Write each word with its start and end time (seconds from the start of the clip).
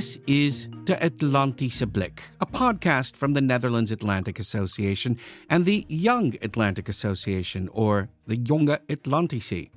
This 0.00 0.18
is 0.26 0.66
De 0.84 0.96
Atlantische 0.96 1.84
Blik, 1.84 2.20
a 2.40 2.46
podcast 2.46 3.16
from 3.16 3.34
the 3.34 3.42
Netherlands 3.42 3.92
Atlantic 3.92 4.38
Association 4.38 5.18
and 5.50 5.66
the 5.66 5.84
Young 5.90 6.36
Atlantic 6.40 6.88
Association, 6.88 7.68
or 7.70 8.08
the 8.26 8.38
Jonge 8.38 8.78
Atlantici. 8.88 9.68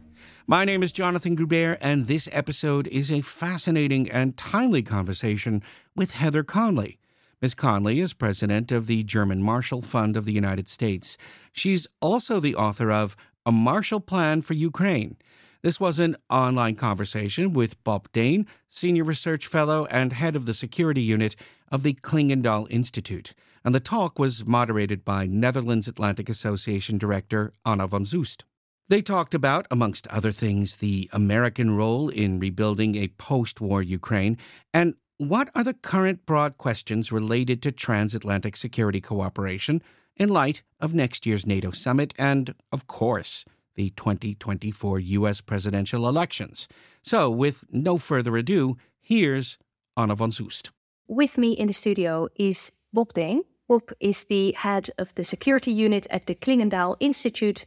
My 0.47 0.63
name 0.63 0.81
is 0.81 0.93
Jonathan 0.93 1.35
Grubert, 1.35 1.77
and 1.81 2.07
this 2.07 2.29
episode 2.31 2.87
is 2.87 3.11
a 3.11 3.19
fascinating 3.19 4.09
and 4.09 4.37
timely 4.37 4.81
conversation 4.81 5.61
with 5.93 6.11
Heather 6.11 6.43
Conley. 6.43 6.99
Ms. 7.41 7.53
Conley 7.53 7.99
is 7.99 8.13
president 8.13 8.71
of 8.71 8.87
the 8.87 9.03
German 9.03 9.43
Marshall 9.43 9.81
Fund 9.81 10.15
of 10.15 10.23
the 10.23 10.31
United 10.31 10.69
States. 10.69 11.17
She's 11.51 11.85
also 11.99 12.39
the 12.39 12.55
author 12.55 12.93
of 12.93 13.17
A 13.45 13.51
Marshall 13.51 13.99
Plan 13.99 14.41
for 14.41 14.53
Ukraine 14.53 15.17
this 15.63 15.79
was 15.79 15.97
an 15.97 16.17
online 16.29 16.75
conversation 16.75 17.53
with 17.53 17.81
Bob 17.85 18.11
Deen, 18.11 18.45
Senior 18.67 19.05
Research 19.05 19.47
Fellow 19.47 19.85
and 19.85 20.11
Head 20.11 20.35
of 20.35 20.45
the 20.45 20.53
Security 20.53 21.01
Unit 21.01 21.37
of 21.71 21.83
the 21.83 21.93
Clingendael 21.93 22.67
Institute, 22.69 23.33
and 23.63 23.73
the 23.73 23.79
talk 23.79 24.19
was 24.19 24.45
moderated 24.45 25.05
by 25.05 25.25
Netherlands 25.25 25.87
Atlantic 25.87 26.27
Association 26.27 26.97
Director 26.97 27.53
Anna 27.65 27.87
van 27.87 28.03
Zoest. 28.03 28.43
They 28.89 29.01
talked 29.01 29.33
about, 29.33 29.65
amongst 29.71 30.05
other 30.07 30.33
things, 30.33 30.75
the 30.77 31.09
American 31.13 31.77
role 31.77 32.09
in 32.09 32.39
rebuilding 32.39 32.95
a 32.95 33.07
post 33.07 33.61
war 33.61 33.81
Ukraine 33.81 34.37
and 34.73 34.95
what 35.17 35.49
are 35.55 35.63
the 35.63 35.73
current 35.73 36.25
broad 36.25 36.57
questions 36.57 37.11
related 37.11 37.61
to 37.61 37.71
transatlantic 37.71 38.57
security 38.57 38.99
cooperation 38.99 39.81
in 40.17 40.27
light 40.27 40.61
of 40.81 40.93
next 40.93 41.25
year's 41.25 41.45
NATO 41.45 41.71
summit 41.71 42.13
and, 42.19 42.53
of 42.71 42.87
course, 42.87 43.45
the 43.75 43.89
2024 43.91 44.99
U.S. 44.99 45.41
presidential 45.41 46.07
elections. 46.07 46.67
So, 47.01 47.29
with 47.29 47.65
no 47.71 47.97
further 47.97 48.37
ado, 48.37 48.77
here's 49.01 49.57
Anna 49.97 50.15
van 50.15 50.31
Zoest. 50.31 50.71
With 51.07 51.37
me 51.37 51.51
in 51.53 51.67
the 51.67 51.73
studio 51.73 52.27
is 52.35 52.71
Bob 52.93 53.13
Deen. 53.13 53.43
Bob 53.67 53.91
is 53.99 54.25
the 54.25 54.53
head 54.53 54.89
of 54.97 55.15
the 55.15 55.23
security 55.23 55.71
unit 55.71 56.07
at 56.09 56.25
the 56.27 56.35
Clingendael 56.35 56.97
Institute 56.99 57.65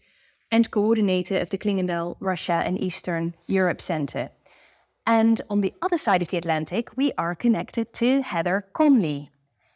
and 0.51 0.71
coordinator 0.71 1.39
of 1.39 1.51
the 1.51 1.59
Clingendael 1.59 2.17
Russia 2.21 2.63
and 2.65 2.81
Eastern 2.81 3.35
Europe 3.47 3.81
Center. 3.81 4.31
And 5.07 5.41
on 5.49 5.61
the 5.61 5.75
other 5.83 5.99
side 5.99 6.23
of 6.23 6.29
the 6.29 6.37
Atlantic, 6.37 6.97
we 6.97 7.13
are 7.17 7.35
connected 7.35 7.93
to 7.95 8.23
Heather 8.23 8.67
Conley. 8.73 9.31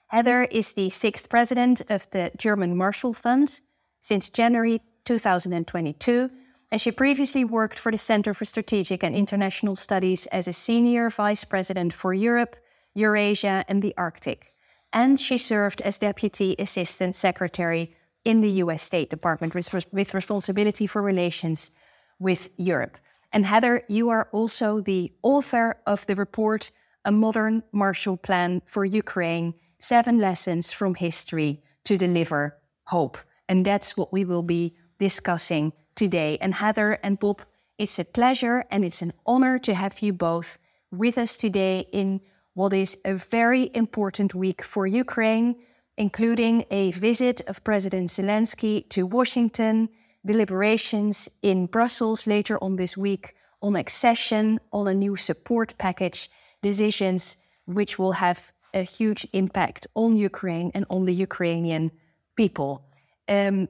Heather 0.08 0.42
is 0.42 0.72
the 0.72 0.90
sixth 0.90 1.28
president 1.28 1.82
of 1.88 2.10
the 2.10 2.32
German 2.36 2.76
Marshall 2.76 3.14
Fund. 3.14 3.60
Since 4.00 4.30
January 4.30 4.80
2022, 5.04 6.30
and 6.70 6.80
she 6.80 6.92
previously 6.92 7.44
worked 7.44 7.78
for 7.78 7.90
the 7.90 7.98
Center 7.98 8.32
for 8.32 8.44
Strategic 8.44 9.02
and 9.02 9.14
International 9.14 9.74
Studies 9.76 10.26
as 10.26 10.46
a 10.46 10.52
senior 10.52 11.10
vice 11.10 11.44
president 11.44 11.92
for 11.92 12.14
Europe, 12.14 12.56
Eurasia, 12.94 13.64
and 13.68 13.82
the 13.82 13.94
Arctic. 13.96 14.54
And 14.92 15.20
she 15.20 15.38
served 15.38 15.80
as 15.82 15.98
deputy 15.98 16.56
assistant 16.58 17.14
secretary 17.14 17.94
in 18.24 18.40
the 18.40 18.50
US 18.62 18.82
State 18.82 19.10
Department 19.10 19.54
with 19.54 20.14
responsibility 20.14 20.86
for 20.86 21.02
relations 21.02 21.70
with 22.18 22.50
Europe. 22.56 22.98
And 23.32 23.46
Heather, 23.46 23.82
you 23.88 24.10
are 24.10 24.28
also 24.32 24.80
the 24.80 25.12
author 25.22 25.76
of 25.86 26.06
the 26.06 26.16
report 26.16 26.70
A 27.04 27.12
Modern 27.12 27.62
Marshall 27.72 28.16
Plan 28.16 28.62
for 28.66 28.84
Ukraine 28.84 29.54
Seven 29.78 30.18
Lessons 30.18 30.70
from 30.72 30.94
History 30.94 31.62
to 31.84 31.96
Deliver 31.96 32.58
Hope. 32.84 33.16
And 33.48 33.64
that's 33.64 33.96
what 33.96 34.12
we 34.12 34.24
will 34.24 34.42
be 34.42 34.76
discussing 35.00 35.72
today. 35.96 36.38
And 36.40 36.54
Heather 36.54 36.98
and 37.02 37.18
Bob, 37.18 37.42
it's 37.78 37.98
a 37.98 38.04
pleasure 38.04 38.64
and 38.70 38.84
it's 38.84 39.02
an 39.02 39.12
honor 39.26 39.58
to 39.58 39.74
have 39.74 40.00
you 40.02 40.12
both 40.12 40.58
with 40.92 41.18
us 41.18 41.36
today 41.36 41.88
in 41.92 42.20
what 42.54 42.72
is 42.72 42.96
a 43.04 43.14
very 43.14 43.70
important 43.74 44.34
week 44.34 44.62
for 44.62 44.86
Ukraine, 44.86 45.56
including 45.96 46.64
a 46.70 46.92
visit 46.92 47.40
of 47.48 47.64
President 47.64 48.10
Zelensky 48.10 48.88
to 48.90 49.06
Washington, 49.06 49.88
deliberations 50.24 51.28
in 51.42 51.66
Brussels 51.66 52.26
later 52.26 52.56
on 52.62 52.76
this 52.76 52.96
week 52.96 53.34
on 53.62 53.76
accession, 53.76 54.58
on 54.72 54.88
a 54.88 54.94
new 54.94 55.16
support 55.16 55.74
package, 55.78 56.30
decisions 56.62 57.36
which 57.66 57.98
will 57.98 58.12
have 58.12 58.52
a 58.74 58.82
huge 58.82 59.26
impact 59.32 59.86
on 59.94 60.16
Ukraine 60.16 60.70
and 60.74 60.84
on 60.90 61.04
the 61.04 61.14
Ukrainian 61.14 61.90
people. 62.36 62.84
Um, 63.28 63.68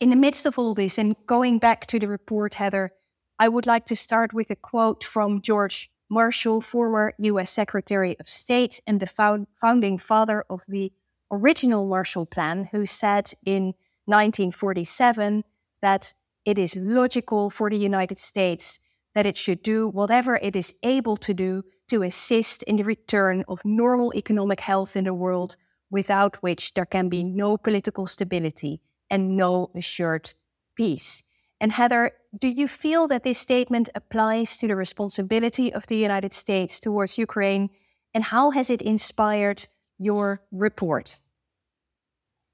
in 0.00 0.08
the 0.08 0.16
midst 0.16 0.46
of 0.46 0.58
all 0.58 0.74
this, 0.74 0.98
and 0.98 1.14
going 1.26 1.58
back 1.58 1.86
to 1.86 1.98
the 1.98 2.08
report, 2.08 2.54
Heather, 2.54 2.92
I 3.38 3.48
would 3.48 3.66
like 3.66 3.84
to 3.86 3.96
start 3.96 4.32
with 4.32 4.50
a 4.50 4.56
quote 4.56 5.04
from 5.04 5.42
George 5.42 5.90
Marshall, 6.08 6.62
former 6.62 7.14
US 7.18 7.50
Secretary 7.50 8.18
of 8.18 8.28
State 8.28 8.80
and 8.86 8.98
the 8.98 9.06
found, 9.06 9.46
founding 9.54 9.98
father 9.98 10.42
of 10.48 10.64
the 10.66 10.92
original 11.30 11.86
Marshall 11.86 12.26
Plan, 12.26 12.68
who 12.72 12.86
said 12.86 13.32
in 13.44 13.74
1947 14.06 15.44
that 15.82 16.14
it 16.46 16.58
is 16.58 16.74
logical 16.74 17.50
for 17.50 17.68
the 17.70 17.76
United 17.76 18.18
States 18.18 18.78
that 19.14 19.26
it 19.26 19.36
should 19.36 19.62
do 19.62 19.88
whatever 19.88 20.36
it 20.36 20.56
is 20.56 20.74
able 20.82 21.16
to 21.18 21.34
do 21.34 21.62
to 21.88 22.02
assist 22.02 22.62
in 22.62 22.76
the 22.76 22.84
return 22.84 23.44
of 23.48 23.60
normal 23.64 24.12
economic 24.14 24.60
health 24.60 24.96
in 24.96 25.04
the 25.04 25.14
world, 25.14 25.56
without 25.90 26.36
which 26.36 26.72
there 26.74 26.86
can 26.86 27.08
be 27.08 27.22
no 27.22 27.56
political 27.58 28.06
stability 28.06 28.80
and 29.10 29.36
no 29.36 29.70
assured 29.74 30.32
peace. 30.76 31.22
And 31.60 31.72
Heather, 31.72 32.12
do 32.38 32.48
you 32.48 32.66
feel 32.66 33.06
that 33.08 33.22
this 33.22 33.38
statement 33.38 33.90
applies 33.94 34.56
to 34.58 34.68
the 34.68 34.76
responsibility 34.76 35.72
of 35.72 35.86
the 35.86 35.96
United 35.96 36.32
States 36.32 36.80
towards 36.80 37.18
Ukraine? 37.18 37.68
And 38.14 38.24
how 38.24 38.50
has 38.50 38.70
it 38.70 38.80
inspired 38.80 39.66
your 39.98 40.40
report? 40.50 41.18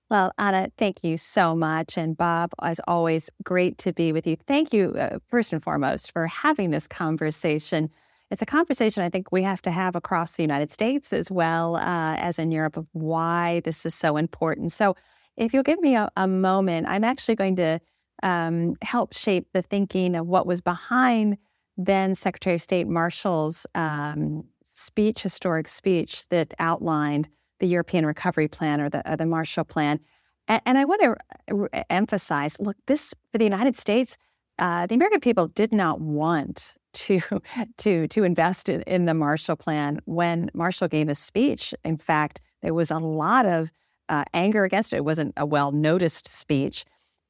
Well, 0.08 0.32
Anna, 0.38 0.70
thank 0.78 1.02
you 1.02 1.16
so 1.16 1.56
much. 1.56 1.98
And 1.98 2.16
Bob, 2.16 2.52
as 2.62 2.80
always, 2.86 3.28
great 3.42 3.76
to 3.78 3.92
be 3.92 4.12
with 4.12 4.26
you. 4.26 4.36
Thank 4.46 4.72
you, 4.72 4.90
uh, 4.90 5.18
first 5.28 5.52
and 5.52 5.62
foremost, 5.62 6.12
for 6.12 6.26
having 6.28 6.70
this 6.70 6.86
conversation. 6.86 7.90
It's 8.30 8.42
a 8.42 8.46
conversation 8.46 9.02
I 9.02 9.10
think 9.10 9.32
we 9.32 9.42
have 9.42 9.62
to 9.62 9.70
have 9.70 9.96
across 9.96 10.32
the 10.32 10.42
United 10.42 10.70
States 10.70 11.12
as 11.12 11.30
well 11.30 11.76
uh, 11.76 12.14
as 12.16 12.38
in 12.38 12.52
Europe 12.52 12.76
of 12.76 12.86
why 12.92 13.60
this 13.64 13.84
is 13.84 13.94
so 13.94 14.16
important. 14.16 14.72
So, 14.72 14.96
if 15.36 15.52
you'll 15.52 15.62
give 15.62 15.80
me 15.80 15.96
a, 15.96 16.10
a 16.16 16.26
moment, 16.26 16.86
I'm 16.88 17.04
actually 17.04 17.36
going 17.36 17.56
to 17.56 17.80
um, 18.22 18.76
help 18.82 19.12
shape 19.12 19.48
the 19.52 19.62
thinking 19.62 20.16
of 20.16 20.26
what 20.26 20.46
was 20.46 20.60
behind 20.60 21.36
then 21.76 22.14
Secretary 22.14 22.56
of 22.56 22.62
State 22.62 22.88
Marshall's 22.88 23.66
um, 23.74 24.44
speech, 24.74 25.22
historic 25.22 25.68
speech 25.68 26.26
that 26.30 26.54
outlined 26.58 27.28
the 27.60 27.66
European 27.66 28.06
Recovery 28.06 28.48
Plan 28.48 28.80
or 28.80 28.88
the, 28.88 29.08
or 29.10 29.16
the 29.16 29.26
Marshall 29.26 29.64
Plan. 29.64 30.00
And, 30.48 30.62
and 30.64 30.78
I 30.78 30.84
want 30.84 31.02
to 31.02 31.54
re- 31.54 31.68
emphasize 31.90 32.58
look, 32.60 32.76
this 32.86 33.14
for 33.32 33.38
the 33.38 33.44
United 33.44 33.76
States, 33.76 34.16
uh, 34.58 34.86
the 34.86 34.94
American 34.94 35.20
people 35.20 35.48
did 35.48 35.72
not 35.72 36.00
want 36.00 36.74
to 36.94 37.20
to 37.78 38.08
to 38.08 38.24
invest 38.24 38.68
in, 38.68 38.82
in 38.82 39.04
the 39.04 39.14
Marshall 39.14 39.56
Plan 39.56 40.00
when 40.06 40.50
Marshall 40.54 40.88
gave 40.88 41.08
a 41.08 41.14
speech. 41.14 41.74
In 41.84 41.98
fact, 41.98 42.40
there 42.62 42.74
was 42.74 42.90
a 42.90 42.98
lot 42.98 43.44
of 43.44 43.70
uh, 44.08 44.24
anger 44.34 44.64
against 44.64 44.92
it. 44.92 44.96
It 44.96 45.04
wasn't 45.04 45.34
a 45.36 45.46
well 45.46 45.72
noticed 45.72 46.28
speech. 46.28 46.84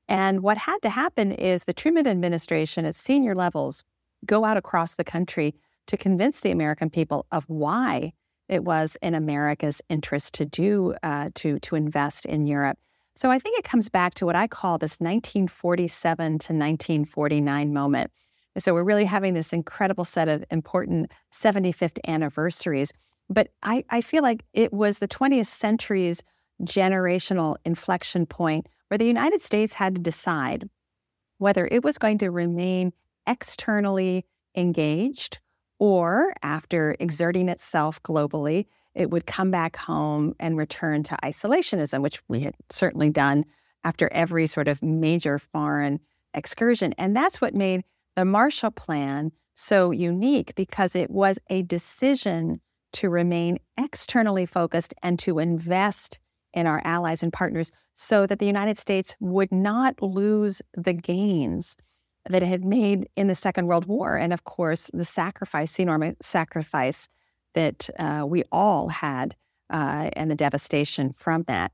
And 0.08 0.42
what 0.42 0.58
had 0.58 0.78
to 0.82 0.88
happen 0.88 1.32
is 1.32 1.64
the 1.64 1.72
Truman 1.72 2.06
administration 2.06 2.84
at 2.84 2.94
senior 2.94 3.34
levels 3.34 3.82
go 4.24 4.44
out 4.44 4.56
across 4.56 4.94
the 4.94 5.04
country 5.04 5.54
to 5.86 5.96
convince 5.96 6.40
the 6.40 6.50
American 6.50 6.90
people 6.90 7.26
of 7.32 7.44
why 7.48 8.12
it 8.48 8.64
was 8.64 8.96
in 9.02 9.14
America's 9.14 9.82
interest 9.88 10.34
to 10.34 10.44
do 10.44 10.94
uh, 11.02 11.30
to 11.34 11.58
to 11.60 11.74
invest 11.74 12.26
in 12.26 12.46
Europe. 12.46 12.78
So 13.16 13.30
I 13.30 13.38
think 13.38 13.58
it 13.58 13.64
comes 13.64 13.88
back 13.88 14.14
to 14.14 14.26
what 14.26 14.36
I 14.36 14.46
call 14.46 14.78
this 14.78 15.00
1947 15.00 16.26
to 16.26 16.52
1949 16.52 17.72
moment. 17.72 18.10
So 18.58 18.74
we're 18.74 18.84
really 18.84 19.04
having 19.04 19.34
this 19.34 19.52
incredible 19.52 20.04
set 20.04 20.28
of 20.28 20.44
important 20.50 21.12
75th 21.32 21.98
anniversaries. 22.06 22.92
But 23.28 23.48
I, 23.62 23.84
I 23.90 24.00
feel 24.02 24.22
like 24.22 24.44
it 24.52 24.72
was 24.72 24.98
the 24.98 25.08
20th 25.08 25.46
century's 25.46 26.22
generational 26.62 27.56
inflection 27.64 28.26
point 28.26 28.66
where 28.88 28.98
the 28.98 29.06
United 29.06 29.40
States 29.40 29.74
had 29.74 29.94
to 29.94 30.00
decide 30.00 30.68
whether 31.38 31.66
it 31.66 31.84
was 31.84 31.98
going 31.98 32.18
to 32.18 32.30
remain 32.30 32.92
externally 33.26 34.24
engaged 34.54 35.38
or 35.78 36.34
after 36.42 36.96
exerting 36.98 37.48
itself 37.48 38.02
globally, 38.02 38.66
it 38.94 39.10
would 39.10 39.26
come 39.26 39.50
back 39.50 39.76
home 39.76 40.34
and 40.40 40.56
return 40.56 41.02
to 41.02 41.18
isolationism, 41.22 42.00
which 42.00 42.22
we 42.28 42.40
had 42.40 42.54
certainly 42.70 43.10
done 43.10 43.44
after 43.84 44.10
every 44.12 44.46
sort 44.46 44.68
of 44.68 44.82
major 44.82 45.38
foreign 45.38 46.00
excursion. 46.32 46.94
And 46.96 47.14
that's 47.14 47.40
what 47.40 47.54
made 47.54 47.84
the 48.14 48.24
Marshall 48.24 48.70
Plan 48.70 49.32
so 49.54 49.90
unique 49.90 50.54
because 50.54 50.96
it 50.96 51.10
was 51.10 51.38
a 51.50 51.62
decision 51.62 52.60
to 52.92 53.10
remain 53.10 53.58
externally 53.78 54.46
focused 54.46 54.94
and 55.02 55.18
to 55.18 55.38
invest 55.38 56.18
in 56.56 56.66
our 56.66 56.82
allies 56.84 57.22
and 57.22 57.32
partners 57.32 57.70
so 57.94 58.26
that 58.26 58.40
the 58.40 58.46
United 58.46 58.78
States 58.78 59.14
would 59.20 59.52
not 59.52 60.02
lose 60.02 60.60
the 60.74 60.92
gains 60.92 61.76
that 62.28 62.42
it 62.42 62.48
had 62.48 62.64
made 62.64 63.08
in 63.14 63.28
the 63.28 63.34
Second 63.34 63.66
World 63.66 63.86
War. 63.86 64.16
And 64.16 64.32
of 64.32 64.42
course, 64.42 64.90
the 64.92 65.04
sacrifice, 65.04 65.74
the 65.74 65.84
enormous 65.84 66.16
sacrifice 66.20 67.08
that 67.54 67.88
uh, 67.98 68.24
we 68.26 68.42
all 68.50 68.88
had 68.88 69.36
uh, 69.70 70.10
and 70.14 70.30
the 70.30 70.34
devastation 70.34 71.12
from 71.12 71.44
that. 71.44 71.70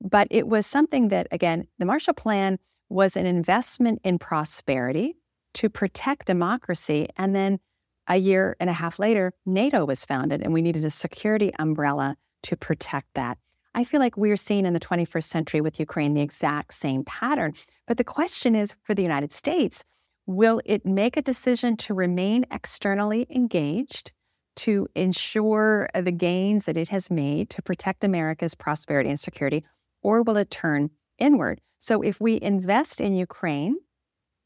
But 0.00 0.28
it 0.30 0.46
was 0.46 0.66
something 0.66 1.08
that, 1.08 1.26
again, 1.32 1.66
the 1.78 1.86
Marshall 1.86 2.14
Plan 2.14 2.58
was 2.88 3.16
an 3.16 3.26
investment 3.26 4.00
in 4.04 4.18
prosperity 4.18 5.16
to 5.54 5.68
protect 5.68 6.26
democracy. 6.26 7.08
And 7.16 7.34
then 7.34 7.58
a 8.06 8.16
year 8.16 8.56
and 8.60 8.70
a 8.70 8.74
half 8.74 8.98
later, 8.98 9.32
NATO 9.44 9.84
was 9.84 10.04
founded, 10.04 10.42
and 10.42 10.52
we 10.52 10.62
needed 10.62 10.84
a 10.84 10.90
security 10.90 11.52
umbrella 11.58 12.16
to 12.44 12.56
protect 12.56 13.08
that. 13.14 13.38
I 13.76 13.84
feel 13.84 14.00
like 14.00 14.16
we're 14.16 14.38
seeing 14.38 14.64
in 14.64 14.72
the 14.72 14.80
21st 14.80 15.24
century 15.24 15.60
with 15.60 15.78
Ukraine 15.78 16.14
the 16.14 16.22
exact 16.22 16.72
same 16.72 17.04
pattern. 17.04 17.52
But 17.86 17.98
the 17.98 18.04
question 18.04 18.54
is 18.54 18.74
for 18.82 18.94
the 18.94 19.02
United 19.02 19.32
States, 19.32 19.84
will 20.24 20.62
it 20.64 20.86
make 20.86 21.18
a 21.18 21.22
decision 21.22 21.76
to 21.76 21.92
remain 21.92 22.46
externally 22.50 23.26
engaged 23.28 24.12
to 24.56 24.88
ensure 24.94 25.90
uh, 25.94 26.00
the 26.00 26.10
gains 26.10 26.64
that 26.64 26.78
it 26.78 26.88
has 26.88 27.10
made 27.10 27.50
to 27.50 27.60
protect 27.60 28.02
America's 28.02 28.54
prosperity 28.54 29.10
and 29.10 29.20
security, 29.20 29.62
or 30.02 30.22
will 30.22 30.38
it 30.38 30.50
turn 30.50 30.88
inward? 31.18 31.60
So 31.78 32.00
if 32.00 32.18
we 32.18 32.40
invest 32.40 32.98
in 32.98 33.14
Ukraine 33.14 33.76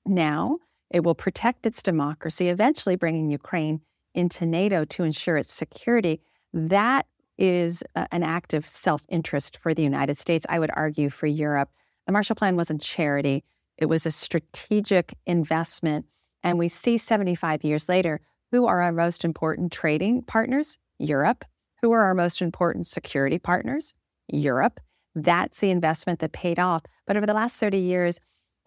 now, 0.04 0.58
it 0.90 1.04
will 1.04 1.14
protect 1.14 1.66
its 1.66 1.84
democracy, 1.84 2.48
eventually 2.48 2.96
bringing 2.96 3.30
Ukraine 3.30 3.80
into 4.12 4.44
NATO 4.44 4.84
to 4.86 5.04
ensure 5.04 5.36
its 5.36 5.52
security. 5.52 6.20
That 6.52 7.06
is 7.40 7.82
an 7.96 8.22
act 8.22 8.52
of 8.54 8.68
self 8.68 9.02
interest 9.08 9.56
for 9.56 9.74
the 9.74 9.82
United 9.82 10.18
States. 10.18 10.46
I 10.48 10.58
would 10.58 10.70
argue 10.74 11.08
for 11.10 11.26
Europe. 11.26 11.70
The 12.06 12.12
Marshall 12.12 12.36
Plan 12.36 12.56
wasn't 12.56 12.82
charity, 12.82 13.42
it 13.78 13.86
was 13.86 14.06
a 14.06 14.10
strategic 14.10 15.14
investment. 15.26 16.06
And 16.42 16.58
we 16.58 16.68
see 16.68 16.98
75 16.98 17.64
years 17.64 17.88
later 17.88 18.20
who 18.52 18.66
are 18.66 18.82
our 18.82 18.92
most 18.92 19.24
important 19.24 19.72
trading 19.72 20.22
partners? 20.22 20.78
Europe. 20.98 21.44
Who 21.82 21.92
are 21.92 22.02
our 22.02 22.14
most 22.14 22.42
important 22.42 22.86
security 22.86 23.38
partners? 23.38 23.94
Europe. 24.28 24.80
That's 25.14 25.58
the 25.60 25.70
investment 25.70 26.18
that 26.20 26.32
paid 26.32 26.58
off. 26.58 26.82
But 27.06 27.16
over 27.16 27.26
the 27.26 27.34
last 27.34 27.56
30 27.56 27.78
years, 27.78 28.20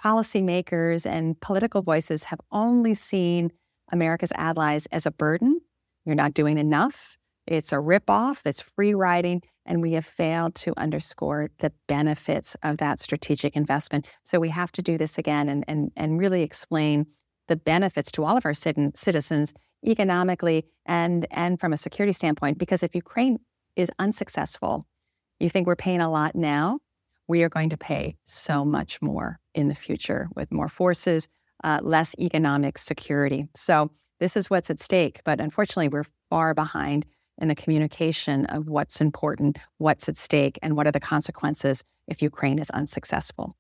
policymakers 0.04 1.06
and 1.06 1.40
political 1.42 1.82
voices 1.82 2.26
have 2.26 2.40
only 2.52 2.94
seen 2.94 3.52
America's 3.92 4.32
allies 4.36 4.88
as 4.88 5.06
a 5.06 5.12
burden. 5.12 5.60
You're 6.06 6.16
not 6.16 6.34
doing 6.34 6.58
enough. 6.58 7.18
It's 7.46 7.72
a 7.72 7.76
ripoff, 7.76 8.42
it's 8.46 8.62
free 8.62 8.94
riding, 8.94 9.42
and 9.66 9.82
we 9.82 9.94
have 9.94 10.06
failed 10.06 10.56
to 10.56 10.74
underscore 10.78 11.50
the 11.60 11.74
benefits 11.88 12.56
of 12.64 12.78
that 12.78 13.00
strategic 13.00 13.56
investment. 13.56 14.08
So 14.24 14.40
we 14.40 14.50
have 14.50 14.72
to 14.74 14.82
do 14.82 14.98
this 14.98 15.18
again 15.18 15.50
and, 15.50 15.66
and, 15.68 15.92
and 15.96 16.20
really 16.20 16.42
explain 16.42 17.06
the 17.48 17.56
benefits 17.58 18.12
to 18.14 18.24
all 18.24 18.38
of 18.38 18.46
our 18.46 18.54
citizens 18.54 19.54
economically 19.86 20.66
and, 20.86 21.28
and 21.32 21.60
from 21.60 21.74
a 21.74 21.78
security 21.78 22.14
standpoint. 22.14 22.58
Because 22.58 22.84
if 22.84 22.96
Ukraine 22.96 23.40
is 23.76 23.92
unsuccessful, 24.00 24.86
you 25.40 25.50
think 25.50 25.68
we're 25.68 25.76
paying 25.76 26.00
a 26.00 26.10
lot 26.10 26.36
now, 26.36 26.80
we 27.28 27.44
are 27.44 27.50
going 27.50 27.70
to 27.70 27.78
pay 27.78 28.16
so 28.24 28.64
much 28.64 29.02
more 29.02 29.40
in 29.54 29.68
the 29.68 29.76
future 29.76 30.30
with 30.36 30.52
more 30.52 30.70
forces, 30.70 31.28
uh, 31.64 31.80
less 31.82 32.16
economic 32.20 32.78
security. 32.78 33.48
So 33.56 33.92
this 34.20 34.38
is 34.38 34.50
what's 34.50 34.70
at 34.70 34.80
stake. 34.80 35.22
But 35.26 35.42
unfortunately, 35.42 35.90
we're 35.90 36.06
far 36.30 36.54
behind 36.54 37.06
in 37.38 37.48
the 37.48 37.56
communication 37.56 38.46
of 38.48 38.68
what's 38.68 39.02
important, 39.02 39.58
what's 39.78 40.08
at 40.08 40.18
stake, 40.18 40.60
and 40.62 40.76
what 40.76 40.88
are 40.88 40.92
the 40.92 41.00
consequences 41.00 41.84
if 42.08 42.22
Ukraine 42.22 42.60
is 42.60 42.70
unsuccessful. 42.70 43.56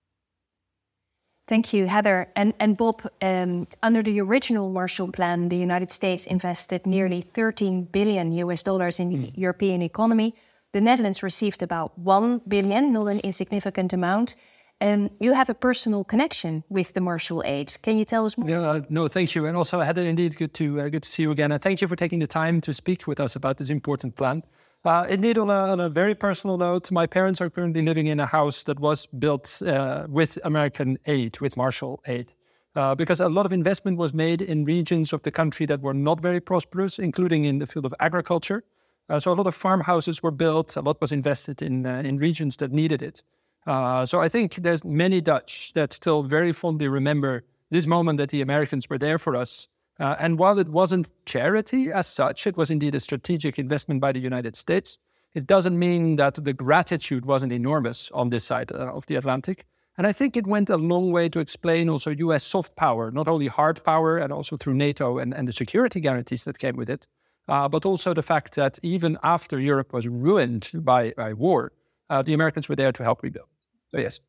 Thank 1.47 1.73
you, 1.73 1.87
Heather. 1.87 2.29
And, 2.35 2.53
and 2.59 2.77
Bob, 2.77 3.01
um, 3.21 3.67
under 3.81 4.01
the 4.01 4.21
original 4.21 4.69
Marshall 4.69 5.11
Plan, 5.11 5.49
the 5.49 5.57
United 5.57 5.91
States 5.91 6.25
invested 6.25 6.85
nearly 6.85 7.21
13 7.21 7.83
billion 7.91 8.31
US 8.31 8.63
dollars 8.63 8.99
in 8.99 9.09
the 9.09 9.27
mm. 9.27 9.37
European 9.37 9.81
economy. 9.81 10.35
The 10.71 10.81
Netherlands 10.81 11.21
received 11.21 11.61
about 11.61 11.97
1 11.99 12.41
billion, 12.47 12.93
not 12.93 13.07
an 13.07 13.19
insignificant 13.19 13.91
amount. 13.91 14.35
Um, 14.83 15.12
you 15.21 15.31
have 15.31 15.50
a 15.50 15.53
personal 15.53 16.03
connection 16.03 16.62
with 16.68 16.91
the 16.91 17.00
Marshall 17.00 17.41
Aid. 17.45 17.77
Can 17.83 17.97
you 17.97 18.03
tell 18.03 18.25
us 18.25 18.38
more? 18.38 18.50
Yeah, 18.50 18.81
no, 18.89 19.07
thank 19.07 19.33
you. 19.33 19.45
And 19.45 19.56
also, 19.56 19.80
Heather, 19.80 20.03
indeed, 20.06 20.35
good 20.35 20.53
to 20.56 20.81
uh, 20.81 20.89
good 20.89 21.03
to 21.03 21.09
see 21.09 21.24
you 21.24 21.31
again. 21.31 21.53
And 21.53 21.62
thank 21.62 21.80
you 21.80 21.88
for 21.88 21.95
taking 21.95 22.19
the 22.19 22.27
time 22.27 22.59
to 22.62 22.74
speak 22.74 23.07
with 23.07 23.21
us 23.21 23.38
about 23.38 23.57
this 23.57 23.69
important 23.69 24.18
plan. 24.18 24.44
Uh, 24.83 25.06
indeed, 25.07 25.38
on 25.38 25.50
a, 25.50 25.71
on 25.71 25.80
a, 25.80 25.88
very 25.88 26.13
personal 26.13 26.57
note, 26.57 26.91
my 26.91 27.07
parents 27.07 27.39
are 27.39 27.50
currently 27.50 27.81
living 27.81 28.07
in 28.07 28.19
a 28.19 28.25
house 28.25 28.63
that 28.63 28.77
was 28.81 29.06
built 29.06 29.62
uh, 29.65 30.06
with 30.09 30.38
American 30.44 30.97
aid, 31.06 31.39
with 31.39 31.56
Marshall 31.56 32.01
aid, 32.06 32.33
uh, 32.75 32.94
because 32.94 33.21
a 33.21 33.29
lot 33.29 33.45
of 33.45 33.53
investment 33.53 33.97
was 33.97 34.13
made 34.13 34.41
in 34.41 34.65
regions 34.65 35.13
of 35.13 35.24
the 35.24 35.31
country 35.31 35.65
that 35.65 35.79
were 35.79 35.94
not 35.94 36.19
very 36.19 36.41
prosperous, 36.41 37.00
including 37.00 37.45
in 37.45 37.59
the 37.59 37.68
field 37.68 37.86
of 37.86 37.94
agriculture. 38.01 38.65
Uh, 39.07 39.18
so 39.18 39.31
a 39.31 39.36
lot 39.36 39.47
of 39.47 39.56
farmhouses 39.56 40.21
were 40.21 40.31
built, 40.31 40.75
a 40.75 40.81
lot 40.81 41.00
was 41.00 41.13
invested 41.13 41.62
in, 41.62 41.86
uh, 41.86 42.01
in 42.03 42.18
regions 42.18 42.57
that 42.57 42.74
needed 42.74 43.01
it. 43.01 43.24
Uh, 43.65 44.06
so 44.06 44.19
I 44.19 44.30
think 44.30 44.56
there's 44.56 44.83
many 44.83 45.21
Dutch 45.21 45.71
that 45.74 45.94
still 45.94 46.24
very 46.24 46.51
fondly 46.51 46.88
remember 46.88 47.44
this 47.69 47.88
moment 47.88 48.18
that 48.18 48.30
the 48.30 48.42
Americans 48.42 48.89
were 48.89 48.98
there 48.98 49.18
for 49.18 49.36
us 49.36 49.68
uh, 50.00 50.15
and 50.19 50.39
while 50.39 50.57
it 50.60 50.69
wasn't 50.69 51.12
charity 51.25 51.92
as 51.92 52.07
such, 52.07 52.48
it 52.48 52.57
was 52.57 52.69
indeed 52.69 52.95
a 52.95 53.00
strategic 53.00 53.60
investment 53.60 54.01
by 54.01 54.12
the 54.12 54.19
United 54.19 54.56
States. 54.56 54.98
It 55.33 55.48
doesn't 55.48 55.77
mean 55.77 56.15
that 56.18 56.36
the 56.44 56.54
gratitude 56.54 57.25
wasn't 57.25 57.54
enormous 57.54 58.10
on 58.12 58.30
this 58.30 58.44
side 58.44 58.71
uh, 58.71 58.94
of 58.94 59.06
the 59.06 59.15
Atlantic. 59.15 59.65
And 59.98 60.07
I 60.07 60.12
think 60.12 60.36
it 60.36 60.48
went 60.48 60.71
a 60.71 60.77
long 60.77 61.12
way 61.12 61.30
to 61.30 61.39
explain 61.39 61.89
also 61.89 62.10
US 62.12 62.44
soft 62.44 62.75
power, 62.75 63.12
not 63.12 63.27
only 63.27 63.48
hard 63.48 63.83
power 63.83 64.18
and 64.18 64.33
also 64.33 64.57
through 64.57 64.74
NATO 64.74 65.19
and, 65.19 65.33
and 65.33 65.48
the 65.48 65.54
security 65.54 66.00
guarantees 66.00 66.44
that 66.45 66.57
came 66.57 66.75
with 66.75 66.89
it, 66.89 67.07
uh, 67.48 67.68
but 67.69 67.86
also 67.86 68.13
the 68.13 68.24
fact 68.24 68.56
that 68.56 68.80
even 68.81 69.18
after 69.21 69.60
Europe 69.60 69.94
was 69.94 70.07
ruined 70.07 70.71
by, 70.74 71.13
by 71.15 71.33
war, 71.33 71.71
uh, 72.10 72.24
the 72.24 72.33
Americans 72.33 72.68
were 72.68 72.75
there 72.75 72.92
to 72.92 73.04
help 73.04 73.21
rebuild. 73.21 73.52
So, 73.93 74.01
yes. 74.01 74.19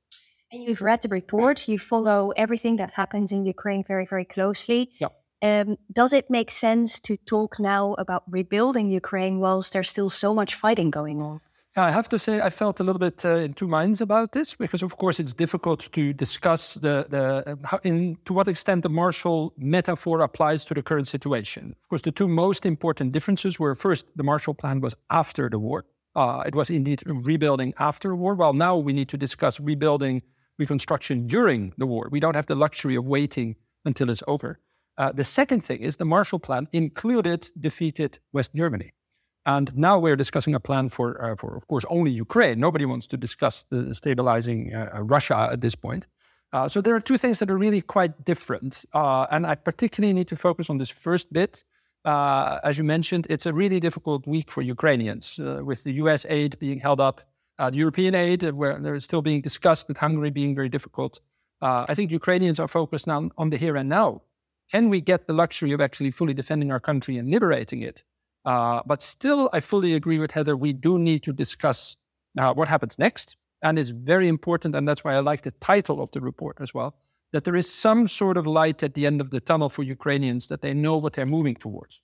And 0.52 0.62
you've 0.62 0.82
read 0.82 1.02
the 1.02 1.08
report, 1.08 1.66
you 1.66 1.78
follow 1.78 2.32
everything 2.36 2.76
that 2.76 2.92
happens 2.92 3.32
in 3.32 3.44
Ukraine 3.44 3.82
very, 3.82 4.06
very 4.06 4.24
closely. 4.24 4.90
Yeah. 5.00 5.08
Um, 5.42 5.76
does 5.92 6.12
it 6.12 6.30
make 6.30 6.50
sense 6.50 7.00
to 7.00 7.16
talk 7.16 7.58
now 7.58 7.94
about 7.94 8.22
rebuilding 8.30 8.88
Ukraine 8.88 9.40
whilst 9.40 9.72
there's 9.72 9.90
still 9.90 10.08
so 10.08 10.32
much 10.32 10.54
fighting 10.54 10.90
going 10.90 11.20
on? 11.22 11.40
Yeah, 11.76 11.86
I 11.86 11.90
have 11.90 12.08
to 12.10 12.18
say, 12.20 12.40
I 12.40 12.50
felt 12.50 12.78
a 12.78 12.84
little 12.84 13.00
bit 13.00 13.24
uh, 13.24 13.38
in 13.38 13.52
two 13.52 13.66
minds 13.66 14.00
about 14.00 14.30
this 14.30 14.54
because, 14.54 14.82
of 14.82 14.96
course, 14.96 15.18
it's 15.18 15.32
difficult 15.32 15.92
to 15.92 16.12
discuss 16.12 16.74
the, 16.74 17.06
the 17.10 17.58
how, 17.64 17.80
in 17.82 18.16
to 18.26 18.32
what 18.32 18.46
extent 18.46 18.84
the 18.84 18.88
Marshall 18.88 19.52
metaphor 19.58 20.20
applies 20.20 20.64
to 20.66 20.74
the 20.74 20.82
current 20.82 21.08
situation. 21.08 21.74
Of 21.82 21.88
course, 21.88 22.02
the 22.02 22.12
two 22.12 22.28
most 22.28 22.64
important 22.64 23.10
differences 23.10 23.58
were 23.58 23.74
first, 23.74 24.06
the 24.14 24.22
Marshall 24.22 24.54
Plan 24.54 24.80
was 24.80 24.94
after 25.10 25.50
the 25.50 25.58
war. 25.58 25.84
Uh, 26.16 26.44
it 26.46 26.54
was 26.54 26.70
indeed 26.70 27.02
rebuilding 27.06 27.74
after 27.78 28.14
war. 28.14 28.34
Well, 28.34 28.52
now 28.52 28.76
we 28.76 28.92
need 28.92 29.08
to 29.08 29.16
discuss 29.16 29.58
rebuilding, 29.58 30.22
reconstruction 30.58 31.26
during 31.26 31.72
the 31.76 31.86
war. 31.86 32.08
We 32.10 32.20
don't 32.20 32.36
have 32.36 32.46
the 32.46 32.54
luxury 32.54 32.94
of 32.94 33.06
waiting 33.08 33.56
until 33.84 34.10
it's 34.10 34.22
over. 34.28 34.60
Uh, 34.96 35.10
the 35.12 35.24
second 35.24 35.60
thing 35.64 35.80
is 35.80 35.96
the 35.96 36.04
Marshall 36.04 36.38
Plan 36.38 36.68
included 36.72 37.50
defeated 37.60 38.18
West 38.32 38.54
Germany. 38.54 38.92
And 39.46 39.76
now 39.76 39.98
we're 39.98 40.16
discussing 40.16 40.54
a 40.54 40.60
plan 40.60 40.88
for, 40.88 41.22
uh, 41.22 41.36
for 41.36 41.56
of 41.56 41.66
course, 41.66 41.84
only 41.90 42.10
Ukraine. 42.10 42.60
Nobody 42.60 42.86
wants 42.86 43.06
to 43.08 43.16
discuss 43.16 43.64
the 43.70 43.92
stabilizing 43.92 44.72
uh, 44.74 44.90
uh 44.94 45.02
Russia 45.02 45.48
at 45.52 45.60
this 45.60 45.74
point. 45.74 46.06
Uh, 46.52 46.68
so 46.68 46.80
there 46.80 46.94
are 46.94 47.00
two 47.00 47.18
things 47.18 47.40
that 47.40 47.50
are 47.50 47.58
really 47.58 47.82
quite 47.82 48.24
different. 48.24 48.84
And 48.94 49.46
I 49.46 49.56
particularly 49.56 50.14
need 50.14 50.28
to 50.28 50.36
focus 50.36 50.70
on 50.70 50.78
this 50.78 50.88
first 50.88 51.32
bit. 51.32 51.64
Uh, 52.04 52.60
as 52.64 52.76
you 52.76 52.84
mentioned, 52.84 53.26
it's 53.30 53.46
a 53.46 53.52
really 53.52 53.80
difficult 53.80 54.26
week 54.26 54.50
for 54.50 54.62
Ukrainians, 54.62 55.38
uh, 55.38 55.62
with 55.64 55.84
the 55.84 55.92
US 55.92 56.26
aid 56.28 56.58
being 56.58 56.78
held 56.78 57.00
up, 57.00 57.22
uh, 57.58 57.70
the 57.70 57.78
European 57.78 58.14
aid, 58.14 58.42
where 58.52 58.78
they're 58.78 59.00
still 59.00 59.22
being 59.22 59.40
discussed, 59.40 59.88
with 59.88 59.96
Hungary 59.96 60.30
being 60.30 60.54
very 60.54 60.68
difficult. 60.68 61.20
I 61.62 61.94
think 61.94 62.10
Ukrainians 62.10 62.60
are 62.60 62.68
focused 62.68 63.06
now 63.06 63.30
on 63.38 63.48
the 63.48 63.56
here 63.56 63.76
and 63.76 63.88
now 63.88 64.20
can 64.70 64.88
we 64.88 65.00
get 65.00 65.26
the 65.26 65.32
luxury 65.32 65.72
of 65.72 65.80
actually 65.80 66.10
fully 66.10 66.34
defending 66.34 66.70
our 66.72 66.80
country 66.80 67.16
and 67.18 67.30
liberating 67.30 67.82
it? 67.82 68.02
Uh, 68.44 68.82
but 68.86 69.02
still, 69.02 69.48
I 69.52 69.60
fully 69.60 69.94
agree 69.94 70.18
with 70.18 70.30
Heather. 70.30 70.56
We 70.56 70.72
do 70.72 70.98
need 70.98 71.22
to 71.24 71.32
discuss 71.32 71.96
uh, 72.38 72.52
what 72.54 72.68
happens 72.68 72.98
next. 72.98 73.36
And 73.62 73.78
it's 73.78 73.90
very 73.90 74.28
important, 74.28 74.74
and 74.74 74.86
that's 74.86 75.04
why 75.04 75.14
I 75.14 75.20
like 75.20 75.42
the 75.42 75.52
title 75.52 76.02
of 76.02 76.10
the 76.10 76.20
report 76.20 76.58
as 76.60 76.74
well, 76.74 76.96
that 77.34 77.42
there 77.42 77.56
is 77.56 77.68
some 77.68 78.06
sort 78.06 78.36
of 78.36 78.46
light 78.46 78.80
at 78.84 78.94
the 78.94 79.04
end 79.04 79.20
of 79.20 79.30
the 79.30 79.40
tunnel 79.40 79.68
for 79.68 79.82
Ukrainians, 79.82 80.46
that 80.46 80.60
they 80.60 80.72
know 80.72 80.96
what 80.96 81.14
they're 81.14 81.26
moving 81.26 81.56
towards. 81.56 82.00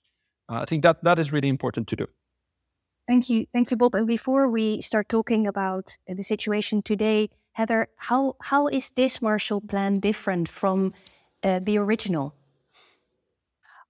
Uh, 0.49 0.59
I 0.63 0.65
think 0.65 0.83
that 0.83 1.01
that 1.05 1.19
is 1.19 1.31
really 1.31 1.47
important 1.47 1.87
to 1.87 1.95
do. 1.95 2.07
Thank 3.07 3.29
you. 3.29 3.45
Thank 3.53 3.71
you, 3.71 3.77
Bob. 3.77 3.95
And 3.95 4.05
before 4.05 4.49
we 4.49 4.81
start 4.81 5.07
talking 5.07 5.47
about 5.47 5.97
the 6.05 6.21
situation 6.21 6.81
today, 6.81 7.29
Heather, 7.53 7.87
how, 7.95 8.35
how 8.41 8.67
is 8.67 8.91
this 8.97 9.21
Marshall 9.21 9.61
Plan 9.61 10.01
different 10.01 10.49
from 10.49 10.93
uh, 11.43 11.59
the 11.63 11.77
original? 11.77 12.35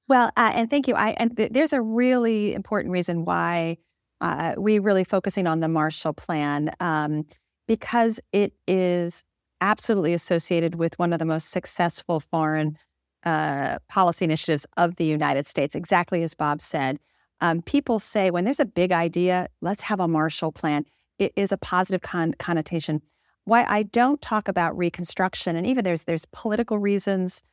Well, 0.07 0.29
uh, 0.37 0.51
and 0.53 0.69
thank 0.69 0.87
you. 0.87 0.93
I 0.93 1.09
and 1.21 1.35
th- 1.35 1.53
there's 1.53 1.73
a 1.73 1.81
really 1.81 2.53
important 2.53 2.91
reason 2.91 3.25
why 3.25 3.77
uh, 4.19 4.53
we 4.57 4.77
really 4.77 5.05
focusing 5.05 5.47
on 5.47 5.59
the 5.59 5.67
Marshall 5.67 6.13
Plan 6.13 6.69
um, 6.79 7.25
because 7.67 8.19
it 8.31 8.53
is 8.67 9.23
absolutely 9.61 10.13
associated 10.13 10.75
with 10.75 10.97
one 10.99 11.13
of 11.13 11.19
the 11.19 11.25
most 11.25 11.51
successful 11.51 12.19
foreign 12.19 12.77
uh, 13.23 13.77
policy 13.87 14.25
initiatives 14.25 14.65
of 14.77 14.95
the 14.95 15.05
United 15.05 15.45
States. 15.45 15.75
Exactly 15.75 16.23
as 16.23 16.33
Bob 16.35 16.59
said, 16.61 16.99
Um, 17.41 17.61
people 17.61 17.99
say 17.99 18.31
when 18.31 18.43
there's 18.45 18.59
a 18.59 18.65
big 18.65 18.91
idea, 18.91 19.47
let's 19.61 19.81
have 19.83 19.99
a 19.99 20.07
Marshall 20.07 20.51
Plan. 20.51 20.85
It 21.17 21.33
is 21.35 21.51
a 21.51 21.57
positive 21.57 22.01
con- 22.01 22.35
connotation. 22.37 23.01
Why 23.45 23.65
I 23.67 23.83
don't 23.83 24.21
talk 24.21 24.47
about 24.47 24.77
Reconstruction, 24.77 25.55
and 25.55 25.65
even 25.65 25.83
there's 25.83 26.03
there's 26.03 26.25
political 26.25 26.77
reasons 26.79 27.43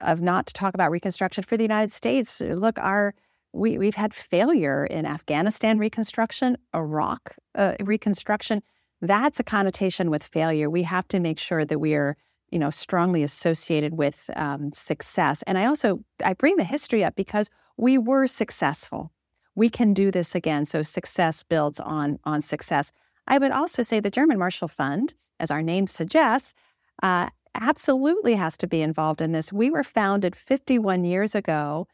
of 0.00 0.20
not 0.20 0.46
to 0.46 0.52
talk 0.54 0.74
about 0.74 0.90
Reconstruction 0.90 1.44
for 1.44 1.56
the 1.56 1.64
United 1.64 1.92
States. 1.92 2.40
Look, 2.40 2.78
our 2.78 3.14
we 3.52 3.78
we've 3.78 3.94
had 3.94 4.14
failure 4.14 4.86
in 4.86 5.06
Afghanistan 5.06 5.78
Reconstruction, 5.78 6.56
Iraq 6.74 7.36
uh, 7.54 7.74
Reconstruction. 7.80 8.62
That's 9.00 9.40
a 9.40 9.44
connotation 9.44 10.10
with 10.10 10.22
failure. 10.24 10.70
We 10.70 10.82
have 10.84 11.08
to 11.08 11.20
make 11.20 11.38
sure 11.38 11.64
that 11.64 11.78
we 11.78 11.94
are 11.94 12.16
you 12.50 12.58
know 12.58 12.70
strongly 12.70 13.22
associated 13.22 13.94
with 13.94 14.30
um, 14.36 14.72
success. 14.72 15.42
And 15.46 15.58
I 15.58 15.66
also 15.66 16.00
I 16.24 16.34
bring 16.34 16.56
the 16.56 16.64
history 16.64 17.04
up 17.04 17.14
because 17.16 17.50
we 17.76 17.98
were 17.98 18.26
successful 18.26 19.10
we 19.54 19.70
can 19.70 19.94
do 19.94 20.10
this 20.10 20.34
again. 20.34 20.64
So 20.64 20.82
success 20.82 21.42
builds 21.42 21.80
on 21.80 22.18
on 22.24 22.42
success. 22.42 22.92
I 23.26 23.38
would 23.38 23.52
also 23.52 23.82
say 23.82 24.00
the 24.00 24.10
German 24.10 24.38
Marshall 24.38 24.68
Fund, 24.68 25.14
as 25.40 25.50
our 25.50 25.62
name 25.62 25.86
suggests, 25.86 26.54
uh, 27.02 27.30
absolutely 27.54 28.34
has 28.34 28.56
to 28.58 28.66
be 28.66 28.82
involved 28.82 29.20
in 29.20 29.32
this. 29.32 29.52
We 29.52 29.70
were 29.70 29.84
founded 29.84 30.36
51 30.36 31.04
years 31.04 31.34
ago 31.34 31.86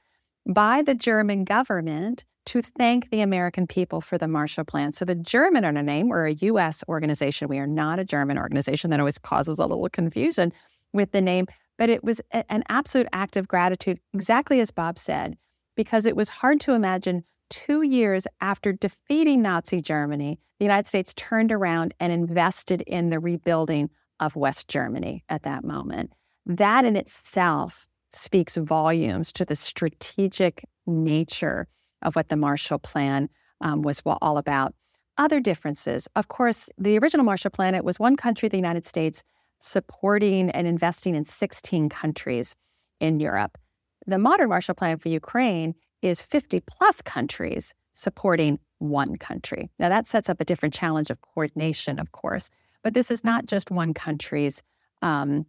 by 0.47 0.83
the 0.83 0.95
German 0.95 1.45
government 1.45 2.25
to 2.47 2.63
thank 2.63 3.11
the 3.11 3.21
American 3.21 3.67
people 3.67 4.01
for 4.01 4.19
the 4.19 4.29
Marshall 4.29 4.65
Plan. 4.65 4.93
So 4.93 5.05
the 5.05 5.15
German 5.15 5.65
a 5.65 5.83
name. 5.83 6.09
We're 6.09 6.27
a 6.27 6.33
U.S. 6.33 6.83
organization. 6.89 7.49
We 7.49 7.59
are 7.59 7.67
not 7.67 7.99
a 7.99 8.05
German 8.05 8.39
organization. 8.39 8.91
That 8.91 9.01
always 9.01 9.19
causes 9.19 9.59
a 9.59 9.67
little 9.67 9.89
confusion 9.89 10.53
with 10.93 11.13
the 11.13 11.21
name. 11.21 11.47
But 11.79 11.91
it 11.91 12.03
was 12.03 12.21
a, 12.33 12.51
an 12.51 12.65
absolute 12.69 13.09
act 13.13 13.37
of 13.37 13.49
gratitude, 13.49 14.01
exactly 14.15 14.61
as 14.61 14.71
Bob 14.71 14.99
said, 14.99 15.37
because 15.77 16.07
it 16.07 16.17
was 16.17 16.29
hard 16.29 16.61
to 16.61 16.73
imagine 16.73 17.25
two 17.51 17.83
years 17.83 18.27
after 18.41 18.73
defeating 18.73 19.43
Nazi 19.43 19.83
Germany, 19.83 20.39
the 20.59 20.65
United 20.65 20.87
States 20.87 21.13
turned 21.15 21.53
around 21.53 21.95
and 22.01 22.13
invested 22.13 22.83
in 22.83 23.11
the 23.11 23.19
rebuilding 23.19 23.91
of 24.21 24.37
West 24.37 24.69
Germany 24.69 25.25
at 25.29 25.43
that 25.43 25.65
moment. 25.65 26.13
That 26.47 26.85
in 26.85 26.97
itself 26.97 27.87
speaks 28.13 28.57
volumes 28.57 29.33
to 29.33 29.45
the 29.45 29.57
strategic 29.57 30.65
nature 30.87 31.69
of 32.03 32.17
what 32.17 32.29
the 32.29 32.37
Marshall 32.37 32.79
Plan 32.79 33.29
um, 33.61 33.83
was 33.83 34.03
all 34.05 34.39
about. 34.39 34.75
Other 35.19 35.41
differences, 35.41 36.09
of 36.17 36.29
course, 36.29 36.69
the 36.79 36.99
original 36.99 37.27
Marshall 37.27 37.51
Plan, 37.51 37.75
it 37.75 37.85
was 37.85 37.99
one 37.99 38.17
country, 38.17 38.49
the 38.49 38.57
United 38.57 38.87
States, 38.87 39.23
supporting 39.59 40.51
and 40.51 40.67
investing 40.67 41.15
in 41.15 41.25
16 41.25 41.89
countries 41.89 42.55
in 43.01 43.21
Europe. 43.21 43.59
The 44.07 44.19
modern 44.19 44.49
Marshall 44.49 44.75
Plan 44.75 44.99
for 44.99 45.11
Ukraine 45.11 45.75
is 46.01 46.23
50 46.23 46.61
plus 46.61 47.03
countries 47.03 47.75
supporting 47.93 48.59
one 48.79 49.17
country. 49.17 49.71
Now, 49.79 49.91
that 49.91 50.07
sets 50.07 50.31
up 50.31 50.41
a 50.41 50.45
different 50.45 50.75
challenge 50.75 51.11
of 51.11 51.21
coordination, 51.21 51.99
of 51.99 52.13
course, 52.13 52.49
but 52.83 52.95
this 52.95 53.11
is 53.11 53.23
not 53.23 53.45
just 53.45 53.71
one 53.71 53.93
country's, 53.93 54.63
um, 55.03 55.45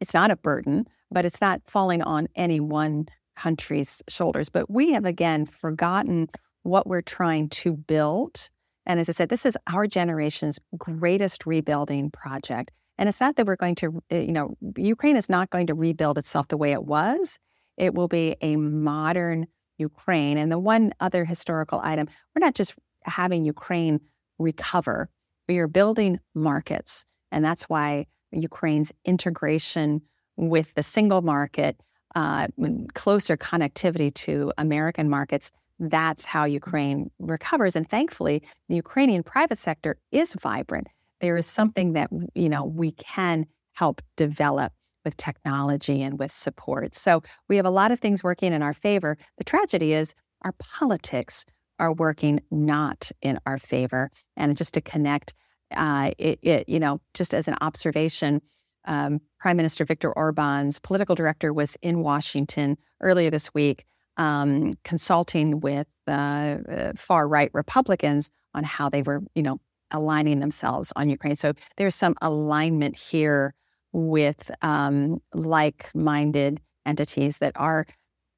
it's 0.00 0.14
not 0.14 0.32
a 0.32 0.36
burden, 0.36 0.86
but 1.10 1.24
it's 1.24 1.40
not 1.40 1.62
falling 1.68 2.02
on 2.02 2.26
any 2.34 2.58
one 2.58 3.06
country's 3.36 4.02
shoulders. 4.08 4.48
But 4.48 4.70
we 4.70 4.92
have, 4.92 5.04
again, 5.04 5.46
forgotten 5.46 6.28
what 6.62 6.86
we're 6.86 7.02
trying 7.02 7.48
to 7.50 7.72
build. 7.72 8.48
And 8.84 8.98
as 9.00 9.08
I 9.08 9.12
said, 9.12 9.28
this 9.28 9.46
is 9.46 9.56
our 9.72 9.86
generation's 9.86 10.58
greatest 10.76 11.46
rebuilding 11.46 12.10
project. 12.10 12.70
And 12.98 13.08
it's 13.08 13.20
not 13.20 13.36
that 13.36 13.46
we're 13.46 13.56
going 13.56 13.74
to, 13.76 14.02
eh, 14.10 14.20
you 14.20 14.32
know, 14.32 14.56
Ukraine 14.76 15.16
is 15.16 15.28
not 15.28 15.50
going 15.50 15.66
to 15.66 15.74
rebuild 15.74 16.18
itself 16.18 16.48
the 16.48 16.56
way 16.56 16.72
it 16.72 16.84
was. 16.84 17.38
It 17.76 17.94
will 17.94 18.08
be 18.08 18.36
a 18.40 18.56
modern 18.56 19.46
Ukraine. 19.78 20.38
And 20.38 20.50
the 20.50 20.58
one 20.58 20.92
other 21.00 21.24
historical 21.24 21.80
item, 21.82 22.08
we're 22.34 22.44
not 22.44 22.54
just 22.54 22.74
having 23.04 23.44
Ukraine 23.44 24.00
recover, 24.38 25.08
we 25.48 25.58
are 25.58 25.68
building 25.68 26.18
markets. 26.34 27.04
And 27.30 27.44
that's 27.44 27.64
why 27.64 28.06
Ukraine's 28.32 28.92
integration 29.04 30.02
with 30.36 30.74
the 30.74 30.82
single 30.82 31.22
market, 31.22 31.80
uh, 32.16 32.48
closer 32.94 33.36
connectivity 33.36 34.12
to 34.12 34.52
American 34.58 35.08
markets, 35.08 35.52
that's 35.78 36.24
how 36.24 36.44
Ukraine 36.44 37.10
recovers. 37.18 37.76
And 37.76 37.88
thankfully, 37.88 38.42
the 38.68 38.76
Ukrainian 38.76 39.22
private 39.22 39.58
sector 39.58 39.98
is 40.10 40.32
vibrant. 40.32 40.88
There 41.20 41.36
is 41.36 41.46
something 41.46 41.92
that 41.92 42.10
you 42.34 42.48
know 42.48 42.64
we 42.64 42.92
can 42.92 43.46
help 43.74 44.00
develop 44.16 44.72
with 45.04 45.16
technology 45.18 46.02
and 46.02 46.18
with 46.18 46.32
support. 46.32 46.94
So 46.94 47.22
we 47.48 47.56
have 47.56 47.66
a 47.66 47.70
lot 47.70 47.92
of 47.92 48.00
things 48.00 48.24
working 48.24 48.52
in 48.52 48.62
our 48.62 48.74
favor. 48.74 49.18
The 49.38 49.44
tragedy 49.44 49.92
is 49.92 50.14
our 50.42 50.52
politics 50.58 51.44
are 51.78 51.92
working 51.92 52.40
not 52.50 53.10
in 53.20 53.38
our 53.44 53.58
favor. 53.58 54.10
And 54.36 54.56
just 54.56 54.74
to 54.74 54.80
connect, 54.80 55.34
uh, 55.76 56.12
it, 56.18 56.38
it, 56.42 56.68
you 56.68 56.80
know, 56.80 57.00
just 57.12 57.34
as 57.34 57.46
an 57.46 57.56
observation, 57.60 58.40
um, 58.86 59.20
Prime 59.38 59.56
Minister 59.56 59.84
Viktor 59.84 60.12
Orban's 60.12 60.78
political 60.78 61.14
director 61.14 61.52
was 61.52 61.76
in 61.82 62.00
Washington 62.00 62.76
earlier 63.00 63.30
this 63.30 63.52
week, 63.54 63.84
um, 64.16 64.74
consulting 64.84 65.60
with 65.60 65.86
uh, 66.08 66.58
uh, 66.68 66.92
far 66.96 67.28
right 67.28 67.50
Republicans 67.52 68.30
on 68.54 68.64
how 68.64 68.88
they 68.88 69.02
were, 69.02 69.22
you 69.34 69.42
know, 69.42 69.60
aligning 69.90 70.40
themselves 70.40 70.92
on 70.96 71.08
Ukraine. 71.08 71.36
So 71.36 71.52
there's 71.76 71.94
some 71.94 72.14
alignment 72.22 72.96
here 72.96 73.54
with 73.92 74.50
um, 74.62 75.20
like 75.32 75.90
minded 75.94 76.60
entities 76.84 77.38
that 77.38 77.52
are 77.56 77.86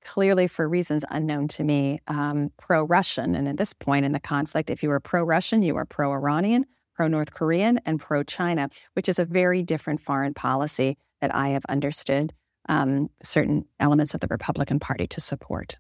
clearly, 0.05 0.47
for 0.47 0.69
reasons 0.69 1.05
unknown 1.11 1.49
to 1.49 1.65
me, 1.65 2.01
um, 2.07 2.51
pro 2.57 2.85
Russian. 2.85 3.35
And 3.35 3.49
at 3.49 3.57
this 3.57 3.73
point 3.73 4.05
in 4.05 4.13
the 4.13 4.21
conflict, 4.21 4.71
if 4.71 4.83
you 4.83 4.91
are 4.91 5.01
pro 5.01 5.23
Russian, 5.23 5.63
you 5.63 5.77
are 5.77 5.85
pro 5.85 6.13
Iranian, 6.13 6.65
pro 6.99 7.07
North 7.07 7.33
Korean, 7.33 7.79
and 7.87 8.01
pro 8.01 8.25
China, 8.25 8.69
which 8.95 9.09
is 9.09 9.21
a 9.21 9.25
very 9.25 9.63
different 9.63 10.01
foreign 10.01 10.35
policy 10.35 10.99
that 11.21 11.33
I 11.33 11.51
have 11.51 11.65
understood 11.69 12.33
um, 12.69 13.09
certain 13.23 13.67
elements 13.79 14.15
of 14.15 14.21
the 14.21 14.27
Republican 14.29 14.81
Party 14.81 15.07
to 15.07 15.21
support. 15.21 15.77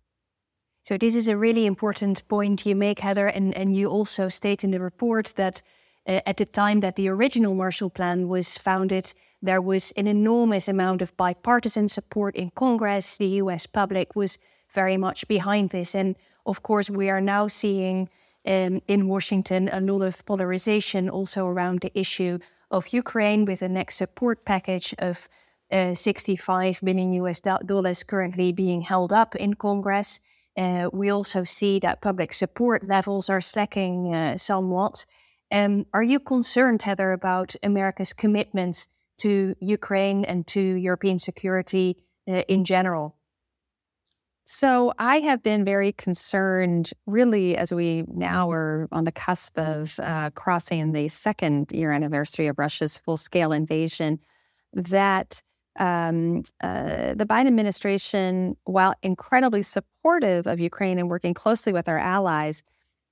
So, 0.85 0.97
this 0.97 1.17
is 1.17 1.27
a 1.27 1.37
really 1.37 1.67
important 1.67 2.23
point 2.29 2.65
you 2.65 2.77
make, 2.77 3.01
Heather. 3.01 3.27
And, 3.27 3.53
and 3.57 3.75
you 3.75 3.89
also 3.89 4.29
state 4.29 4.63
in 4.63 4.71
the 4.71 4.79
report 4.79 5.33
that 5.35 5.61
uh, 6.07 6.21
at 6.25 6.37
the 6.37 6.47
time 6.47 6.79
that 6.81 6.95
the 6.95 7.09
original 7.09 7.57
Marshall 7.57 7.91
Plan 7.91 8.29
was 8.29 8.57
founded, 8.57 9.13
there 9.43 9.61
was 9.61 9.93
an 9.97 10.07
enormous 10.07 10.69
amount 10.69 11.03
of 11.03 11.17
bipartisan 11.17 11.89
support 11.89 12.37
in 12.37 12.51
Congress. 12.55 13.17
The 13.17 13.43
US 13.43 13.67
public 13.67 14.15
was 14.15 14.39
very 14.73 14.97
much 14.97 15.27
behind 15.27 15.71
this. 15.71 15.97
And 15.97 16.15
of 16.47 16.63
course, 16.63 16.89
we 16.89 17.11
are 17.11 17.21
now 17.21 17.49
seeing 17.49 18.09
um, 18.49 18.81
in 18.89 19.07
Washington 19.09 19.69
a 19.73 19.81
lot 19.81 20.03
of 20.03 20.25
polarization 20.25 21.09
also 21.11 21.47
around 21.47 21.81
the 21.81 21.99
issue 21.99 22.39
of 22.71 22.89
Ukraine 22.93 23.45
with 23.45 23.61
the 23.61 23.69
next 23.69 23.97
support 23.97 24.45
package 24.45 24.95
of 24.99 25.29
uh, 25.71 25.95
65 25.95 26.81
billion 26.83 27.13
US 27.13 27.41
dollars 27.41 28.03
currently 28.03 28.53
being 28.53 28.81
held 28.81 29.13
up 29.13 29.37
in 29.37 29.55
Congress. 29.55 30.19
Uh, 30.57 30.89
we 30.93 31.11
also 31.11 31.45
see 31.45 31.79
that 31.81 32.01
public 32.01 32.33
support 32.33 32.83
levels 32.89 33.29
are 33.29 33.41
slacking 33.41 34.15
uh, 34.15 34.39
somewhat. 34.39 35.05
Um, 35.53 35.87
are 35.95 36.03
you 36.03 36.19
concerned, 36.19 36.83
Heather, 36.83 37.13
about 37.13 37.55
America's 37.63 38.13
commitment 38.13 38.89
to 39.19 39.55
Ukraine 39.61 40.25
and 40.25 40.47
to 40.49 40.61
European 40.61 41.19
security 41.19 41.97
uh, 42.27 42.43
in 42.49 42.65
general? 42.65 43.18
So 44.51 44.95
I 44.99 45.21
have 45.21 45.43
been 45.43 45.63
very 45.63 45.93
concerned, 45.93 46.91
really, 47.05 47.55
as 47.55 47.71
we 47.71 48.05
now 48.09 48.51
are 48.51 48.89
on 48.91 49.05
the 49.05 49.13
cusp 49.13 49.59
of 49.59 50.01
uh, 50.01 50.31
crossing 50.31 50.93
the 50.93 51.09
second 51.09 51.71
year 51.71 51.93
anniversary 51.93 52.47
of 52.47 52.59
Russia's 52.59 52.97
full 52.97 53.19
scale 53.19 53.53
invasion, 53.53 54.19
that 54.73 55.43
um, 55.79 56.45
uh, 56.63 57.13
the 57.13 57.27
Biden 57.29 57.47
administration, 57.47 58.57
while 58.65 58.95
incredibly 59.03 59.63
supportive 59.63 60.47
of 60.47 60.59
Ukraine 60.59 60.99
and 60.99 61.11
working 61.11 61.35
closely 61.35 61.75
with 61.75 61.87
our 61.87 61.99
allies, 61.99 62.63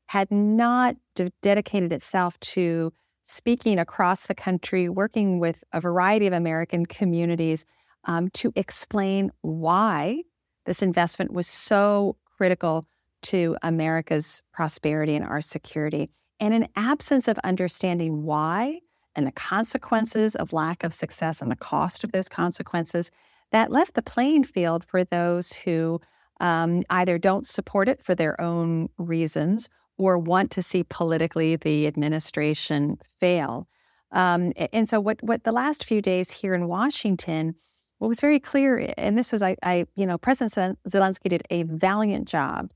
had 0.07 0.31
not 0.31 0.97
de- 1.17 1.31
dedicated 1.43 1.93
itself 1.93 2.41
to 2.41 2.95
speaking 3.21 3.79
across 3.79 4.27
the 4.27 4.35
country, 4.35 4.89
working 4.89 5.39
with 5.39 5.63
a 5.75 5.83
variety 5.83 6.27
of 6.27 6.33
American 6.33 6.87
communities 6.87 7.67
um, 8.05 8.31
to 8.31 8.55
explain 8.57 9.31
why 9.43 10.23
this 10.67 10.83
investment 10.83 11.33
was 11.33 11.47
so 11.47 12.17
critical 12.37 12.87
to 13.23 13.57
America's 13.63 14.43
prosperity 14.53 15.17
and 15.17 15.25
our 15.25 15.41
security. 15.41 16.11
And 16.39 16.53
in 16.53 16.69
absence 16.77 17.29
of 17.29 17.39
understanding 17.45 18.25
why 18.25 18.81
and 19.15 19.27
the 19.27 19.33
consequences 19.33 20.37
of 20.37 20.53
lack 20.53 20.85
of 20.85 20.93
success 20.93 21.41
and 21.41 21.51
the 21.51 21.57
cost 21.57 22.05
of 22.05 22.13
those 22.13 22.29
consequences, 22.29 23.11
that 23.53 23.71
left 23.71 23.95
the 23.95 24.03
playing 24.03 24.45
field 24.45 24.85
for 24.85 25.05
those 25.05 25.53
who 25.53 26.01
um, 26.41 26.83
either 26.91 27.17
don't 27.17 27.47
support 27.47 27.89
it 27.89 28.03
for 28.05 28.15
their 28.15 28.39
own 28.41 28.89
reasons 28.99 29.69
or 29.99 30.19
want 30.19 30.51
to 30.51 30.63
see 30.63 30.85
politically 30.85 31.57
the 31.57 31.87
administration 31.87 32.99
fail. 33.19 33.67
Um, 34.13 34.53
and 34.73 34.89
so, 34.89 35.01
what 35.01 35.23
what 35.23 35.45
the 35.45 35.53
last 35.53 35.85
few 35.85 36.01
days 36.01 36.31
here 36.31 36.55
in 36.55 36.69
Washington, 36.69 37.55
what 37.99 38.09
was 38.09 38.21
very 38.21 38.41
clear, 38.41 38.93
and 38.97 39.19
this 39.19 39.33
was 39.33 39.43
I, 39.43 39.57
I 39.63 39.87
you 39.95 40.07
know, 40.07 40.19
President 40.19 40.79
Zelensky 40.89 41.29
did 41.29 41.43
a 41.51 41.63
valiant 41.65 42.29
job 42.29 42.73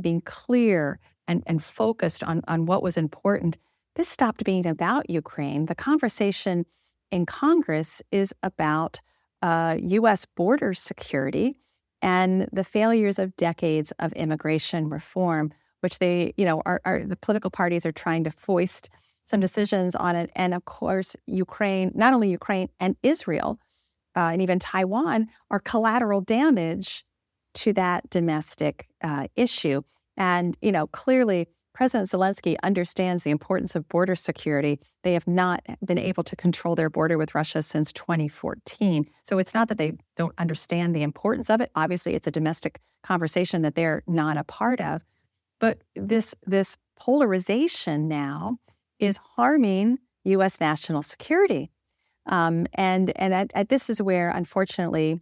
being 0.00 0.20
clear 0.20 0.98
and, 1.28 1.42
and 1.46 1.62
focused 1.62 2.22
on, 2.22 2.42
on 2.48 2.66
what 2.66 2.82
was 2.82 2.96
important, 2.96 3.56
this 3.94 4.08
stopped 4.08 4.44
being 4.44 4.66
about 4.66 5.08
Ukraine. 5.08 5.66
The 5.66 5.74
conversation 5.74 6.66
in 7.10 7.26
Congress 7.26 8.02
is 8.10 8.34
about 8.42 9.00
uh, 9.42 9.76
U.S. 9.80 10.26
border 10.26 10.74
security 10.74 11.56
and 12.02 12.48
the 12.52 12.64
failures 12.64 13.18
of 13.18 13.36
decades 13.36 13.92
of 13.98 14.12
immigration 14.14 14.90
reform, 14.90 15.52
which 15.80 15.98
they, 15.98 16.34
you 16.36 16.44
know, 16.44 16.60
are, 16.66 16.80
are 16.84 17.04
the 17.04 17.16
political 17.16 17.50
parties 17.50 17.86
are 17.86 17.92
trying 17.92 18.24
to 18.24 18.30
foist 18.30 18.90
some 19.26 19.40
decisions 19.40 19.94
on 19.94 20.16
it. 20.16 20.30
And 20.34 20.52
of 20.54 20.64
course, 20.64 21.16
Ukraine, 21.26 21.92
not 21.94 22.12
only 22.12 22.30
Ukraine 22.30 22.68
and 22.80 22.96
Israel, 23.02 23.58
uh, 24.16 24.30
and 24.32 24.42
even 24.42 24.58
Taiwan 24.58 25.28
are 25.50 25.60
collateral 25.60 26.20
damage 26.20 27.04
to 27.54 27.72
that 27.72 28.08
domestic 28.10 28.88
uh, 29.02 29.28
issue. 29.36 29.82
And, 30.16 30.56
you 30.60 30.72
know, 30.72 30.86
clearly 30.88 31.48
President 31.74 32.08
Zelensky 32.08 32.56
understands 32.62 33.24
the 33.24 33.30
importance 33.30 33.74
of 33.74 33.88
border 33.88 34.14
security. 34.14 34.78
They 35.02 35.12
have 35.12 35.26
not 35.26 35.60
been 35.84 35.98
able 35.98 36.22
to 36.24 36.36
control 36.36 36.76
their 36.76 36.88
border 36.88 37.18
with 37.18 37.34
Russia 37.34 37.62
since 37.62 37.92
2014. 37.92 39.10
So 39.24 39.38
it's 39.38 39.54
not 39.54 39.68
that 39.68 39.78
they 39.78 39.94
don't 40.16 40.34
understand 40.38 40.94
the 40.94 41.02
importance 41.02 41.50
of 41.50 41.60
it. 41.60 41.72
Obviously, 41.74 42.14
it's 42.14 42.28
a 42.28 42.30
domestic 42.30 42.80
conversation 43.02 43.62
that 43.62 43.74
they're 43.74 44.04
not 44.06 44.36
a 44.36 44.44
part 44.44 44.80
of. 44.80 45.02
But 45.58 45.82
this 45.96 46.34
this 46.46 46.76
polarization 46.96 48.06
now 48.06 48.58
is 49.00 49.16
harming 49.16 49.98
U.S. 50.24 50.60
national 50.60 51.02
security. 51.02 51.70
Um, 52.26 52.66
and 52.74 53.12
and 53.16 53.50
this 53.68 53.90
is 53.90 54.00
where, 54.00 54.30
unfortunately, 54.30 55.20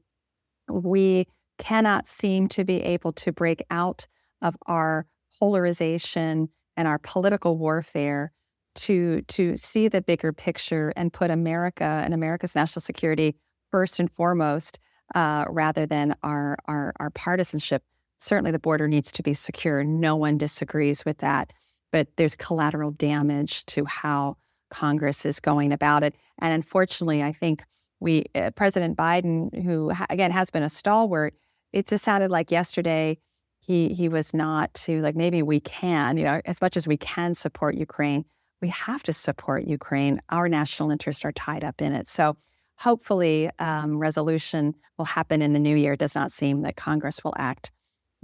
we 0.70 1.26
cannot 1.58 2.06
seem 2.06 2.48
to 2.48 2.64
be 2.64 2.80
able 2.82 3.12
to 3.12 3.32
break 3.32 3.62
out 3.70 4.06
of 4.40 4.56
our 4.66 5.06
polarization 5.38 6.48
and 6.76 6.88
our 6.88 6.98
political 6.98 7.58
warfare 7.58 8.32
to 8.74 9.22
to 9.22 9.56
see 9.56 9.88
the 9.88 10.00
bigger 10.00 10.32
picture 10.32 10.92
and 10.96 11.12
put 11.12 11.30
America 11.30 11.84
and 11.84 12.14
America's 12.14 12.54
national 12.54 12.80
security 12.80 13.36
first 13.70 13.98
and 13.98 14.10
foremost, 14.10 14.78
uh, 15.14 15.44
rather 15.48 15.86
than 15.86 16.14
our, 16.22 16.56
our 16.66 16.92
our 16.98 17.10
partisanship. 17.10 17.82
Certainly, 18.18 18.52
the 18.52 18.58
border 18.58 18.86
needs 18.86 19.10
to 19.12 19.22
be 19.22 19.34
secure. 19.34 19.82
No 19.82 20.14
one 20.14 20.38
disagrees 20.38 21.04
with 21.04 21.18
that, 21.18 21.52
but 21.90 22.06
there's 22.16 22.36
collateral 22.36 22.92
damage 22.92 23.66
to 23.66 23.84
how 23.84 24.36
Congress 24.72 25.24
is 25.24 25.38
going 25.38 25.72
about 25.72 26.02
it. 26.02 26.14
And 26.40 26.52
unfortunately, 26.52 27.22
I 27.22 27.32
think 27.32 27.62
we, 28.00 28.24
uh, 28.34 28.50
President 28.50 28.96
Biden, 28.96 29.62
who 29.62 29.92
again 30.10 30.32
has 30.32 30.50
been 30.50 30.62
a 30.62 30.70
stalwart, 30.70 31.34
it 31.72 31.86
just 31.86 32.04
sounded 32.04 32.30
like 32.30 32.50
yesterday 32.50 33.18
he 33.60 33.94
he 33.94 34.08
was 34.08 34.34
not 34.34 34.74
to 34.74 35.00
like 35.00 35.14
maybe 35.14 35.42
we 35.42 35.60
can, 35.60 36.16
you 36.16 36.24
know, 36.24 36.40
as 36.44 36.60
much 36.60 36.76
as 36.76 36.86
we 36.86 36.96
can 36.96 37.34
support 37.34 37.76
Ukraine, 37.76 38.24
we 38.60 38.68
have 38.68 39.02
to 39.04 39.12
support 39.12 39.64
Ukraine. 39.64 40.20
Our 40.30 40.48
national 40.48 40.90
interests 40.90 41.24
are 41.24 41.32
tied 41.32 41.64
up 41.64 41.80
in 41.80 41.92
it. 41.92 42.08
So 42.08 42.36
hopefully, 42.76 43.50
um, 43.58 43.98
resolution 43.98 44.74
will 44.98 45.04
happen 45.04 45.42
in 45.42 45.52
the 45.52 45.60
new 45.60 45.76
year. 45.76 45.92
It 45.92 46.00
does 46.00 46.14
not 46.14 46.32
seem 46.32 46.62
that 46.62 46.76
Congress 46.76 47.22
will 47.22 47.34
act 47.36 47.70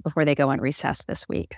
before 0.02 0.25
they 0.25 0.35
go 0.35 0.50
on 0.50 0.61
recess 0.61 1.02
this 1.02 1.28
week. 1.28 1.57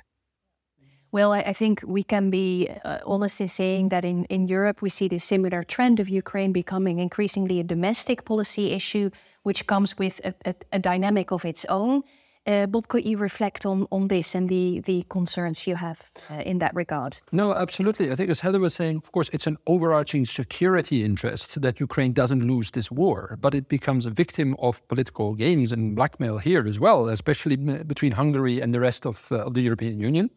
Well, 1.13 1.33
I, 1.33 1.41
I 1.41 1.53
think 1.53 1.83
we 1.87 2.03
can 2.03 2.31
be 2.31 2.69
uh, 2.85 2.99
honest 3.05 3.41
in 3.41 3.49
saying 3.49 3.89
that 3.89 4.05
in, 4.05 4.25
in 4.27 4.47
Europe, 4.47 4.81
we 4.81 4.91
see 4.91 5.09
this 5.09 5.25
similar 5.25 5.65
trend 5.65 5.99
of 5.99 6.09
Ukraine 6.09 6.53
becoming 6.53 7.01
increasingly 7.01 7.59
a 7.59 7.65
domestic 7.65 8.25
policy 8.25 8.73
issue, 8.73 9.11
which 9.43 9.67
comes 9.67 9.99
with 9.99 10.21
a, 10.25 10.35
a, 10.45 10.55
a 10.73 10.79
dynamic 10.79 11.33
of 11.33 11.45
its 11.45 11.65
own. 11.69 12.03
Uh, 12.47 12.67
Bob, 12.67 12.89
could 12.89 13.05
you 13.05 13.19
reflect 13.19 13.67
on, 13.67 13.87
on 13.91 14.09
this 14.09 14.35
and 14.35 14.49
the, 14.49 14.81
the 14.81 15.05
concerns 15.11 15.67
you 15.67 15.75
have 15.75 16.11
uh, 16.31 16.37
in 16.37 16.59
that 16.59 16.75
regard? 16.75 17.21
No, 17.33 17.53
absolutely. 17.53 18.11
I 18.11 18.15
think, 18.15 18.31
as 18.31 18.41
Heather 18.41 18.61
was 18.61 18.73
saying, 18.73 18.97
of 18.97 19.13
course, 19.13 19.29
it's 19.33 19.47
an 19.47 19.59
overarching 19.67 20.25
security 20.25 21.05
interest 21.05 21.61
that 21.61 21.81
Ukraine 21.81 22.13
doesn't 22.13 22.47
lose 22.47 22.71
this 22.71 22.91
war, 22.91 23.37
but 23.41 23.55
it 23.55 23.69
becomes 23.69 24.07
a 24.07 24.11
victim 24.11 24.57
of 24.59 24.87
political 24.89 25.35
games 25.35 25.71
and 25.71 25.95
blackmail 25.95 26.39
here 26.39 26.67
as 26.67 26.81
well, 26.81 27.09
especially 27.09 27.57
between 27.57 28.13
Hungary 28.13 28.61
and 28.61 28.73
the 28.73 28.81
rest 28.81 29.07
of, 29.07 29.27
uh, 29.31 29.45
of 29.45 29.55
the 29.55 29.61
European 29.61 30.01
Union 30.01 30.31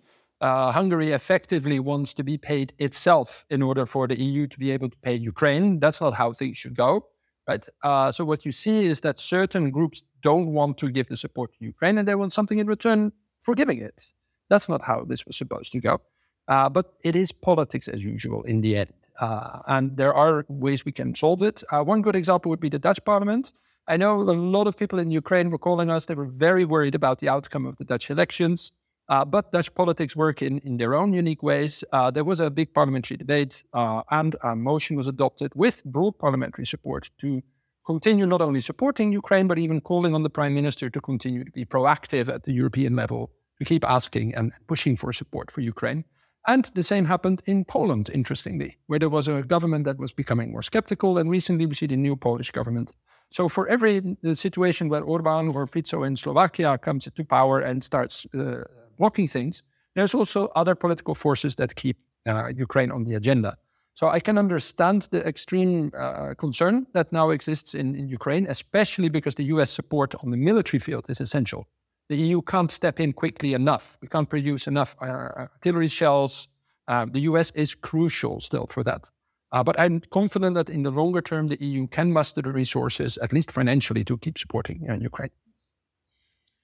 uh, 0.43 0.73
Hungary 0.73 1.11
effectively 1.11 1.79
wants 1.79 2.13
to 2.15 2.23
be 2.23 2.37
paid 2.37 2.73
itself 2.77 3.45
in 3.49 3.61
order 3.61 3.85
for 3.85 4.07
the 4.07 4.19
EU 4.21 4.45
to 4.47 4.59
be 4.59 4.71
able 4.71 4.89
to 4.89 4.97
pay 4.97 5.15
Ukraine. 5.15 5.79
That's 5.79 6.01
not 6.01 6.13
how 6.13 6.33
things 6.33 6.57
should 6.57 6.75
go, 6.75 7.05
right? 7.47 7.65
Uh, 7.81 8.11
so 8.11 8.25
what 8.25 8.45
you 8.45 8.51
see 8.51 8.85
is 8.85 8.99
that 9.01 9.19
certain 9.19 9.71
groups 9.71 10.03
don't 10.21 10.47
want 10.47 10.77
to 10.79 10.91
give 10.91 11.07
the 11.07 11.15
support 11.15 11.53
to 11.53 11.65
Ukraine, 11.65 11.97
and 11.97 12.05
they 12.05 12.15
want 12.15 12.33
something 12.33 12.59
in 12.59 12.67
return 12.67 13.13
for 13.39 13.55
giving 13.55 13.79
it. 13.79 14.11
That's 14.49 14.67
not 14.67 14.81
how 14.81 15.05
this 15.05 15.25
was 15.25 15.37
supposed 15.37 15.71
to 15.71 15.79
go. 15.79 16.01
Uh, 16.49 16.67
but 16.67 16.93
it 17.05 17.15
is 17.15 17.31
politics 17.31 17.87
as 17.87 18.03
usual 18.03 18.43
in 18.43 18.59
the 18.59 18.75
end. 18.75 18.93
Uh, 19.21 19.59
and 19.67 19.95
there 19.95 20.13
are 20.13 20.45
ways 20.49 20.83
we 20.83 20.91
can 20.91 21.15
solve 21.15 21.41
it. 21.41 21.63
Uh, 21.71 21.81
one 21.83 22.01
good 22.01 22.17
example 22.17 22.49
would 22.49 22.59
be 22.59 22.67
the 22.67 22.79
Dutch 22.79 22.99
parliament. 23.05 23.53
I 23.87 23.95
know 23.95 24.19
a 24.19 24.35
lot 24.57 24.67
of 24.67 24.75
people 24.75 24.99
in 24.99 25.09
Ukraine 25.09 25.51
were 25.51 25.57
calling 25.57 25.89
us. 25.89 26.05
They 26.05 26.15
were 26.15 26.25
very 26.25 26.65
worried 26.65 26.95
about 26.95 27.19
the 27.19 27.29
outcome 27.29 27.65
of 27.65 27.77
the 27.77 27.85
Dutch 27.85 28.09
elections. 28.09 28.73
Uh, 29.09 29.25
but 29.25 29.51
Dutch 29.51 29.73
politics 29.75 30.15
work 30.15 30.41
in, 30.41 30.59
in 30.59 30.77
their 30.77 30.95
own 30.95 31.13
unique 31.13 31.43
ways. 31.43 31.83
Uh, 31.91 32.09
there 32.09 32.23
was 32.23 32.39
a 32.39 32.49
big 32.49 32.73
parliamentary 32.73 33.17
debate, 33.17 33.63
uh, 33.73 34.01
and 34.11 34.35
a 34.43 34.55
motion 34.55 34.95
was 34.95 35.07
adopted 35.07 35.51
with 35.55 35.83
broad 35.83 36.17
parliamentary 36.17 36.65
support 36.65 37.09
to 37.19 37.41
continue 37.85 38.25
not 38.25 38.41
only 38.41 38.61
supporting 38.61 39.11
Ukraine, 39.11 39.47
but 39.47 39.57
even 39.57 39.81
calling 39.81 40.15
on 40.15 40.23
the 40.23 40.29
prime 40.29 40.53
minister 40.53 40.89
to 40.89 41.01
continue 41.01 41.43
to 41.43 41.51
be 41.51 41.65
proactive 41.65 42.33
at 42.33 42.43
the 42.43 42.53
European 42.53 42.95
level, 42.95 43.31
to 43.59 43.65
keep 43.65 43.83
asking 43.83 44.33
and 44.35 44.53
pushing 44.67 44.95
for 44.95 45.11
support 45.11 45.51
for 45.51 45.59
Ukraine. 45.61 46.05
And 46.47 46.69
the 46.75 46.83
same 46.83 47.05
happened 47.05 47.41
in 47.45 47.63
Poland, 47.65 48.09
interestingly, 48.13 48.77
where 48.87 48.99
there 48.99 49.09
was 49.09 49.27
a 49.27 49.43
government 49.43 49.85
that 49.85 49.97
was 49.97 50.11
becoming 50.11 50.51
more 50.51 50.61
skeptical. 50.61 51.17
And 51.17 51.29
recently 51.29 51.65
we 51.65 51.75
see 51.75 51.87
the 51.87 51.95
new 51.95 52.15
Polish 52.15 52.51
government. 52.51 52.93
So 53.29 53.47
for 53.47 53.67
every 53.67 54.17
situation 54.33 54.89
where 54.89 55.01
Orban 55.01 55.49
or 55.49 55.65
Fico 55.67 56.03
in 56.03 56.15
Slovakia 56.15 56.77
comes 56.77 57.07
into 57.07 57.23
power 57.23 57.59
and 57.61 57.83
starts 57.83 58.27
uh, 58.35 58.63
blocking 58.97 59.27
things, 59.27 59.63
there's 59.95 60.13
also 60.13 60.47
other 60.55 60.75
political 60.75 61.15
forces 61.15 61.55
that 61.55 61.75
keep 61.75 61.97
uh, 62.27 62.47
Ukraine 62.47 62.91
on 62.91 63.03
the 63.03 63.15
agenda. 63.15 63.57
So 63.95 64.09
I 64.09 64.19
can 64.19 64.37
understand 64.37 65.07
the 65.11 65.25
extreme 65.27 65.91
uh, 65.97 66.33
concern 66.35 66.87
that 66.93 67.11
now 67.11 67.29
exists 67.29 67.75
in, 67.75 67.95
in, 67.95 68.07
Ukraine, 68.09 68.47
especially 68.49 69.09
because 69.09 69.35
the 69.35 69.43
US 69.55 69.69
support 69.69 70.15
on 70.23 70.31
the 70.31 70.37
military 70.37 70.79
field 70.79 71.05
is 71.09 71.21
essential. 71.21 71.67
The 72.09 72.17
EU 72.17 72.41
can't 72.41 72.71
step 72.71 72.99
in 72.99 73.13
quickly 73.13 73.53
enough. 73.53 73.97
We 74.01 74.07
can't 74.07 74.29
produce 74.29 74.65
enough 74.67 74.95
uh, 74.99 75.05
artillery 75.05 75.89
shells. 75.89 76.47
Uh, 76.87 77.05
the 77.05 77.21
US 77.21 77.51
is 77.51 77.75
crucial 77.75 78.39
still 78.39 78.65
for 78.65 78.83
that. 78.83 79.09
Uh, 79.51 79.63
but 79.63 79.79
I'm 79.79 79.99
confident 80.09 80.55
that 80.55 80.71
in 80.71 80.81
the 80.81 80.89
longer 80.89 81.21
term, 81.21 81.47
the 81.47 81.63
EU 81.63 81.85
can 81.85 82.11
muster 82.11 82.41
the 82.41 82.51
resources, 82.51 83.17
at 83.19 83.31
least 83.31 83.51
financially, 83.51 84.03
to 84.05 84.17
keep 84.17 84.39
supporting 84.39 84.89
uh, 84.89 84.95
Ukraine. 84.95 85.29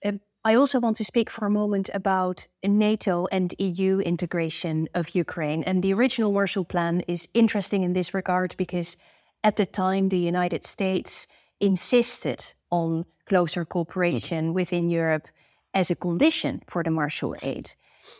Um, 0.04 0.20
I 0.46 0.56
also 0.56 0.80
want 0.80 0.96
to 0.98 1.04
speak 1.04 1.30
for 1.30 1.46
a 1.46 1.52
moment 1.52 1.90
about 1.94 2.48
NATO 2.64 3.28
and 3.30 3.54
EU 3.60 4.00
integration 4.00 4.88
of 4.94 5.14
Ukraine. 5.14 5.64
And 5.64 5.84
the 5.84 5.94
original 5.94 6.32
Marshall 6.32 6.64
Plan 6.64 7.02
is 7.10 7.28
interesting 7.34 7.84
in 7.84 7.92
this 7.92 8.14
regard 8.14 8.56
because 8.56 8.96
at 9.44 9.58
the 9.58 9.66
time, 9.66 10.08
the 10.10 10.18
United 10.18 10.64
States 10.66 11.28
insisted 11.60 12.54
on 12.72 13.04
closer 13.26 13.66
cooperation 13.66 14.46
mm-hmm. 14.46 14.54
within 14.54 14.90
Europe 14.90 15.28
as 15.74 15.92
a 15.92 15.96
condition 15.96 16.62
for 16.68 16.84
the 16.84 16.92
Marshall 16.92 17.36
Aid. 17.42 17.72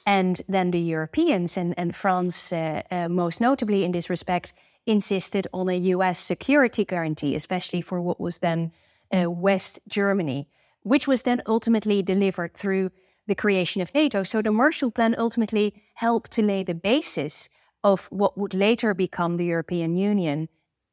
And 0.06 0.42
then 0.50 0.72
the 0.72 0.80
Europeans 0.80 1.56
and, 1.56 1.74
and 1.78 1.96
France, 1.96 2.52
uh, 2.52 2.82
uh, 2.92 3.08
most 3.08 3.40
notably 3.40 3.86
in 3.86 3.94
this 3.94 4.10
respect, 4.10 4.54
insisted 4.86 5.48
on 5.54 5.70
a 5.70 5.78
US 5.96 6.20
security 6.20 6.84
guarantee, 6.84 7.34
especially 7.36 7.82
for 7.82 8.02
what 8.02 8.20
was 8.20 8.40
then 8.40 8.74
uh, 9.14 9.32
West 9.32 9.80
Germany 9.88 10.50
which 10.84 11.08
was 11.08 11.24
then 11.24 11.42
ultimately 11.46 12.02
delivered 12.02 12.54
through 12.54 12.92
the 13.28 13.36
creation 13.36 13.82
of 13.82 13.94
NATO. 13.94 14.24
So 14.24 14.42
the 14.42 14.52
Marshall 14.52 14.92
Plan 14.92 15.16
ultimately 15.18 15.84
helped 15.96 16.32
to 16.32 16.42
lay 16.42 16.64
the 16.64 16.74
basis 16.74 17.50
of 17.84 18.06
what 18.06 18.38
would 18.38 18.54
later 18.54 18.94
become 18.94 19.38
the 19.38 19.46
European 19.46 19.96
Union 19.96 20.50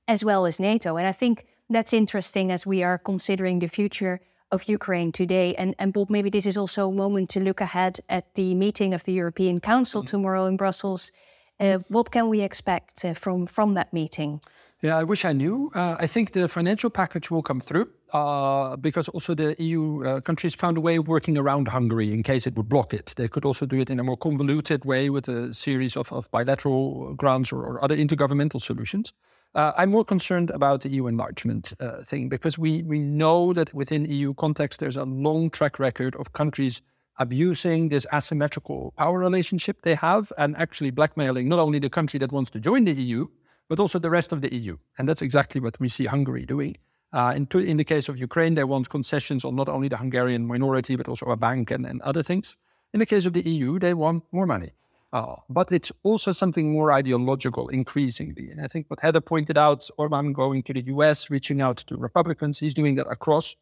as 0.06 0.24
well 0.24 0.46
as 0.46 0.60
NATO. 0.60 0.96
And 0.96 1.06
I 1.06 1.12
think 1.12 1.46
that's 1.68 1.92
interesting 1.92 2.52
as 2.52 2.64
we 2.64 2.82
are 2.82 2.98
considering 2.98 3.58
the 3.58 3.66
future 3.66 4.20
of 4.52 4.68
Ukraine 4.68 5.10
today. 5.10 5.54
And, 5.56 5.74
and 5.78 5.92
Bob, 5.92 6.10
maybe 6.10 6.30
this 6.30 6.46
is 6.46 6.56
also 6.56 6.88
a 6.88 6.92
moment 6.92 7.30
to 7.30 7.40
look 7.40 7.60
ahead 7.60 7.98
at 8.08 8.34
the 8.34 8.54
meeting 8.54 8.94
of 8.94 9.02
the 9.04 9.12
European 9.12 9.60
Council 9.60 10.02
mm-hmm. 10.02 10.10
tomorrow 10.10 10.46
in 10.46 10.56
Brussels. 10.56 11.10
Uh, 11.58 11.78
what 11.88 12.12
can 12.12 12.28
we 12.28 12.42
expect 12.42 13.04
uh, 13.04 13.14
from, 13.14 13.46
from 13.46 13.74
that 13.74 13.92
meeting? 13.92 14.40
Yeah, 14.82 14.98
I 14.98 15.04
wish 15.04 15.24
I 15.24 15.32
knew. 15.32 15.70
Uh, 15.74 15.96
I 15.98 16.06
think 16.06 16.32
the 16.32 16.48
financial 16.48 16.90
package 16.90 17.30
will 17.30 17.42
come 17.42 17.60
through 17.62 17.88
uh, 18.12 18.76
because 18.76 19.08
also 19.08 19.34
the 19.34 19.56
EU 19.58 20.04
uh, 20.04 20.20
countries 20.20 20.54
found 20.54 20.76
a 20.76 20.82
way 20.82 20.96
of 20.96 21.08
working 21.08 21.38
around 21.38 21.68
Hungary 21.68 22.12
in 22.12 22.22
case 22.22 22.46
it 22.46 22.54
would 22.56 22.68
block 22.68 22.92
it. 22.92 23.14
They 23.16 23.26
could 23.26 23.46
also 23.46 23.64
do 23.64 23.78
it 23.80 23.88
in 23.88 23.98
a 23.98 24.04
more 24.04 24.18
convoluted 24.18 24.84
way 24.84 25.08
with 25.08 25.28
a 25.28 25.54
series 25.54 25.96
of, 25.96 26.12
of 26.12 26.30
bilateral 26.30 27.14
grants 27.14 27.52
or, 27.52 27.64
or, 27.64 27.82
other 27.82 27.96
intergovernmental 27.96 28.60
solutions. 28.60 29.14
Uh, 29.54 29.72
I'm 29.78 29.90
more 29.90 30.04
concerned 30.04 30.50
about 30.50 30.82
the 30.82 30.90
EU 30.90 31.06
enlargement 31.06 31.72
uh, 31.80 32.02
thing 32.02 32.28
because 32.28 32.58
we, 32.58 32.82
we 32.82 32.98
know 32.98 33.54
that 33.54 33.72
within 33.72 34.04
EU 34.04 34.34
context 34.34 34.80
there's 34.80 34.96
a 34.96 35.04
long 35.04 35.48
track 35.48 35.78
record 35.78 36.14
of 36.16 36.34
countries 36.34 36.82
abusing 37.18 37.88
this 37.88 38.06
asymmetrical 38.12 38.92
power 38.98 39.18
relationship 39.18 39.80
they 39.80 39.94
have 39.94 40.30
and 40.36 40.54
actually 40.58 40.90
blackmailing 40.90 41.48
not 41.48 41.58
only 41.58 41.78
the 41.78 41.88
country 41.88 42.18
that 42.18 42.30
wants 42.30 42.50
to 42.50 42.60
join 42.60 42.84
the 42.84 42.92
EU, 42.92 43.26
but 43.68 43.80
also 43.80 43.98
the 43.98 44.10
rest 44.10 44.32
of 44.32 44.40
the 44.40 44.54
EU. 44.54 44.76
And 44.98 45.08
that's 45.08 45.22
exactly 45.22 45.60
what 45.60 45.78
we 45.80 45.88
see 45.88 46.06
Hungary 46.06 46.46
doing. 46.46 46.76
Uh, 47.12 47.32
in, 47.36 47.46
to, 47.46 47.58
in, 47.58 47.76
the 47.76 47.84
case 47.84 48.08
of 48.08 48.18
Ukraine, 48.18 48.54
they 48.54 48.64
want 48.64 48.88
concessions 48.88 49.44
on 49.44 49.54
not 49.56 49.68
only 49.68 49.88
the 49.88 49.96
Hungarian 49.96 50.46
minority, 50.46 50.96
but 50.96 51.08
also 51.08 51.26
a 51.26 51.36
bank 51.36 51.70
and, 51.70 51.86
and 51.86 52.02
other 52.02 52.22
things. 52.22 52.56
In 52.92 53.00
the 53.00 53.06
case 53.06 53.26
of 53.26 53.32
the 53.32 53.48
EU, 53.48 53.78
they 53.78 53.94
want 53.94 54.24
more 54.32 54.46
money. 54.46 54.72
Uh, 55.12 55.36
but 55.48 55.70
it's 55.70 55.92
also 56.02 56.32
something 56.32 56.72
more 56.72 56.92
ideological 56.92 57.68
increasingly. 57.68 58.50
And 58.50 58.60
I 58.60 58.66
think 58.66 58.90
what 58.90 59.00
Heather 59.00 59.20
pointed 59.20 59.56
out, 59.56 59.88
Orban 59.98 60.32
going 60.32 60.62
to 60.64 60.72
the 60.72 60.82
US, 60.86 61.30
reaching 61.30 61.60
out 61.60 61.78
to 61.88 61.96
Republicans, 61.96 62.58
he's 62.58 62.74
doing 62.74 62.96
that 62.96 63.06
across 63.08 63.56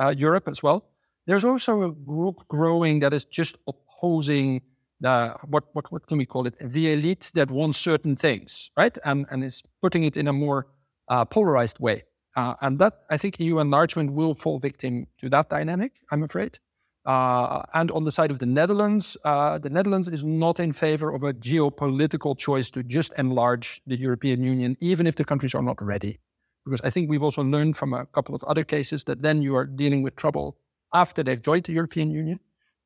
uh, 0.00 0.14
Europe 0.16 0.46
as 0.46 0.62
well. 0.62 0.84
There's 1.26 1.44
also 1.44 1.82
a 1.82 1.92
group 1.92 2.46
growing 2.48 3.00
that 3.00 3.12
is 3.12 3.24
just 3.24 3.56
opposing 3.66 4.62
the 5.00 5.36
what 5.46 5.64
what 5.72 5.90
what 5.92 6.06
can 6.06 6.18
we 6.18 6.26
call 6.26 6.46
it? 6.46 6.54
The 6.60 6.92
elite 6.92 7.30
that 7.34 7.50
wants 7.50 7.78
certain 7.78 8.16
things, 8.16 8.70
right? 8.76 8.96
And 9.04 9.26
and 9.30 9.44
is 9.44 9.62
putting 9.80 10.04
it 10.04 10.16
in 10.16 10.28
a 10.28 10.32
more 10.32 10.66
uh, 11.08 11.24
polarized 11.24 11.78
way. 11.78 12.04
Uh, 12.36 12.54
and 12.60 12.78
that 12.78 13.02
I 13.10 13.16
think 13.16 13.40
EU 13.40 13.58
enlargement 13.58 14.12
will 14.12 14.34
fall 14.34 14.58
victim 14.58 15.06
to 15.18 15.28
that 15.30 15.50
dynamic. 15.50 15.92
I'm 16.10 16.22
afraid. 16.22 16.58
Uh, 17.06 17.62
and 17.74 17.90
on 17.90 18.04
the 18.04 18.10
side 18.10 18.30
of 18.30 18.38
the 18.38 18.46
Netherlands, 18.46 19.16
uh, 19.24 19.58
the 19.58 19.70
Netherlands 19.70 20.06
is 20.06 20.22
not 20.22 20.60
in 20.60 20.72
favor 20.72 21.10
of 21.10 21.24
a 21.24 21.32
geopolitical 21.32 22.36
choice 22.36 22.70
to 22.70 22.82
just 22.82 23.12
enlarge 23.16 23.80
the 23.86 23.98
European 23.98 24.42
Union, 24.42 24.76
even 24.80 25.06
if 25.06 25.16
the 25.16 25.24
countries 25.24 25.54
are 25.54 25.62
not 25.62 25.82
ready. 25.82 26.20
Because 26.64 26.80
I 26.82 26.90
think 26.90 27.08
we've 27.08 27.22
also 27.22 27.42
learned 27.42 27.76
from 27.76 27.94
a 27.94 28.04
couple 28.06 28.34
of 28.34 28.44
other 28.44 28.64
cases 28.64 29.04
that 29.04 29.22
then 29.22 29.40
you 29.40 29.56
are 29.56 29.64
dealing 29.64 30.02
with 30.02 30.14
trouble 30.16 30.58
after 30.92 31.22
they've 31.22 31.40
joined 31.40 31.64
the 31.64 31.72
European 31.72 32.10
Union. 32.10 32.38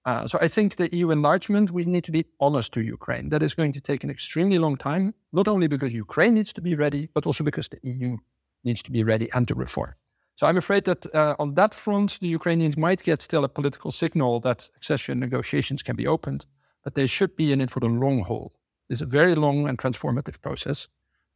Uh, 0.06 0.26
so 0.26 0.38
I 0.40 0.48
think 0.48 0.76
the 0.76 0.94
EU 0.94 1.10
enlargement, 1.10 1.70
we 1.70 1.84
need 1.84 2.04
to 2.04 2.12
be 2.12 2.26
honest 2.38 2.72
to 2.72 2.82
Ukraine. 2.82 3.30
That 3.30 3.42
is 3.42 3.54
going 3.54 3.72
to 3.72 3.80
take 3.80 4.04
an 4.04 4.10
extremely 4.10 4.58
long 4.58 4.76
time, 4.76 5.14
not 5.32 5.48
only 5.48 5.66
because 5.66 5.94
Ukraine 5.94 6.34
needs 6.34 6.52
to 6.54 6.60
be 6.60 6.74
ready, 6.74 7.08
but 7.14 7.26
also 7.26 7.42
because 7.42 7.68
the 7.68 7.80
EU 7.82 8.18
needs 8.64 8.82
to 8.82 8.90
be 8.90 9.02
ready 9.02 9.30
and 9.32 9.48
to 9.48 9.54
reform. 9.54 9.94
So 10.36 10.46
I'm 10.46 10.56
afraid 10.56 10.84
that 10.84 11.06
uh, 11.14 11.36
on 11.38 11.54
that 11.54 11.72
front, 11.72 12.18
the 12.20 12.28
Ukrainians 12.28 12.76
might 12.76 13.02
get 13.02 13.22
still 13.22 13.44
a 13.44 13.48
political 13.48 13.90
signal 13.90 14.40
that 14.40 14.68
accession 14.76 15.20
negotiations 15.20 15.82
can 15.82 15.96
be 15.96 16.06
opened, 16.06 16.44
but 16.82 16.94
they 16.94 17.06
should 17.06 17.36
be 17.36 17.52
in 17.52 17.60
it 17.60 17.70
for 17.70 17.80
the 17.80 17.86
long 17.86 18.24
haul. 18.24 18.52
It's 18.90 19.00
a 19.00 19.06
very 19.06 19.34
long 19.34 19.68
and 19.68 19.78
transformative 19.78 20.42
process, 20.42 20.88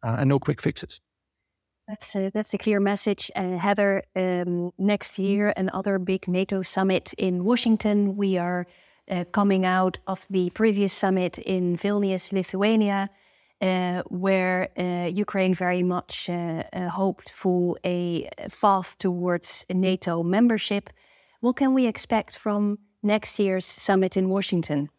uh, 0.02 0.16
and 0.18 0.28
no 0.28 0.38
quick 0.38 0.60
fixes. 0.60 1.00
That's 1.88 2.14
a, 2.14 2.30
that's 2.30 2.52
a 2.52 2.58
clear 2.58 2.80
message. 2.80 3.30
Uh, 3.34 3.56
Heather, 3.56 4.02
um, 4.14 4.72
next 4.76 5.18
year, 5.18 5.54
another 5.56 5.98
big 5.98 6.28
NATO 6.28 6.62
summit 6.62 7.14
in 7.16 7.44
Washington. 7.44 8.14
We 8.14 8.36
are 8.36 8.66
uh, 9.10 9.24
coming 9.32 9.64
out 9.64 9.96
of 10.06 10.26
the 10.28 10.50
previous 10.50 10.92
summit 10.92 11.38
in 11.38 11.78
Vilnius, 11.78 12.30
Lithuania, 12.30 13.08
uh, 13.62 14.02
where 14.08 14.68
uh, 14.76 15.08
Ukraine 15.10 15.54
very 15.54 15.82
much 15.82 16.28
uh, 16.28 16.62
uh, 16.74 16.90
hoped 16.90 17.30
for 17.30 17.78
a 17.86 18.28
path 18.60 18.98
towards 18.98 19.64
NATO 19.72 20.22
membership. 20.22 20.90
What 21.40 21.56
can 21.56 21.72
we 21.72 21.86
expect 21.86 22.36
from 22.36 22.78
next 23.02 23.38
year's 23.38 23.64
summit 23.64 24.14
in 24.14 24.28
Washington? 24.28 24.90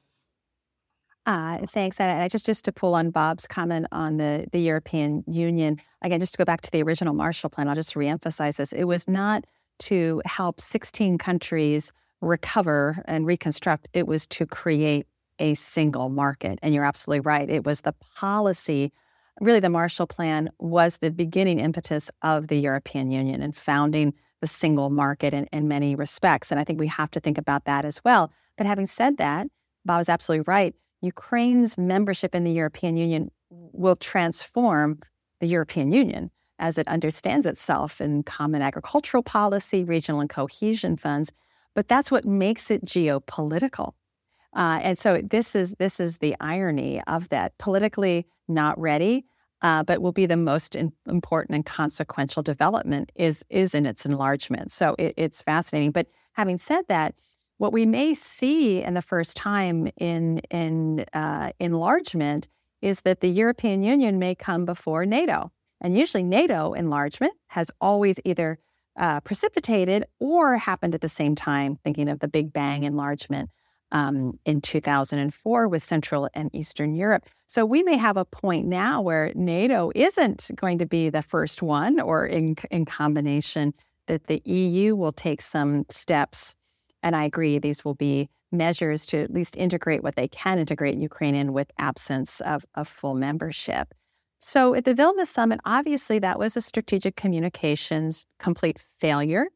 Uh, 1.30 1.64
thanks. 1.68 2.00
And 2.00 2.10
I 2.10 2.28
just 2.28 2.48
just 2.48 2.66
to 2.66 2.72
pull 2.72 2.96
on 2.96 3.12
Bob's 3.12 3.46
comment 3.46 3.86
on 3.92 4.18
the 4.18 4.48
the 4.52 4.60
European 4.60 5.24
Union 5.28 5.80
again, 6.02 6.20
just 6.20 6.34
to 6.34 6.40
go 6.40 6.44
back 6.44 6.62
to 6.62 6.72
the 6.72 6.82
original 6.82 7.14
Marshall 7.14 7.52
Plan, 7.52 7.70
I'll 7.70 7.76
just 7.76 7.94
reemphasize 7.94 8.56
this: 8.56 8.74
it 8.74 8.86
was 8.86 9.08
not 9.08 9.46
to 9.90 10.24
help 10.26 10.60
16 10.60 11.20
countries 11.20 11.94
recover 12.22 13.04
and 13.06 13.28
reconstruct; 13.28 13.88
it 13.94 14.08
was 14.08 14.26
to 14.26 14.48
create 14.48 15.06
a 15.38 15.54
single 15.54 16.10
market. 16.10 16.58
And 16.64 16.74
you're 16.74 16.84
absolutely 16.84 17.20
right; 17.20 17.48
it 17.48 17.64
was 17.64 17.82
the 17.82 17.94
policy. 18.16 18.92
Really, 19.40 19.60
the 19.60 19.70
Marshall 19.70 20.08
Plan 20.08 20.50
was 20.58 20.98
the 20.98 21.12
beginning 21.12 21.60
impetus 21.60 22.10
of 22.24 22.48
the 22.48 22.58
European 22.58 23.12
Union 23.12 23.44
and 23.44 23.56
founding 23.56 24.16
the 24.42 24.48
single 24.48 24.90
market 24.90 25.36
in, 25.36 25.46
in 25.54 25.68
many 25.68 25.94
respects. 25.94 26.50
And 26.50 26.60
I 26.60 26.64
think 26.64 26.80
we 26.80 26.88
have 26.88 27.12
to 27.12 27.20
think 27.20 27.38
about 27.38 27.66
that 27.66 27.86
as 27.86 28.04
well. 28.04 28.32
But 28.58 28.66
having 28.66 28.88
said 28.88 29.18
that, 29.18 29.46
Bob 29.86 30.02
is 30.02 30.10
absolutely 30.10 30.46
right 30.48 30.74
Ukraine's 31.02 31.78
membership 31.78 32.36
in 32.36 32.44
the 32.44 32.52
European 32.52 32.98
Union 32.98 33.32
will 33.50 33.96
transform 33.96 35.00
the 35.40 35.48
European 35.48 35.92
Union 35.92 36.32
as 36.60 36.78
it 36.78 36.88
understands 36.88 37.46
itself 37.46 38.02
in 38.02 38.24
common 38.24 38.62
agricultural 38.62 39.24
policy, 39.24 39.84
regional 39.84 40.20
and 40.20 40.30
cohesion 40.30 40.98
funds. 40.98 41.32
But 41.74 41.88
that's 41.88 42.12
what 42.12 42.26
makes 42.26 42.70
it 42.70 42.86
geopolitical. 42.86 43.94
Uh, 44.54 44.80
and 44.82 44.98
so 44.98 45.22
this 45.24 45.56
is 45.56 45.76
this 45.80 46.00
is 46.00 46.18
the 46.18 46.36
irony 46.40 47.02
of 47.08 47.30
that. 47.30 47.58
Politically 47.60 48.26
not 48.48 48.78
ready, 48.80 49.26
uh, 49.62 49.84
but 49.84 50.02
will 50.02 50.12
be 50.12 50.26
the 50.26 50.36
most 50.36 50.76
in, 50.76 50.92
important 51.08 51.56
and 51.56 51.66
consequential 51.66 52.44
development 52.44 53.12
is 53.16 53.46
is 53.50 53.76
in 53.76 53.86
its 53.86 54.06
enlargement. 54.06 54.72
So 54.72 54.96
it, 54.98 55.14
it's 55.18 55.42
fascinating. 55.42 55.92
But 55.92 56.08
having 56.34 56.58
said 56.58 56.86
that, 56.88 57.16
what 57.60 57.74
we 57.74 57.86
may 57.86 58.14
see 58.14 58.82
in 58.82 58.96
the 58.96 59.02
first 59.02 59.38
time 59.38 59.90
in 59.98 60.40
in 60.50 61.06
uh, 61.14 61.52
enlargement 61.60 62.50
is 62.82 63.02
that 63.02 63.20
the 63.20 63.30
European 63.30 63.84
Union 63.84 64.18
may 64.18 64.34
come 64.34 64.66
before 64.66 65.06
NATO, 65.06 65.52
and 65.82 65.98
usually 65.98 66.24
NATO 66.24 66.74
enlargement 66.74 67.34
has 67.48 67.70
always 67.80 68.20
either 68.24 68.58
uh, 68.96 69.20
precipitated 69.20 70.06
or 70.20 70.58
happened 70.58 70.96
at 70.96 71.02
the 71.02 71.10
same 71.10 71.36
time. 71.36 71.76
Thinking 71.76 72.08
of 72.08 72.20
the 72.20 72.30
Big 72.30 72.54
Bang 72.54 72.84
enlargement 72.84 73.50
um, 73.92 74.40
in 74.46 74.62
2004 74.62 75.68
with 75.68 75.84
Central 75.84 76.30
and 76.34 76.50
Eastern 76.56 76.96
Europe. 76.96 77.26
So 77.48 77.66
we 77.66 77.84
may 77.84 77.98
have 77.98 78.16
a 78.16 78.24
point 78.24 78.68
now 78.68 79.02
where 79.02 79.34
NATO 79.36 79.92
isn't 79.96 80.50
going 80.56 80.78
to 80.78 80.86
be 80.86 81.10
the 81.10 81.22
first 81.22 81.62
one, 81.62 82.00
or 82.00 82.26
in 82.26 82.56
in 82.72 82.86
combination 82.86 83.74
that 84.08 84.28
the 84.28 84.42
EU 84.46 84.96
will 84.96 85.12
take 85.12 85.42
some 85.42 85.86
steps 85.90 86.56
and 87.04 87.16
I 87.16 87.24
agree, 87.24 87.60
these 87.60 87.84
will 87.86 87.96
be 87.96 88.30
measures 88.52 89.06
to 89.08 89.18
at 89.22 89.32
least 89.32 89.56
integrate 89.58 90.04
what 90.04 90.16
they 90.16 90.28
can 90.28 90.60
integrate 90.60 90.98
Ukraine 90.98 91.36
in 91.36 91.54
with 91.54 91.72
absence 91.78 92.42
of, 92.42 92.66
of 92.76 92.88
full 92.88 93.14
membership. 93.14 93.94
So 94.40 94.74
at 94.74 94.86
the 94.86 94.94
Vilnius 94.94 95.28
summit, 95.28 95.60
obviously 95.66 96.20
that 96.20 96.40
was 96.40 96.56
a 96.56 96.62
strategic 96.62 97.16
communications 97.16 98.26
complete 98.40 98.80
failure 99.00 99.48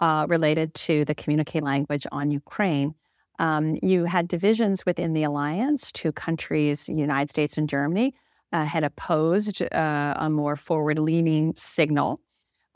uh, 0.00 0.26
related 0.28 0.74
to 0.74 1.04
the 1.04 1.14
communique 1.14 1.60
language 1.60 2.06
on 2.10 2.30
Ukraine. 2.30 2.94
Um, 3.38 3.78
you 3.82 4.04
had 4.04 4.28
divisions 4.28 4.84
within 4.84 5.14
the 5.14 5.22
alliance. 5.22 5.90
Two 5.92 6.12
countries, 6.12 6.84
the 6.84 6.94
United 6.94 7.30
States 7.30 7.56
and 7.56 7.68
Germany, 7.68 8.14
uh, 8.52 8.64
had 8.64 8.84
opposed 8.84 9.62
uh, 9.62 10.14
a 10.16 10.28
more 10.28 10.56
forward 10.56 10.98
leaning 10.98 11.54
signal 11.56 12.20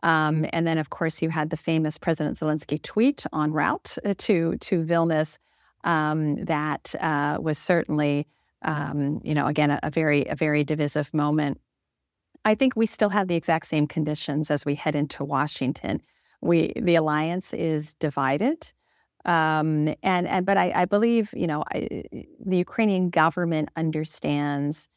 um, 0.03 0.47
and 0.53 0.67
then, 0.67 0.79
of 0.79 0.91
course, 0.91 1.23
you 1.23 1.31
had 1.31 1.51
the 1.51 1.57
famous 1.57 1.99
President 1.99 2.39
Zelensky 2.39 2.81
tweet 2.83 3.25
en 3.35 3.53
route 3.53 3.97
uh, 4.05 4.15
to 4.19 4.57
to 4.59 4.85
Vilnius 4.85 5.39
um, 5.85 6.45
that 6.45 6.95
uh, 7.01 7.39
was 7.41 7.59
certainly, 7.59 8.27
um, 8.63 9.21
you 9.25 9.35
know, 9.35 9.47
again 9.47 9.71
a, 9.71 9.81
a, 9.83 9.91
very 9.91 10.25
a 10.27 10.35
very 10.35 10.65
divisive 10.65 11.15
moment. 11.15 11.61
I 12.45 12.55
think 12.55 12.77
we 12.77 12.87
still 12.87 13.09
have 13.09 13.29
the 13.29 13.35
exact 13.35 13.67
same 13.67 13.87
conditions 13.87 14.51
as 14.51 14.65
we 14.65 14.75
head 14.75 14.95
into 14.95 15.25
Washington. 15.25 16.01
We 16.41 16.73
the 16.77 16.97
alliance 16.97 17.55
is 17.55 17.95
divided. 17.95 18.73
Um, 19.25 19.89
and 20.03 20.29
and 20.29 20.47
but 20.47 20.57
I, 20.57 20.73
I 20.75 20.85
believe 20.85 21.33
you 21.35 21.47
know 21.47 21.65
I, 21.73 22.05
the 22.45 22.59
Ukrainian 22.59 23.09
government 23.11 23.71
understands 23.77 24.89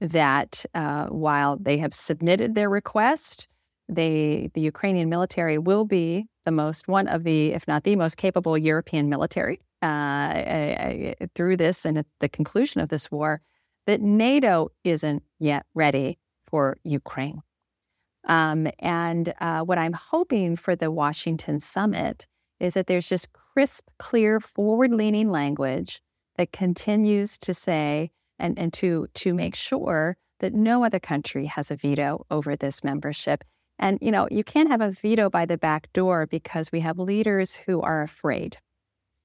that 0.00 0.64
uh, 0.74 1.06
while 1.06 1.56
they 1.56 1.78
have 1.78 1.94
submitted 1.94 2.54
their 2.54 2.68
request, 2.68 3.48
they, 3.88 4.50
the 4.54 4.60
Ukrainian 4.60 5.08
military 5.08 5.58
will 5.58 5.84
be 5.84 6.26
the 6.44 6.50
most, 6.50 6.88
one 6.88 7.08
of 7.08 7.24
the, 7.24 7.52
if 7.52 7.66
not 7.66 7.84
the 7.84 7.96
most 7.96 8.16
capable 8.16 8.56
European 8.56 9.08
military 9.08 9.60
uh, 9.82 11.14
through 11.34 11.56
this 11.56 11.84
and 11.84 11.98
at 11.98 12.06
the 12.20 12.28
conclusion 12.28 12.80
of 12.80 12.88
this 12.88 13.10
war, 13.10 13.40
that 13.86 14.00
NATO 14.00 14.70
isn't 14.84 15.22
yet 15.38 15.64
ready 15.74 16.18
for 16.46 16.78
Ukraine. 16.84 17.42
Um, 18.26 18.68
and 18.78 19.32
uh, 19.40 19.60
what 19.62 19.78
I'm 19.78 19.94
hoping 19.94 20.56
for 20.56 20.76
the 20.76 20.90
Washington 20.90 21.60
summit 21.60 22.26
is 22.60 22.74
that 22.74 22.86
there's 22.86 23.08
just 23.08 23.32
crisp, 23.32 23.88
clear, 23.98 24.40
forward 24.40 24.92
leaning 24.92 25.30
language 25.30 26.02
that 26.36 26.52
continues 26.52 27.38
to 27.38 27.54
say 27.54 28.10
and, 28.38 28.58
and 28.58 28.72
to, 28.74 29.08
to 29.14 29.32
make 29.32 29.54
sure 29.54 30.16
that 30.40 30.54
no 30.54 30.84
other 30.84 31.00
country 31.00 31.46
has 31.46 31.70
a 31.70 31.76
veto 31.76 32.26
over 32.30 32.56
this 32.56 32.84
membership 32.84 33.44
and, 33.78 33.98
you 34.00 34.10
know, 34.10 34.28
you 34.30 34.42
can't 34.42 34.68
have 34.68 34.80
a 34.80 34.90
veto 34.90 35.30
by 35.30 35.46
the 35.46 35.58
back 35.58 35.92
door 35.92 36.26
because 36.26 36.72
we 36.72 36.80
have 36.80 36.98
leaders 36.98 37.54
who 37.54 37.80
are 37.80 38.02
afraid. 38.02 38.58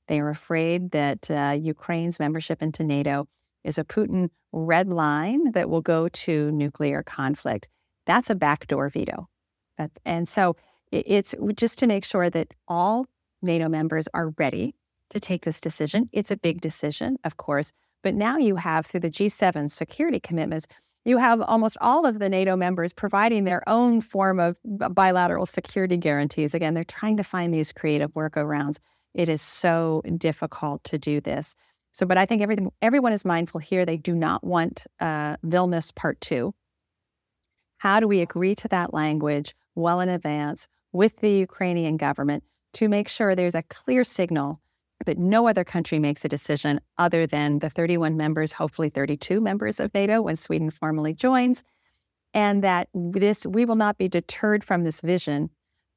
They 0.08 0.20
are 0.20 0.30
afraid 0.30 0.92
that 0.92 1.32
uh, 1.32 1.58
Ukraine's 1.60 2.20
membership 2.20 2.62
into 2.62 2.84
NATO 2.84 3.28
is 3.64 3.78
a 3.78 3.84
Putin 3.84 4.30
red 4.52 4.90
line 4.90 5.52
that 5.54 5.70
will 5.70 5.82
go 5.82 6.08
to 6.08 6.52
nuclear 6.52 7.02
conflict. 7.04 7.70
That's 8.06 8.30
a 8.30 8.36
backdoor 8.36 8.90
veto. 8.90 9.28
and 10.06 10.28
so 10.28 10.56
it's 10.92 11.34
just 11.56 11.80
to 11.80 11.88
make 11.88 12.06
sure 12.06 12.30
that 12.30 12.54
all 12.68 13.08
NATO 13.42 13.68
members 13.68 14.08
are 14.14 14.34
ready 14.38 14.76
to 15.10 15.20
take 15.20 15.46
this 15.46 15.60
decision. 15.60 16.10
It's 16.12 16.32
a 16.32 16.38
big 16.38 16.62
decision, 16.62 17.18
of 17.24 17.38
course, 17.38 17.72
but 18.04 18.14
now 18.14 18.38
you 18.38 18.58
have 18.58 18.86
through 18.86 19.00
the 19.00 19.10
G7 19.10 19.72
security 19.72 20.20
commitments, 20.20 20.68
you 21.06 21.18
have 21.18 21.42
almost 21.42 21.78
all 21.82 22.06
of 22.06 22.20
the 22.20 22.30
NATO 22.30 22.56
members 22.56 22.94
providing 22.94 23.44
their 23.44 23.68
own 23.68 24.02
form 24.02 24.40
of 24.40 24.56
bilateral 24.64 25.46
security 25.46 25.98
guarantees. 25.98 26.54
Again, 26.54 26.74
they're 26.74 26.84
trying 26.84 27.18
to 27.18 27.24
find 27.24 27.54
these 27.54 27.72
creative 27.72 28.14
workarounds. 28.14 28.80
It 29.14 29.30
is 29.30 29.42
so 29.42 30.02
difficult 30.18 30.84
to 30.86 30.98
do 30.98 31.20
this. 31.22 31.56
So, 31.92 32.06
but 32.06 32.18
I 32.18 32.26
think 32.26 32.42
everything, 32.42 32.72
everyone 32.82 33.14
is 33.14 33.26
mindful 33.26 33.60
here. 33.60 33.86
They 33.86 33.98
do 33.98 34.16
not 34.16 34.44
want 34.44 34.86
uh, 35.00 35.38
Vilnius 35.46 35.94
Part 35.94 36.20
Two. 36.22 36.56
How 37.78 38.00
do 38.00 38.08
we 38.08 38.22
agree 38.22 38.56
to 38.56 38.68
that 38.70 38.94
language 38.94 39.54
well 39.76 40.00
in 40.00 40.10
advance 40.10 40.68
with 40.92 41.18
the 41.18 41.32
Ukrainian 41.32 41.98
government 41.98 42.44
to 42.76 42.88
make 42.88 43.10
sure 43.10 43.36
there's 43.36 43.56
a 43.56 43.64
clear 43.64 44.04
signal 44.04 44.62
that 45.06 45.18
no 45.18 45.48
other 45.48 45.64
country 45.64 46.00
makes 46.00 46.24
a 46.26 46.30
decision 46.30 46.80
other 46.98 47.26
than 47.26 47.60
the 47.60 47.70
31 47.70 48.18
members, 48.18 48.54
hopefully 48.54 48.90
32 48.90 49.42
members 49.42 49.80
of 49.80 49.94
NATO 49.94 50.22
when 50.22 50.36
Sweden 50.36 50.70
formally 50.70 51.14
joins, 51.14 51.64
and 52.34 52.64
that 52.64 52.90
this 52.94 53.46
we 53.46 53.66
will 53.66 53.76
not 53.76 53.98
be 53.98 54.08
deterred 54.08 54.64
from 54.64 54.84
this 54.84 55.02
vision 55.02 55.50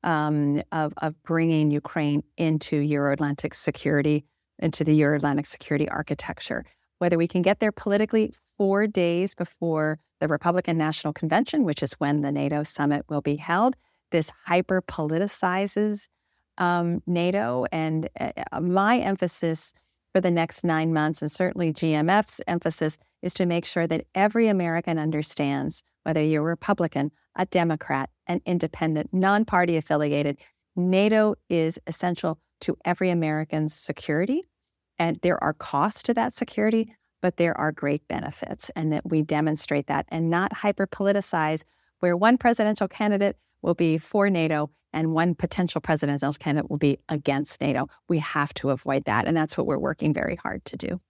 um, 0.02 0.62
of, 0.72 0.92
of 0.98 1.20
bringing 1.22 1.70
Ukraine 1.70 2.22
into 2.36 2.76
Euro-Atlantic 2.76 3.54
security, 3.54 4.24
into 4.58 4.84
the 4.84 4.94
Euro-Atlantic 4.94 5.46
security 5.46 5.88
architecture. 5.88 6.64
Whether 6.98 7.18
we 7.18 7.28
can 7.28 7.42
get 7.42 7.60
there 7.60 7.72
politically 7.72 8.32
four 8.56 8.86
days 8.86 9.34
before 9.34 9.98
the 10.20 10.28
Republican 10.28 10.78
National 10.78 11.12
Convention, 11.12 11.64
which 11.64 11.82
is 11.82 11.92
when 11.94 12.22
the 12.22 12.32
NATO 12.32 12.62
summit 12.62 13.04
will 13.08 13.20
be 13.20 13.36
held, 13.36 13.76
this 14.10 14.30
hyper 14.46 14.80
politicizes 14.80 16.08
um, 16.58 17.02
NATO. 17.06 17.66
And 17.72 18.08
uh, 18.20 18.32
uh, 18.52 18.60
my 18.60 18.98
emphasis 18.98 19.72
for 20.12 20.20
the 20.20 20.30
next 20.30 20.64
nine 20.64 20.92
months, 20.92 21.20
and 21.22 21.30
certainly 21.30 21.72
GMF's 21.72 22.40
emphasis, 22.46 22.98
is 23.22 23.34
to 23.34 23.46
make 23.46 23.64
sure 23.64 23.86
that 23.86 24.06
every 24.14 24.48
American 24.48 24.98
understands 24.98 25.82
whether 26.04 26.22
you're 26.22 26.42
a 26.42 26.46
Republican, 26.46 27.10
a 27.34 27.46
Democrat, 27.46 28.10
an 28.26 28.40
independent, 28.46 29.12
non 29.12 29.44
party 29.44 29.76
affiliated, 29.76 30.38
NATO 30.76 31.34
is 31.48 31.78
essential 31.86 32.38
to 32.60 32.76
every 32.84 33.10
American's 33.10 33.74
security. 33.74 34.44
And 34.98 35.18
there 35.22 35.42
are 35.42 35.52
costs 35.52 36.02
to 36.04 36.14
that 36.14 36.32
security, 36.32 36.94
but 37.20 37.36
there 37.36 37.58
are 37.58 37.72
great 37.72 38.06
benefits, 38.08 38.70
and 38.76 38.92
that 38.92 39.08
we 39.10 39.22
demonstrate 39.22 39.88
that 39.88 40.06
and 40.08 40.30
not 40.30 40.52
hyper 40.52 40.86
politicize 40.86 41.64
where 42.00 42.16
one 42.16 42.38
presidential 42.38 42.88
candidate 42.88 43.36
will 43.62 43.74
be 43.74 43.98
for 43.98 44.30
NATO 44.30 44.70
and 44.92 45.12
one 45.12 45.34
potential 45.34 45.80
presidential 45.80 46.32
candidate 46.32 46.70
will 46.70 46.78
be 46.78 46.98
against 47.08 47.60
NATO. 47.60 47.86
We 48.08 48.18
have 48.20 48.54
to 48.54 48.70
avoid 48.70 49.04
that. 49.04 49.26
And 49.26 49.36
that's 49.36 49.56
what 49.56 49.66
we're 49.66 49.78
working 49.78 50.14
very 50.14 50.36
hard 50.36 50.64
to 50.66 50.76
do. 50.76 51.00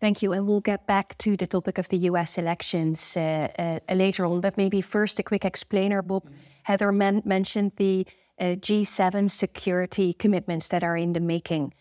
Thank 0.00 0.22
you. 0.22 0.32
And 0.32 0.46
we'll 0.46 0.60
get 0.60 0.86
back 0.86 1.16
to 1.18 1.36
the 1.36 1.46
topic 1.46 1.78
of 1.78 1.88
the 1.88 1.98
US 2.10 2.38
elections 2.38 3.16
uh, 3.16 3.48
uh, 3.58 3.94
later 3.94 4.24
on. 4.24 4.40
But 4.40 4.56
maybe 4.56 4.80
first, 4.80 5.18
a 5.18 5.22
quick 5.22 5.44
explainer. 5.44 6.02
Bob 6.02 6.24
mm-hmm. 6.24 6.34
Heather 6.64 6.92
men- 6.92 7.22
mentioned 7.24 7.72
the 7.76 8.06
uh, 8.40 8.56
G7 8.56 9.30
security 9.30 10.12
commitments 10.12 10.68
that 10.68 10.84
are 10.84 10.96
in 10.96 11.12
the 11.12 11.20
making 11.20 11.74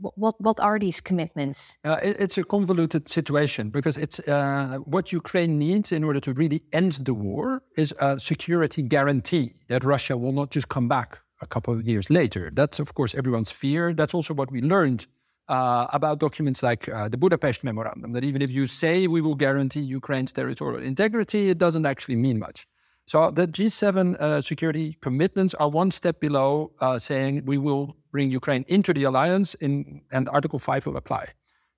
what 0.00 0.34
what 0.40 0.60
are 0.60 0.78
these 0.78 1.00
commitments? 1.00 1.76
Uh, 1.84 1.98
it, 2.02 2.16
it's 2.20 2.38
a 2.38 2.44
convoluted 2.44 3.08
situation 3.08 3.70
because 3.70 3.96
it's 3.96 4.18
uh, 4.20 4.78
what 4.84 5.12
Ukraine 5.12 5.58
needs 5.58 5.92
in 5.92 6.04
order 6.04 6.20
to 6.20 6.32
really 6.32 6.62
end 6.72 6.92
the 7.04 7.14
war 7.14 7.62
is 7.76 7.94
a 7.98 8.18
security 8.18 8.82
guarantee 8.82 9.54
that 9.68 9.84
Russia 9.84 10.16
will 10.16 10.32
not 10.32 10.50
just 10.50 10.68
come 10.68 10.88
back 10.88 11.18
a 11.42 11.46
couple 11.46 11.74
of 11.74 11.86
years 11.86 12.10
later. 12.10 12.50
That's 12.52 12.78
of 12.78 12.94
course 12.94 13.14
everyone's 13.14 13.50
fear. 13.50 13.92
That's 13.92 14.14
also 14.14 14.34
what 14.34 14.50
we 14.50 14.60
learned 14.60 15.06
uh, 15.48 15.86
about 15.92 16.18
documents 16.18 16.62
like 16.62 16.88
uh, 16.88 17.08
the 17.08 17.16
Budapest 17.16 17.64
Memorandum. 17.64 18.12
That 18.12 18.24
even 18.24 18.42
if 18.42 18.50
you 18.50 18.66
say 18.66 19.06
we 19.06 19.20
will 19.20 19.34
guarantee 19.34 19.80
Ukraine's 19.80 20.32
territorial 20.32 20.82
integrity, 20.82 21.50
it 21.50 21.58
doesn't 21.58 21.86
actually 21.86 22.16
mean 22.16 22.38
much. 22.38 22.66
So 23.06 23.30
the 23.30 23.46
G7 23.46 24.20
uh, 24.20 24.40
security 24.42 24.98
commitments 25.00 25.54
are 25.54 25.68
one 25.68 25.92
step 25.92 26.18
below 26.20 26.72
uh, 26.80 26.98
saying 26.98 27.44
we 27.46 27.56
will 27.56 27.96
bring 28.10 28.32
Ukraine 28.32 28.64
into 28.66 28.92
the 28.92 29.04
alliance, 29.04 29.54
in, 29.54 30.02
and 30.10 30.28
Article 30.30 30.58
5 30.58 30.86
will 30.86 30.96
apply. 30.96 31.28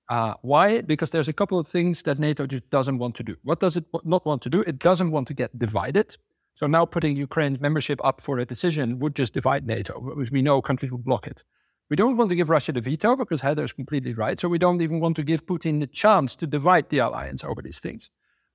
Uh, 0.09 0.33
why? 0.41 0.81
Because 0.81 1.11
there's 1.11 1.27
a 1.27 1.33
couple 1.33 1.59
of 1.59 1.67
things 1.67 2.01
that 2.03 2.17
NATO 2.17 2.47
just 2.47 2.67
doesn't 2.71 2.97
want 2.97 3.13
to 3.15 3.23
do. 3.23 3.35
What 3.43 3.59
does 3.59 3.77
it 3.77 3.85
not 4.03 4.25
want 4.25 4.41
to 4.41 4.49
do? 4.49 4.61
It 4.61 4.79
doesn't 4.79 5.11
want 5.11 5.27
to 5.27 5.35
get 5.35 5.57
divided. 5.59 6.17
So 6.55 6.65
now 6.65 6.83
putting 6.83 7.15
Ukraine's 7.15 7.61
membership 7.61 8.03
up 8.03 8.21
for 8.21 8.39
a 8.39 8.45
decision 8.45 8.97
would 8.97 9.15
just 9.15 9.31
divide 9.31 9.67
NATO, 9.67 10.01
because 10.01 10.31
we 10.31 10.41
know 10.41 10.63
countries 10.63 10.91
would 10.91 11.05
block 11.05 11.27
it. 11.27 11.43
We 11.91 11.95
don't 11.95 12.17
want 12.17 12.29
to 12.31 12.35
give 12.35 12.49
Russia 12.49 12.71
the 12.71 12.81
veto 12.81 13.15
because 13.15 13.41
Heather 13.41 13.63
is 13.63 13.71
completely 13.71 14.13
right. 14.13 14.39
So 14.39 14.47
we 14.47 14.57
don't 14.57 14.81
even 14.81 14.99
want 14.99 15.15
to 15.17 15.23
give 15.23 15.45
Putin 15.45 15.79
the 15.79 15.87
chance 15.87 16.35
to 16.37 16.47
divide 16.47 16.89
the 16.89 16.99
alliance 16.99 17.43
over 17.43 17.61
these 17.61 17.79
things. 17.79 18.09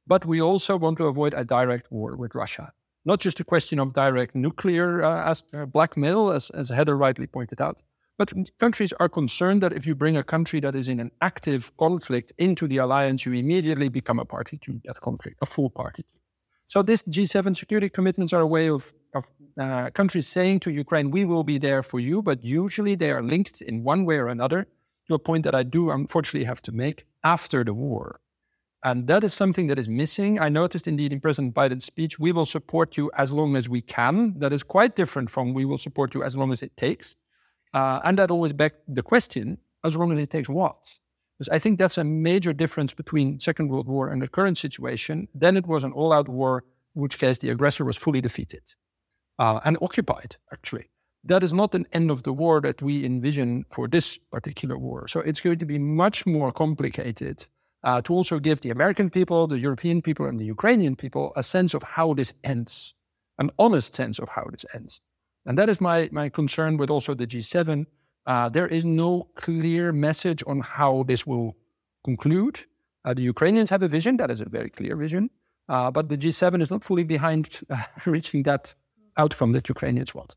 But 0.06 0.26
we 0.26 0.40
also 0.40 0.76
want 0.76 0.98
to 0.98 1.06
avoid 1.06 1.34
a 1.34 1.44
direct 1.44 1.90
war 1.90 2.16
with 2.16 2.34
Russia. 2.34 2.72
Not 3.04 3.20
just 3.20 3.40
a 3.40 3.44
question 3.44 3.78
of 3.78 3.92
direct 3.92 4.34
nuclear 4.34 5.04
uh, 5.04 5.30
as, 5.30 5.42
uh, 5.52 5.66
blackmail, 5.66 6.30
as, 6.30 6.50
as 6.50 6.68
Heather 6.68 6.96
rightly 6.96 7.26
pointed 7.26 7.60
out, 7.60 7.82
but 8.16 8.32
countries 8.58 8.92
are 9.00 9.08
concerned 9.08 9.62
that 9.62 9.72
if 9.72 9.86
you 9.86 9.94
bring 9.94 10.16
a 10.16 10.22
country 10.22 10.60
that 10.60 10.74
is 10.74 10.88
in 10.88 11.00
an 11.00 11.10
active 11.20 11.76
conflict 11.76 12.32
into 12.38 12.68
the 12.68 12.78
alliance, 12.78 13.26
you 13.26 13.32
immediately 13.32 13.88
become 13.88 14.18
a 14.18 14.24
party 14.24 14.56
to 14.58 14.80
that 14.84 15.00
conflict, 15.00 15.38
a 15.42 15.46
full 15.46 15.68
party. 15.68 16.04
So, 16.66 16.82
this 16.82 17.02
G7 17.02 17.56
security 17.56 17.88
commitments 17.88 18.32
are 18.32 18.40
a 18.40 18.46
way 18.46 18.68
of, 18.68 18.92
of 19.14 19.30
uh, 19.60 19.90
countries 19.90 20.26
saying 20.26 20.60
to 20.60 20.70
Ukraine, 20.70 21.10
we 21.10 21.24
will 21.24 21.44
be 21.44 21.58
there 21.58 21.82
for 21.82 22.00
you, 22.00 22.22
but 22.22 22.42
usually 22.42 22.94
they 22.94 23.10
are 23.10 23.22
linked 23.22 23.60
in 23.60 23.84
one 23.84 24.04
way 24.04 24.16
or 24.16 24.28
another 24.28 24.66
to 25.08 25.14
a 25.14 25.18
point 25.18 25.44
that 25.44 25.54
I 25.54 25.62
do 25.62 25.90
unfortunately 25.90 26.44
have 26.44 26.62
to 26.62 26.72
make 26.72 27.04
after 27.22 27.64
the 27.64 27.74
war. 27.74 28.20
And 28.84 29.06
that 29.06 29.24
is 29.24 29.32
something 29.32 29.66
that 29.68 29.78
is 29.78 29.88
missing. 29.88 30.38
I 30.38 30.50
noticed 30.50 30.86
indeed 30.86 31.14
in 31.14 31.20
President 31.20 31.54
Biden's 31.54 31.86
speech, 31.86 32.18
we 32.18 32.32
will 32.32 32.44
support 32.44 32.98
you 32.98 33.10
as 33.16 33.32
long 33.32 33.56
as 33.56 33.66
we 33.66 33.80
can. 33.80 34.38
That 34.38 34.52
is 34.52 34.62
quite 34.62 34.94
different 34.94 35.30
from 35.30 35.54
we 35.54 35.64
will 35.64 35.78
support 35.78 36.14
you 36.14 36.22
as 36.22 36.36
long 36.36 36.52
as 36.52 36.62
it 36.62 36.76
takes. 36.76 37.16
Uh, 37.72 38.00
and 38.04 38.18
that 38.18 38.30
always 38.30 38.52
begs 38.52 38.76
the 38.86 39.02
question, 39.02 39.58
as 39.84 39.96
long 39.96 40.12
as 40.12 40.18
it 40.18 40.28
takes 40.28 40.50
what? 40.50 40.76
Because 41.38 41.48
I 41.48 41.58
think 41.58 41.78
that's 41.78 41.96
a 41.96 42.04
major 42.04 42.52
difference 42.52 42.92
between 42.92 43.40
Second 43.40 43.68
World 43.68 43.88
War 43.88 44.10
and 44.10 44.20
the 44.20 44.28
current 44.28 44.58
situation. 44.58 45.28
Then 45.34 45.56
it 45.56 45.66
was 45.66 45.82
an 45.82 45.92
all-out 45.92 46.28
war, 46.28 46.62
in 46.94 47.02
which 47.02 47.18
case 47.18 47.38
the 47.38 47.48
aggressor 47.48 47.86
was 47.86 47.96
fully 47.96 48.20
defeated 48.20 48.62
uh, 49.38 49.60
and 49.64 49.78
occupied, 49.80 50.36
actually. 50.52 50.90
That 51.24 51.42
is 51.42 51.54
not 51.54 51.74
an 51.74 51.86
end 51.92 52.10
of 52.10 52.22
the 52.22 52.34
war 52.34 52.60
that 52.60 52.82
we 52.82 53.02
envision 53.02 53.64
for 53.70 53.88
this 53.88 54.18
particular 54.30 54.76
war. 54.76 55.08
So 55.08 55.20
it's 55.20 55.40
going 55.40 55.58
to 55.58 55.64
be 55.64 55.78
much 55.78 56.26
more 56.26 56.52
complicated 56.52 57.46
uh, 57.84 58.00
to 58.02 58.12
also 58.12 58.38
give 58.38 58.62
the 58.62 58.70
American 58.70 59.10
people, 59.10 59.46
the 59.46 59.58
European 59.58 60.00
people, 60.00 60.26
and 60.26 60.40
the 60.40 60.44
Ukrainian 60.44 60.96
people 60.96 61.32
a 61.36 61.42
sense 61.42 61.74
of 61.74 61.82
how 61.82 62.14
this 62.14 62.32
ends, 62.42 62.94
an 63.38 63.50
honest 63.58 63.94
sense 63.94 64.18
of 64.18 64.28
how 64.30 64.46
this 64.50 64.64
ends. 64.74 65.00
And 65.46 65.58
that 65.58 65.68
is 65.68 65.80
my, 65.80 66.08
my 66.10 66.30
concern 66.30 66.78
with 66.78 66.90
also 66.90 67.14
the 67.14 67.26
G7. 67.26 67.84
Uh, 68.26 68.48
there 68.48 68.66
is 68.66 68.86
no 68.86 69.28
clear 69.34 69.92
message 69.92 70.42
on 70.46 70.60
how 70.60 71.04
this 71.06 71.26
will 71.26 71.54
conclude. 72.02 72.64
Uh, 73.04 73.12
the 73.12 73.22
Ukrainians 73.22 73.68
have 73.68 73.82
a 73.82 73.88
vision, 73.88 74.16
that 74.16 74.30
is 74.30 74.40
a 74.40 74.48
very 74.48 74.70
clear 74.70 74.96
vision, 74.96 75.28
uh, 75.68 75.90
but 75.90 76.08
the 76.08 76.16
G7 76.16 76.62
is 76.62 76.70
not 76.70 76.82
fully 76.82 77.04
behind 77.04 77.60
reaching 78.06 78.44
that 78.44 78.72
outcome 79.18 79.52
that 79.52 79.68
Ukrainians 79.68 80.14
want. 80.14 80.34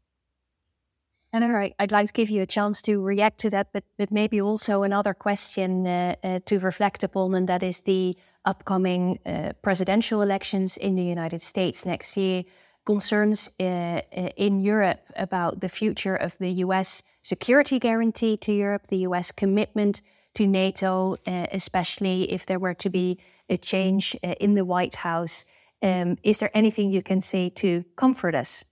I'd 1.43 1.91
like 1.91 2.07
to 2.07 2.13
give 2.13 2.29
you 2.29 2.41
a 2.41 2.45
chance 2.45 2.81
to 2.83 3.01
react 3.01 3.39
to 3.39 3.49
that, 3.49 3.67
but, 3.73 3.83
but 3.97 4.11
maybe 4.11 4.41
also 4.41 4.83
another 4.83 5.13
question 5.13 5.85
uh, 5.85 6.15
uh, 6.23 6.39
to 6.45 6.59
reflect 6.59 7.03
upon, 7.03 7.35
and 7.35 7.47
that 7.49 7.63
is 7.63 7.81
the 7.81 8.15
upcoming 8.45 9.19
uh, 9.25 9.53
presidential 9.61 10.21
elections 10.21 10.77
in 10.77 10.95
the 10.95 11.03
United 11.03 11.41
States 11.41 11.85
next 11.85 12.17
year. 12.17 12.43
Concerns 12.85 13.49
uh, 13.59 13.63
uh, 13.63 14.01
in 14.37 14.61
Europe 14.61 15.01
about 15.17 15.59
the 15.59 15.67
future 15.67 16.15
of 16.15 16.37
the 16.37 16.49
US 16.65 17.03
security 17.21 17.79
guarantee 17.79 18.37
to 18.37 18.53
Europe, 18.53 18.87
the 18.87 18.99
US 19.09 19.31
commitment 19.31 20.01
to 20.35 20.47
NATO, 20.47 21.17
uh, 21.27 21.47
especially 21.51 22.31
if 22.31 22.45
there 22.45 22.59
were 22.59 22.75
to 22.75 22.89
be 22.89 23.19
a 23.49 23.57
change 23.57 24.15
in 24.39 24.55
the 24.55 24.63
White 24.63 24.95
House. 24.95 25.43
Um, 25.81 26.17
is 26.23 26.37
there 26.37 26.51
anything 26.53 26.89
you 26.91 27.01
can 27.01 27.21
say 27.21 27.49
to 27.49 27.83
comfort 27.95 28.35
us? 28.35 28.63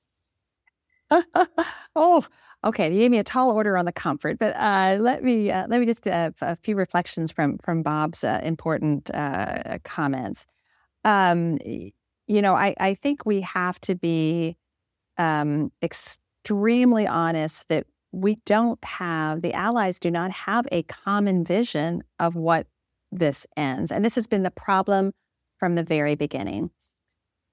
oh, 1.95 2.25
Okay, 2.65 2.91
you 2.91 2.97
gave 2.99 3.11
me 3.11 3.19
a 3.19 3.23
tall 3.23 3.51
order 3.51 3.77
on 3.77 3.85
the 3.85 3.91
comfort, 3.91 4.39
but 4.39 4.55
uh, 4.55 4.97
let 4.99 5.23
me 5.23 5.51
uh, 5.51 5.67
let 5.67 5.79
me 5.79 5.85
just 5.85 6.07
uh, 6.07 6.31
a 6.41 6.55
few 6.55 6.75
reflections 6.75 7.31
from 7.31 7.59
from 7.59 7.83
Bob's 7.83 8.23
uh, 8.23 8.39
important 8.43 9.11
uh, 9.13 9.77
comments. 9.83 10.47
Um, 11.03 11.59
you 11.63 12.41
know, 12.41 12.55
I, 12.55 12.73
I 12.79 12.95
think 12.95 13.23
we 13.23 13.41
have 13.41 13.79
to 13.81 13.93
be 13.93 14.57
um, 15.19 15.71
extremely 15.83 17.05
honest 17.05 17.67
that 17.69 17.85
we 18.11 18.37
don't 18.45 18.83
have 18.83 19.43
the 19.43 19.53
allies 19.53 19.99
do 19.99 20.09
not 20.09 20.31
have 20.31 20.65
a 20.71 20.81
common 20.83 21.43
vision 21.45 22.01
of 22.19 22.35
what 22.35 22.65
this 23.11 23.45
ends, 23.55 23.91
and 23.91 24.03
this 24.03 24.15
has 24.15 24.25
been 24.25 24.41
the 24.41 24.49
problem 24.49 25.13
from 25.59 25.75
the 25.75 25.83
very 25.83 26.15
beginning. 26.15 26.71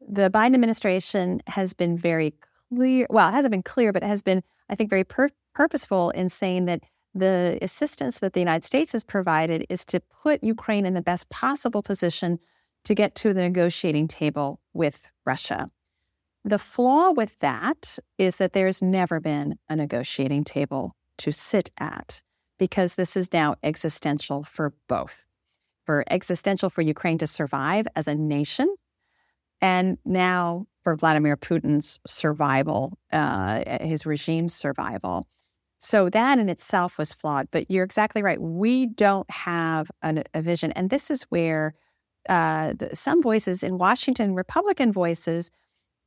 The 0.01 0.31
Biden 0.31 0.55
administration 0.55 1.43
has 1.49 1.75
been 1.75 1.99
very 1.99 2.35
clear. 2.75 3.07
Well, 3.11 3.29
it 3.29 3.33
hasn't 3.33 3.53
been 3.53 3.63
clear, 3.63 3.93
but 3.93 4.03
it 4.03 4.07
has 4.07 4.23
been 4.23 4.43
I 4.73 4.75
think, 4.75 4.89
very 4.89 5.05
pur- 5.05 5.29
purposeful 5.55 6.11
in 6.11 6.31
saying 6.31 6.65
that 6.65 6.81
the 7.15 7.59
assistance 7.61 8.21
that 8.21 8.33
the 8.33 8.41
United 8.41 8.65
States 8.65 8.93
has 8.93 9.05
provided 9.05 9.67
is 9.69 9.85
to 9.85 10.01
put 10.01 10.43
Ukraine 10.43 10.87
in 10.87 10.95
the 10.95 11.03
best 11.03 11.29
possible 11.29 11.83
position 11.83 12.39
to 12.85 12.95
get 12.95 13.15
to 13.17 13.35
the 13.35 13.43
negotiating 13.43 14.09
table 14.09 14.61
with 14.73 15.07
Russia. 15.27 15.69
The 16.45 16.59
flaw 16.59 17.11
with 17.11 17.39
that 17.41 17.99
is 18.17 18.37
that 18.37 18.55
there's 18.55 18.81
never 18.81 19.21
been 19.21 19.59
a 19.69 19.77
negotiating 19.77 20.45
table 20.45 20.97
to 21.19 21.33
sit 21.33 21.71
at 21.79 22.23
because 22.59 22.95
this 22.95 23.15
is 23.15 23.33
now 23.33 23.57
existential 23.63 24.43
for 24.43 24.73
both. 24.89 25.25
For 25.85 26.05
existential 26.09 26.71
for 26.71 26.81
Ukraine 26.81 27.19
to 27.19 27.27
survive 27.27 27.87
as 27.95 28.09
a 28.09 28.15
nation, 28.15 28.75
and 29.61 29.99
now 30.05 30.67
for 30.83 30.97
Vladimir 30.97 31.37
Putin's 31.37 32.01
survival, 32.07 32.99
uh, 33.13 33.63
his 33.81 34.05
regime's 34.05 34.55
survival. 34.55 35.27
So 35.79 36.09
that 36.11 36.39
in 36.39 36.49
itself 36.49 36.99
was 36.99 37.13
flawed. 37.13 37.49
But 37.51 37.71
you're 37.71 37.85
exactly 37.85 38.23
right. 38.23 38.41
We 38.41 38.87
don't 38.87 39.29
have 39.31 39.91
a, 40.03 40.23
a 40.35 40.43
vision, 40.43 40.73
and 40.73 40.91
this 40.91 41.11
is 41.11 41.23
where 41.25 41.75
uh, 42.29 42.75
the, 42.79 42.95
some 42.95 43.23
voices 43.23 43.63
in 43.63 43.79
Washington, 43.79 44.35
Republican 44.35 44.93
voices, 44.93 45.51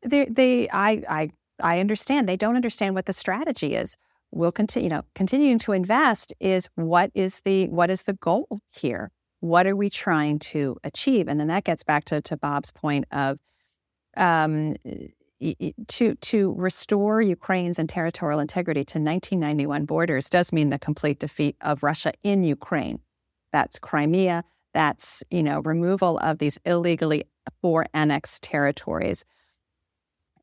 they, 0.02 0.26
they, 0.26 0.70
I, 0.70 1.04
I, 1.10 1.30
I 1.62 1.80
understand 1.80 2.30
they 2.30 2.38
don't 2.38 2.56
understand 2.56 2.96
what 2.96 3.06
the 3.06 3.14
strategy 3.14 3.76
is. 3.76 3.98
We'll 4.32 4.52
continue, 4.52 4.86
you 4.86 4.96
know, 4.96 5.04
continuing 5.14 5.60
to 5.60 5.72
invest 5.72 6.34
is 6.40 6.68
what 6.76 7.12
is 7.14 7.42
the 7.46 7.68
what 7.68 7.90
is 7.90 8.04
the 8.04 8.14
goal 8.14 8.60
here? 8.72 9.12
What 9.40 9.68
are 9.68 9.76
we 9.76 9.90
trying 9.90 10.40
to 10.40 10.78
achieve? 10.84 11.28
And 11.28 11.40
then 11.40 11.48
that 11.48 11.64
gets 11.64 11.84
back 11.84 12.06
to 12.06 12.22
to 12.22 12.36
Bob's 12.36 12.72
point 12.72 13.06
of 13.12 13.40
um, 14.18 14.76
to 15.88 16.16
to 16.16 16.54
restore 16.58 17.22
Ukraine's 17.22 17.78
and 17.78 17.90
territorial 17.90 18.40
integrity 18.40 18.84
to 18.86 19.00
1991 19.00 19.86
borders 19.86 20.30
does 20.30 20.54
mean 20.54 20.70
the 20.70 20.80
complete 20.80 21.20
defeat 21.20 21.56
of 21.62 21.84
Russia 21.84 22.14
in 22.24 22.44
Ukraine. 22.44 23.00
That's 23.52 23.78
Crimea. 23.80 24.44
That's 24.74 25.24
you 25.30 25.44
know 25.44 25.62
removal 25.62 26.18
of 26.20 26.40
these 26.40 26.58
illegally 26.66 27.26
four 27.62 27.86
annexed 27.94 28.44
territories. 28.44 29.26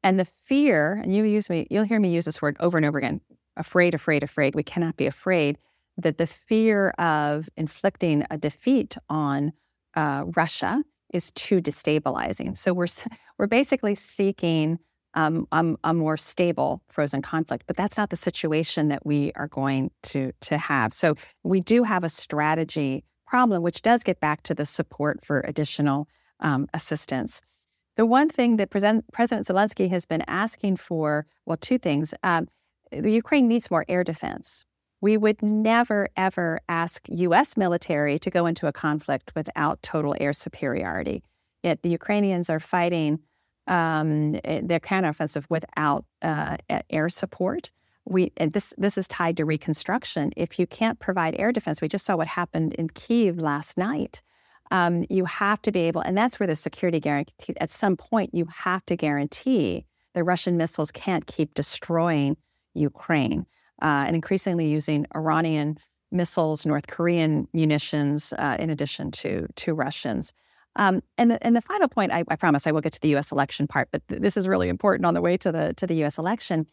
And 0.05 0.19
the 0.19 0.27
fear, 0.45 0.95
and 0.95 1.15
you 1.15 1.25
use 1.25 1.49
me, 1.49 1.67
you'll 1.71 1.85
hear 1.85 2.01
me 2.01 2.13
use 2.13 2.25
this 2.25 2.43
word 2.43 2.57
over 2.59 2.77
and 2.77 2.85
over 2.85 2.99
again. 2.99 3.21
Afraid, 3.57 3.95
afraid, 3.95 4.23
afraid. 4.23 4.55
We 4.55 4.65
cannot 4.65 4.97
be 4.97 5.07
afraid 5.07 5.59
that 5.97 6.19
the 6.19 6.27
fear 6.27 6.91
of 6.99 7.49
inflicting 7.57 8.27
a 8.31 8.39
defeat 8.39 8.97
on 9.09 9.53
uh, 9.95 10.25
Russia 10.37 10.83
is 11.13 11.31
too 11.33 11.61
destabilizing. 11.61 12.57
So 12.57 12.73
we're 12.73 12.87
we're 13.39 13.47
basically 13.47 13.95
seeking 13.95 14.79
um, 15.15 15.47
a, 15.53 15.75
a, 15.85 15.93
more 15.93 16.17
stable 16.17 16.83
frozen 16.89 17.21
conflict, 17.21 17.65
but 17.67 17.77
that's 17.77 17.99
not 17.99 18.09
the 18.09 18.17
situation 18.17 18.89
that 18.89 19.05
we 19.05 19.33
are 19.37 19.49
going 19.49 19.91
to 20.05 20.33
to 20.43 20.59
have. 20.59 20.93
So 20.93 21.15
we 21.43 21.61
do 21.61 21.83
have 21.83 22.03
a 22.03 22.09
strategy 22.09 23.05
problem, 23.27 23.63
which 23.63 23.83
does 23.83 24.03
get 24.03 24.21
back 24.21 24.43
to 24.45 24.55
the 24.55 24.67
support 24.67 25.25
for 25.25 25.41
additional 25.41 26.09
um, 26.41 26.67
assistance. 26.75 27.41
The 27.97 28.07
one 28.07 28.29
thing 28.29 28.57
that 28.57 28.71
President, 28.71 29.05
President 29.13 29.47
Zelensky 29.47 29.91
has 29.91 30.07
been 30.07 30.23
asking 30.27 30.77
for, 30.77 31.27
well, 31.45 31.59
two 31.59 31.79
things. 31.79 32.15
Um, 32.23 32.49
the 32.91 33.11
Ukraine 33.11 33.49
needs 33.49 33.71
more 33.71 33.85
air 33.89 34.05
defense. 34.05 34.65
We 35.03 35.17
would 35.17 35.43
never, 35.43 36.09
ever 36.17 36.61
ask 36.69 37.03
U.S. 37.09 37.57
military 37.57 38.21
to 38.21 38.31
go 38.31 38.47
into 38.47 38.69
a 38.69 38.73
conflict 38.73 39.33
without 39.35 39.83
total 39.83 40.15
air 40.21 40.33
superiority. 40.33 41.25
Yet 41.65 41.83
the 41.83 41.91
Ukrainians 41.91 42.49
are 42.49 42.61
fighting 42.61 43.19
um, 43.67 44.37
eh, 44.45 44.61
their 44.63 44.79
counteroffensive 44.79 45.45
without 45.49 46.05
uh, 46.23 46.57
air 46.89 47.09
support. 47.09 47.73
We 48.05 48.33
and 48.37 48.53
this 48.53 48.73
this 48.79 48.97
is 48.97 49.09
tied 49.09 49.37
to 49.39 49.45
reconstruction. 49.45 50.33
If 50.37 50.59
you 50.59 50.67
can't 50.69 51.01
provide 51.01 51.35
air 51.37 51.51
defense, 51.51 51.81
we 51.81 51.89
just 51.89 52.07
saw 52.07 52.17
what 52.17 52.29
happened 52.29 52.73
in 52.75 52.89
Kiev 52.89 53.39
last 53.39 53.77
night. 53.77 54.23
Um, 54.71 55.05
you 55.11 55.25
have 55.25 55.61
to 55.63 55.73
be 55.73 55.81
able, 55.81 56.01
and 56.01 56.17
that's 56.17 56.39
where 56.39 56.47
the 56.47 56.57
security 56.57 57.01
guarantee. 57.01 57.55
At 57.61 57.73
some 57.73 57.97
point, 57.97 58.35
you 58.35 58.47
have 58.47 58.87
to 58.87 58.97
guarantee 58.97 59.85
the 60.15 60.25
Russian 60.25 60.57
missiles 60.57 60.93
can't 60.93 61.27
keep 61.27 61.55
destroying 61.55 62.37
Ukraine 62.75 63.47
uh, 63.83 64.05
and 64.07 64.15
increasingly 64.15 64.69
using 64.69 65.07
Iranian 65.15 65.77
missiles, 66.11 66.65
North 66.65 66.87
Korean 66.87 67.49
munitions, 67.53 68.33
uh, 68.39 68.57
in 68.59 68.71
addition 68.71 69.11
to 69.11 69.47
to 69.57 69.75
Russians. 69.75 70.33
Um, 70.77 71.03
and 71.19 71.33
the, 71.33 71.47
and 71.47 71.55
the 71.55 71.61
final 71.61 71.87
point, 71.89 72.13
I, 72.13 72.25
I, 72.29 72.37
promise 72.37 72.67
I 72.67 72.73
will 72.73 72.81
get 72.81 72.95
to 72.95 73.01
the 73.01 73.11
U.S. 73.11 73.31
election 73.31 73.67
part, 73.67 73.89
but 73.93 74.01
th- 74.09 74.23
this 74.23 74.39
is 74.39 74.49
really 74.49 74.71
important 74.71 75.05
on 75.05 75.13
the 75.13 75.21
way 75.21 75.37
to 75.37 75.53
the 75.53 75.75
to 75.75 75.87
the 75.87 75.95
U.S. 75.97 76.17
election. 76.17 76.67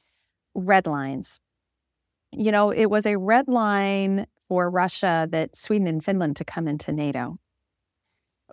Red 0.55 0.87
lines. 0.87 1.39
You 2.31 2.51
know, 2.51 2.71
it 2.71 2.85
was 2.85 3.05
a 3.05 3.17
red 3.17 3.47
line 3.47 4.25
for 4.47 4.69
Russia 4.69 5.27
that 5.31 5.55
Sweden 5.55 5.87
and 5.87 6.03
Finland 6.03 6.35
to 6.37 6.45
come 6.45 6.67
into 6.67 6.91
NATO. 6.91 7.37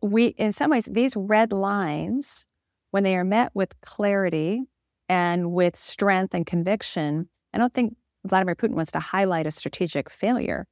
We, 0.02 0.26
in 0.26 0.52
some 0.52 0.70
ways, 0.70 0.86
these 0.90 1.14
red 1.16 1.52
lines, 1.52 2.44
when 2.90 3.02
they 3.02 3.16
are 3.16 3.24
met 3.24 3.50
with 3.54 3.80
clarity 3.80 4.64
and 5.08 5.52
with 5.52 5.76
strength 5.76 6.34
and 6.34 6.44
conviction, 6.46 7.28
I 7.54 7.58
don't 7.58 7.72
think 7.72 7.96
Vladimir 8.28 8.54
Putin 8.54 8.74
wants 8.74 8.92
to 8.92 9.00
highlight 9.00 9.46
a 9.46 9.50
strategic 9.50 10.10
failure. 10.10 10.66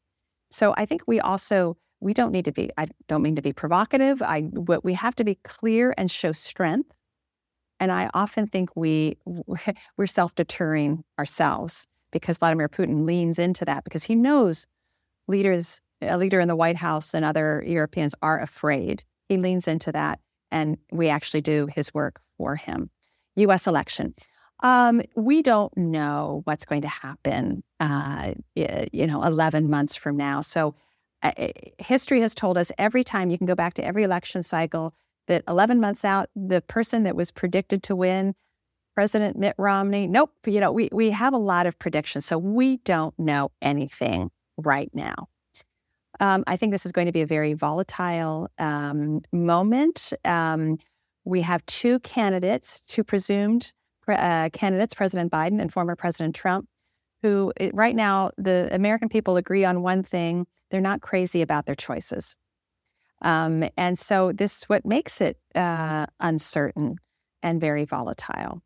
So 0.50 0.74
I 0.76 0.86
think 0.86 1.02
we 1.06 1.20
also 1.20 1.76
we 2.00 2.14
don't 2.14 2.32
need 2.32 2.44
to 2.44 2.52
be 2.52 2.70
I 2.76 2.88
don't 3.08 3.22
mean 3.22 3.36
to 3.36 3.42
be 3.42 3.52
provocative. 3.52 4.22
I 4.22 4.42
but 4.42 4.84
we 4.84 4.94
have 4.94 5.14
to 5.16 5.24
be 5.24 5.36
clear 5.44 5.94
and 5.96 6.10
show 6.10 6.32
strength. 6.32 6.90
And 7.80 7.90
I 7.90 8.10
often 8.14 8.46
think 8.46 8.70
we 8.76 9.18
we're 9.96 10.06
self-deterring 10.06 11.04
ourselves 11.18 11.86
because 12.12 12.38
Vladimir 12.38 12.68
Putin 12.68 13.04
leans 13.04 13.38
into 13.38 13.64
that 13.64 13.84
because 13.84 14.04
he 14.04 14.14
knows 14.14 14.66
leaders 15.26 15.80
a 16.00 16.18
leader 16.18 16.40
in 16.40 16.48
the 16.48 16.56
White 16.56 16.76
House 16.76 17.14
and 17.14 17.24
other 17.24 17.64
Europeans 17.66 18.14
are 18.22 18.40
afraid. 18.40 19.02
He 19.28 19.38
leans 19.38 19.66
into 19.66 19.90
that 19.92 20.20
and 20.50 20.76
we 20.92 21.08
actually 21.08 21.40
do 21.40 21.66
his 21.66 21.92
work 21.94 22.20
for 22.36 22.56
him. 22.56 22.90
US 23.36 23.66
election. 23.66 24.14
Um, 24.64 25.03
we 25.14 25.42
don't 25.42 25.77
know 25.77 26.40
what's 26.44 26.64
going 26.64 26.81
to 26.83 26.88
happen, 26.88 27.62
uh, 27.81 28.33
you 28.55 29.07
know, 29.07 29.22
11 29.22 29.68
months 29.68 29.94
from 29.94 30.16
now. 30.16 30.40
So, 30.40 30.74
uh, 31.22 31.33
history 31.79 32.22
has 32.22 32.35
told 32.35 32.57
us 32.57 32.72
every 32.79 33.05
time 33.05 33.31
you 33.31 33.37
can 33.37 33.46
go 33.46 33.55
back 33.55 33.74
to 33.74 33.85
every 33.85 34.05
election 34.05 34.42
cycle 34.42 34.94
that 35.29 35.44
11 35.48 35.81
months 35.81 36.03
out, 36.03 36.31
the 36.35 36.62
person 36.62 37.03
that 37.03 37.14
was 37.14 37.31
predicted 37.31 37.83
to 37.85 37.94
win, 37.94 38.35
President 38.94 39.37
Mitt 39.37 39.55
Romney, 39.59 40.07
nope, 40.07 40.33
you 40.46 40.61
know, 40.61 40.72
we, 40.72 40.88
we 40.92 41.11
have 41.11 41.35
a 41.35 41.38
lot 41.38 41.66
of 41.66 41.79
predictions. 41.79 42.24
So, 42.24 42.38
we 42.38 42.79
don't 42.79 43.16
know 43.18 43.50
anything 43.61 44.31
right 44.57 44.90
now. 44.94 45.29
Um, 46.20 46.42
I 46.46 46.57
think 46.57 46.72
this 46.72 46.87
is 46.87 46.92
going 46.92 47.07
to 47.07 47.12
be 47.12 47.20
a 47.20 47.27
very 47.27 47.53
volatile 47.53 48.48
um, 48.59 49.20
moment. 49.31 50.14
Um, 50.24 50.79
we 51.27 51.42
have 51.42 51.66
two 51.66 51.98
candidates, 52.00 52.81
two 52.88 53.05
presumed 53.05 53.74
uh, 54.08 54.50
candidates, 54.52 54.94
President 54.94 55.30
Biden 55.32 55.60
and 55.60 55.72
former 55.72 55.96
President 55.96 56.34
Trump, 56.34 56.68
who 57.22 57.52
right 57.72 57.96
now 57.96 58.30
the 58.36 58.68
American 58.72 59.08
people 59.08 59.36
agree 59.36 59.64
on 59.64 59.82
one 59.82 60.02
thing: 60.02 60.46
they're 60.70 60.80
not 60.80 61.00
crazy 61.00 61.42
about 61.42 61.66
their 61.66 61.74
choices. 61.74 62.34
Um, 63.22 63.64
and 63.76 63.98
so 63.98 64.32
this 64.32 64.64
what 64.64 64.84
makes 64.84 65.20
it 65.20 65.38
uh, 65.54 66.06
uncertain 66.20 66.96
and 67.42 67.60
very 67.60 67.84
volatile. 67.84 68.62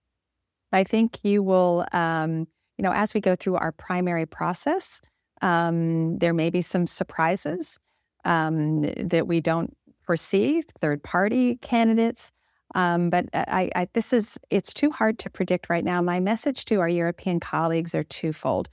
I 0.73 0.85
think 0.85 1.19
you 1.23 1.43
will, 1.43 1.87
um, 1.93 2.47
you 2.77 2.83
know, 2.83 2.93
as 2.93 3.15
we 3.15 3.21
go 3.21 3.37
through 3.37 3.57
our 3.57 3.73
primary 3.73 4.27
process, 4.27 5.01
um, 5.43 6.19
there 6.19 6.35
may 6.35 6.51
be 6.51 6.63
some 6.63 6.87
surprises 6.87 7.79
um, 8.25 8.83
that 8.83 9.27
we 9.27 9.41
don't 9.41 9.77
foresee. 10.03 10.63
Third 10.81 11.03
party 11.03 11.57
candidates. 11.57 12.31
Um, 12.75 13.11
but 13.11 13.27
I, 13.33 13.71
I, 13.75 13.89
this 13.95 14.13
is 14.13 14.39
it's 14.51 14.75
too 14.75 14.91
hard 14.91 15.19
to 15.21 15.31
predict 15.31 15.71
right 15.71 15.85
now. 15.85 16.03
My 16.03 16.21
message 16.21 16.65
to 16.67 16.81
our 16.81 16.89
European 16.89 17.41
colleagues 17.41 17.95
are 17.95 18.05
twofold. 18.05 18.69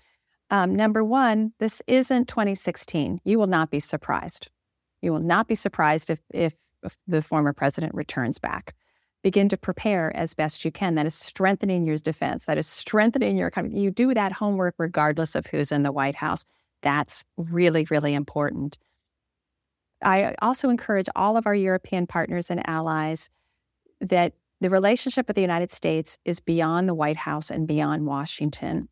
Um, 0.51 0.75
number 0.75 1.03
one, 1.03 1.53
this 1.59 1.81
isn't 1.87 2.27
2016. 2.27 3.19
You 3.23 3.39
will 3.39 3.47
not 3.47 3.71
be 3.71 3.79
surprised. 3.79 4.49
You 5.01 5.11
will 5.11 5.19
not 5.19 5.47
be 5.47 5.55
surprised 5.55 6.09
if, 6.09 6.19
if, 6.33 6.53
if 6.83 6.95
the 7.07 7.21
former 7.21 7.53
president 7.53 7.95
returns 7.95 8.37
back. 8.37 8.75
Begin 9.23 9.49
to 9.49 9.57
prepare 9.57 10.15
as 10.15 10.35
best 10.35 10.63
you 10.63 10.71
can. 10.71 10.95
That 10.95 11.07
is 11.07 11.15
strengthening 11.15 11.85
your 11.85 11.97
defense. 11.97 12.45
That 12.45 12.59
is 12.59 12.67
strengthening 12.67 13.37
your 13.37 13.47
economy. 13.47 13.79
You 13.79 13.89
do 13.89 14.13
that 14.13 14.31
homework 14.31 14.75
regardless 14.77 15.33
of 15.33 15.47
who's 15.47 15.71
in 15.71 15.83
the 15.83 15.91
White 15.91 16.15
House. 16.15 16.45
That's 16.83 17.23
really, 17.37 17.87
really 17.89 18.13
important. 18.13 18.77
I 20.03 20.35
also 20.41 20.69
encourage 20.69 21.07
all 21.15 21.37
of 21.37 21.47
our 21.47 21.55
European 21.55 22.05
partners 22.05 22.51
and 22.51 22.67
allies 22.69 23.29
that 24.01 24.33
the 24.61 24.69
relationship 24.69 25.27
with 25.27 25.35
the 25.35 25.41
United 25.41 25.71
States 25.71 26.17
is 26.25 26.39
beyond 26.39 26.87
the 26.87 26.93
White 26.93 27.17
House 27.17 27.51
and 27.51 27.67
beyond 27.67 28.05
Washington. 28.05 28.89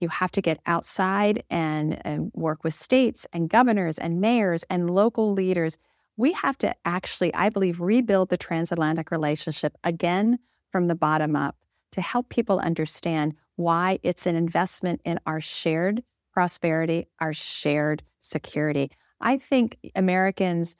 You 0.00 0.08
have 0.08 0.30
to 0.32 0.42
get 0.42 0.60
outside 0.66 1.42
and, 1.48 2.00
and 2.06 2.30
work 2.34 2.64
with 2.64 2.74
states 2.74 3.26
and 3.32 3.48
governors 3.48 3.98
and 3.98 4.20
mayors 4.20 4.62
and 4.68 4.90
local 4.90 5.32
leaders. 5.32 5.78
We 6.18 6.32
have 6.32 6.58
to 6.58 6.74
actually, 6.84 7.32
I 7.34 7.48
believe, 7.48 7.80
rebuild 7.80 8.28
the 8.28 8.36
transatlantic 8.36 9.10
relationship 9.10 9.76
again 9.84 10.38
from 10.70 10.88
the 10.88 10.94
bottom 10.94 11.34
up 11.34 11.56
to 11.92 12.02
help 12.02 12.28
people 12.28 12.58
understand 12.58 13.34
why 13.56 13.98
it's 14.02 14.26
an 14.26 14.36
investment 14.36 15.00
in 15.04 15.18
our 15.24 15.40
shared 15.40 16.02
prosperity, 16.32 17.08
our 17.20 17.32
shared 17.32 18.02
security. 18.20 18.90
I 19.20 19.38
think 19.38 19.78
Americans 19.94 20.76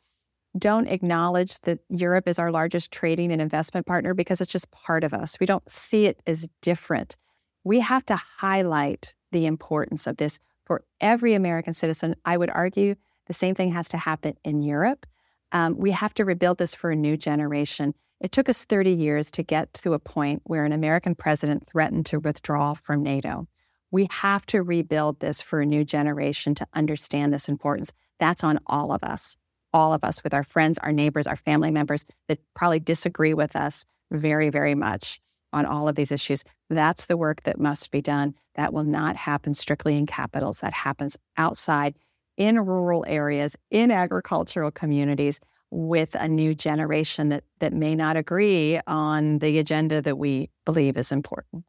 don't 0.59 0.89
acknowledge 0.89 1.59
that 1.61 1.81
Europe 1.89 2.29
is 2.29 2.39
our 2.39 2.51
largest 2.51 2.91
trading 2.91 3.33
and 3.33 3.41
investment 3.41 3.87
partner 3.87 4.15
because 4.15 4.41
it's 4.41 4.53
just 4.53 4.71
part 4.71 5.05
of 5.05 5.13
us. 5.13 5.39
We 5.41 5.47
don't 5.47 5.69
see 5.71 6.07
it 6.07 6.23
as 6.27 6.49
different. 6.63 7.17
We 7.65 7.81
have 7.81 8.07
to 8.07 8.17
highlight 8.17 9.15
the 9.33 9.47
importance 9.47 10.07
of 10.07 10.17
this 10.17 10.39
for 10.65 10.85
every 11.01 11.35
American 11.35 11.73
citizen. 11.73 12.17
I 12.25 12.37
would 12.37 12.51
argue 12.51 12.95
the 13.27 13.33
same 13.33 13.55
thing 13.55 13.73
has 13.73 13.89
to 13.91 13.97
happen 13.97 14.35
in 14.45 14.63
Europe. 14.63 15.07
Um, 15.53 15.77
we 15.77 15.91
have 15.93 16.15
to 16.15 16.25
rebuild 16.25 16.59
this 16.59 16.75
for 16.75 16.91
a 16.91 16.97
new 16.97 17.17
generation. 17.17 17.95
It 18.21 18.33
took 18.33 18.49
us 18.49 18.65
30 18.65 18.93
years 18.93 19.31
to 19.33 19.43
get 19.43 19.75
to 19.75 19.93
a 19.93 19.99
point 19.99 20.43
where 20.45 20.65
an 20.65 20.73
American 20.73 21.15
president 21.15 21.69
threatened 21.71 22.07
to 22.07 22.19
withdraw 22.19 22.75
from 22.75 23.03
NATO. 23.03 23.47
We 23.91 24.09
have 24.11 24.45
to 24.47 24.63
rebuild 24.63 25.21
this 25.21 25.41
for 25.41 25.61
a 25.61 25.67
new 25.67 25.85
generation 25.85 26.55
to 26.57 26.67
understand 26.75 27.33
this 27.33 27.49
importance. 27.49 27.93
That's 28.19 28.43
on 28.43 28.59
all 28.67 28.93
of 28.93 29.05
us, 29.05 29.37
all 29.73 29.93
of 29.93 30.05
us 30.05 30.23
with 30.25 30.33
our 30.33 30.45
friends, 30.45 30.79
our 30.79 30.93
neighbors, 30.93 31.27
our 31.27 31.37
family 31.37 31.71
members 31.71 32.05
that 32.29 32.39
probably 32.55 32.81
disagree 32.81 33.35
with 33.35 33.57
us 33.57 33.85
very, 34.11 34.51
very 34.51 34.75
much 34.75 35.21
on 35.53 35.67
all 35.67 35.89
of 35.89 35.97
these 35.97 36.13
issues. 36.13 36.45
That's 36.69 37.07
the 37.07 37.17
work 37.17 37.43
that 37.45 37.59
must 37.59 37.91
be 37.91 38.01
done. 38.01 38.35
That 38.55 38.73
will 38.73 38.85
not 38.85 39.17
happen 39.17 39.55
strictly 39.55 39.97
in 39.97 40.07
capitals. 40.07 40.61
That 40.61 40.73
happens 40.73 41.17
outside 41.37 41.95
in 42.37 42.59
rural 42.59 43.05
areas, 43.07 43.57
in 43.71 43.91
agricultural 43.91 44.71
communities 44.71 45.41
with 45.71 46.15
a 46.15 46.29
new 46.29 46.55
generation 46.55 47.31
that, 47.31 47.45
that 47.59 47.73
may 47.73 47.95
not 47.95 48.17
agree 48.17 48.81
on 48.87 49.39
the 49.39 49.59
agenda 49.59 50.01
that 50.03 50.19
we 50.19 50.51
believe 50.65 50.97
is 50.97 51.11
important. 51.11 51.65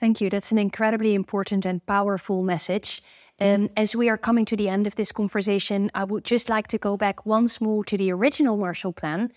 Thank 0.00 0.20
you. 0.20 0.30
That's 0.30 0.52
an 0.52 0.58
incredibly 0.58 1.14
important 1.14 1.66
and 1.66 1.84
powerful 1.84 2.42
message. 2.42 3.02
Um, 3.40 3.68
as 3.76 3.94
we 3.94 4.08
are 4.08 4.18
coming 4.18 4.44
to 4.46 4.56
the 4.56 4.68
end 4.68 4.86
of 4.86 4.96
this 4.96 5.12
conversation, 5.12 5.90
I 5.94 6.04
would 6.04 6.24
just 6.24 6.48
like 6.48 6.66
to 6.68 6.78
go 6.78 6.96
back 6.96 7.24
once 7.24 7.60
more 7.60 7.84
to 7.84 7.96
the 7.96 8.10
original 8.10 8.56
Marshall 8.56 8.92
Plan. 8.92 9.30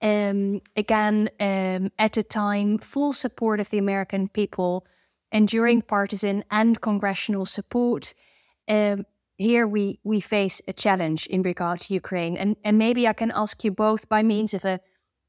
Um, 0.00 0.60
again, 0.76 1.28
um, 1.40 1.90
at 1.98 2.12
the 2.12 2.22
time, 2.22 2.78
full 2.78 3.12
support 3.12 3.58
of 3.58 3.70
the 3.70 3.78
American 3.78 4.28
people, 4.28 4.86
enduring 5.32 5.82
partisan 5.82 6.44
and 6.50 6.80
congressional 6.80 7.46
support. 7.46 8.14
Um, 8.68 9.06
here 9.38 9.66
we 9.66 9.98
we 10.04 10.20
face 10.20 10.60
a 10.68 10.72
challenge 10.72 11.26
in 11.26 11.42
regard 11.42 11.80
to 11.80 11.94
Ukraine, 11.94 12.36
and 12.36 12.56
and 12.62 12.78
maybe 12.78 13.08
I 13.08 13.12
can 13.12 13.32
ask 13.34 13.64
you 13.64 13.72
both 13.72 14.08
by 14.08 14.22
means 14.22 14.54
of 14.54 14.64
a, 14.64 14.78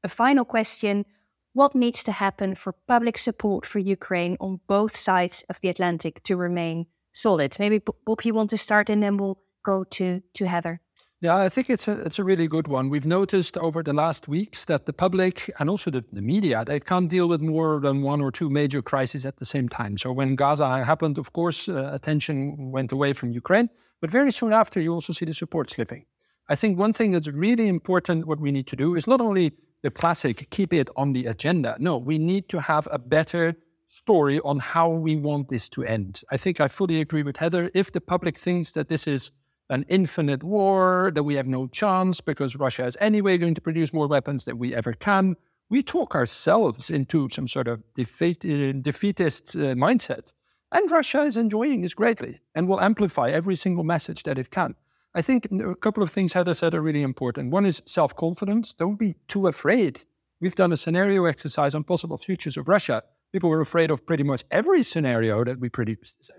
a 0.04 0.08
final 0.08 0.44
question: 0.44 1.04
What 1.52 1.74
needs 1.74 2.04
to 2.04 2.12
happen 2.12 2.54
for 2.54 2.72
public 2.86 3.18
support 3.18 3.66
for 3.66 3.80
Ukraine 3.80 4.36
on 4.38 4.60
both 4.68 4.96
sides 4.96 5.44
of 5.48 5.60
the 5.60 5.68
Atlantic 5.68 6.22
to 6.24 6.36
remain 6.36 6.86
solid? 7.12 7.56
Maybe 7.58 7.78
Bob, 7.78 8.22
you 8.22 8.34
want 8.34 8.50
to 8.50 8.56
start, 8.56 8.90
and 8.90 9.02
then 9.02 9.16
we'll 9.16 9.38
go 9.64 9.84
to 9.84 10.22
to 10.34 10.46
Heather. 10.46 10.80
Yeah, 11.22 11.36
I 11.36 11.50
think 11.50 11.68
it's 11.68 11.86
a 11.86 12.00
it's 12.00 12.18
a 12.18 12.24
really 12.24 12.48
good 12.48 12.66
one. 12.66 12.88
We've 12.88 13.06
noticed 13.06 13.58
over 13.58 13.82
the 13.82 13.92
last 13.92 14.26
weeks 14.26 14.64
that 14.64 14.86
the 14.86 14.92
public 14.94 15.50
and 15.58 15.68
also 15.68 15.90
the, 15.90 16.02
the 16.12 16.22
media 16.22 16.64
they 16.64 16.80
can't 16.80 17.10
deal 17.10 17.28
with 17.28 17.42
more 17.42 17.78
than 17.78 18.00
one 18.02 18.22
or 18.22 18.30
two 18.30 18.48
major 18.48 18.80
crises 18.80 19.26
at 19.26 19.36
the 19.36 19.44
same 19.44 19.68
time. 19.68 19.98
So 19.98 20.12
when 20.12 20.34
Gaza 20.34 20.82
happened, 20.82 21.18
of 21.18 21.34
course, 21.34 21.68
uh, 21.68 21.90
attention 21.92 22.70
went 22.72 22.90
away 22.92 23.12
from 23.12 23.32
Ukraine. 23.32 23.68
But 24.00 24.10
very 24.10 24.32
soon 24.32 24.54
after, 24.54 24.80
you 24.80 24.94
also 24.94 25.12
see 25.12 25.26
the 25.26 25.34
support 25.34 25.68
slipping. 25.68 26.06
I 26.48 26.56
think 26.56 26.78
one 26.78 26.94
thing 26.94 27.12
that's 27.12 27.28
really 27.28 27.68
important, 27.68 28.26
what 28.26 28.40
we 28.40 28.50
need 28.50 28.66
to 28.68 28.76
do 28.76 28.96
is 28.96 29.06
not 29.06 29.20
only 29.20 29.52
the 29.82 29.90
classic 29.90 30.48
keep 30.50 30.72
it 30.72 30.88
on 30.96 31.12
the 31.12 31.26
agenda. 31.26 31.76
No, 31.78 31.98
we 31.98 32.18
need 32.18 32.48
to 32.48 32.60
have 32.60 32.88
a 32.90 32.98
better 32.98 33.56
story 34.00 34.40
on 34.40 34.58
how 34.58 34.88
we 34.88 35.14
want 35.16 35.48
this 35.48 35.68
to 35.68 35.84
end. 35.84 36.22
I 36.30 36.36
think 36.38 36.60
I 36.60 36.68
fully 36.68 37.00
agree 37.00 37.22
with 37.22 37.36
Heather. 37.36 37.70
If 37.74 37.92
the 37.92 38.00
public 38.00 38.38
thinks 38.38 38.70
that 38.72 38.88
this 38.88 39.06
is 39.06 39.30
an 39.68 39.84
infinite 39.88 40.42
war, 40.42 41.12
that 41.14 41.22
we 41.22 41.34
have 41.36 41.46
no 41.46 41.66
chance 41.68 42.20
because 42.20 42.56
Russia 42.56 42.86
is 42.86 42.96
anyway 43.00 43.38
going 43.38 43.54
to 43.54 43.60
produce 43.60 43.92
more 43.92 44.08
weapons 44.08 44.44
than 44.44 44.58
we 44.58 44.74
ever 44.74 44.94
can, 44.94 45.36
we 45.68 45.82
talk 45.82 46.14
ourselves 46.14 46.90
into 46.90 47.28
some 47.30 47.46
sort 47.46 47.68
of 47.68 47.82
defeat, 47.94 48.44
uh, 48.44 48.72
defeatist 48.80 49.54
uh, 49.54 49.74
mindset. 49.84 50.32
And 50.72 50.90
Russia 50.90 51.22
is 51.22 51.36
enjoying 51.36 51.82
this 51.82 51.94
greatly 51.94 52.40
and 52.54 52.68
will 52.68 52.80
amplify 52.80 53.30
every 53.30 53.56
single 53.56 53.84
message 53.84 54.22
that 54.22 54.38
it 54.38 54.50
can. 54.50 54.74
I 55.14 55.22
think 55.22 55.46
a 55.52 55.74
couple 55.74 56.02
of 56.02 56.10
things 56.10 56.32
Heather 56.32 56.54
said 56.54 56.74
are 56.74 56.80
really 56.88 57.02
important. 57.02 57.52
One 57.52 57.66
is 57.66 57.82
self 57.84 58.14
confidence. 58.14 58.72
Don't 58.72 58.98
be 58.98 59.14
too 59.28 59.46
afraid. 59.46 59.94
We've 60.40 60.54
done 60.54 60.72
a 60.72 60.76
scenario 60.76 61.26
exercise 61.26 61.74
on 61.74 61.84
possible 61.84 62.16
futures 62.16 62.56
of 62.56 62.68
Russia. 62.68 63.02
People 63.32 63.50
were 63.50 63.60
afraid 63.60 63.90
of 63.90 64.04
pretty 64.06 64.24
much 64.24 64.42
every 64.50 64.82
scenario 64.82 65.44
that 65.44 65.60
we 65.60 65.68
produced. 65.68 66.30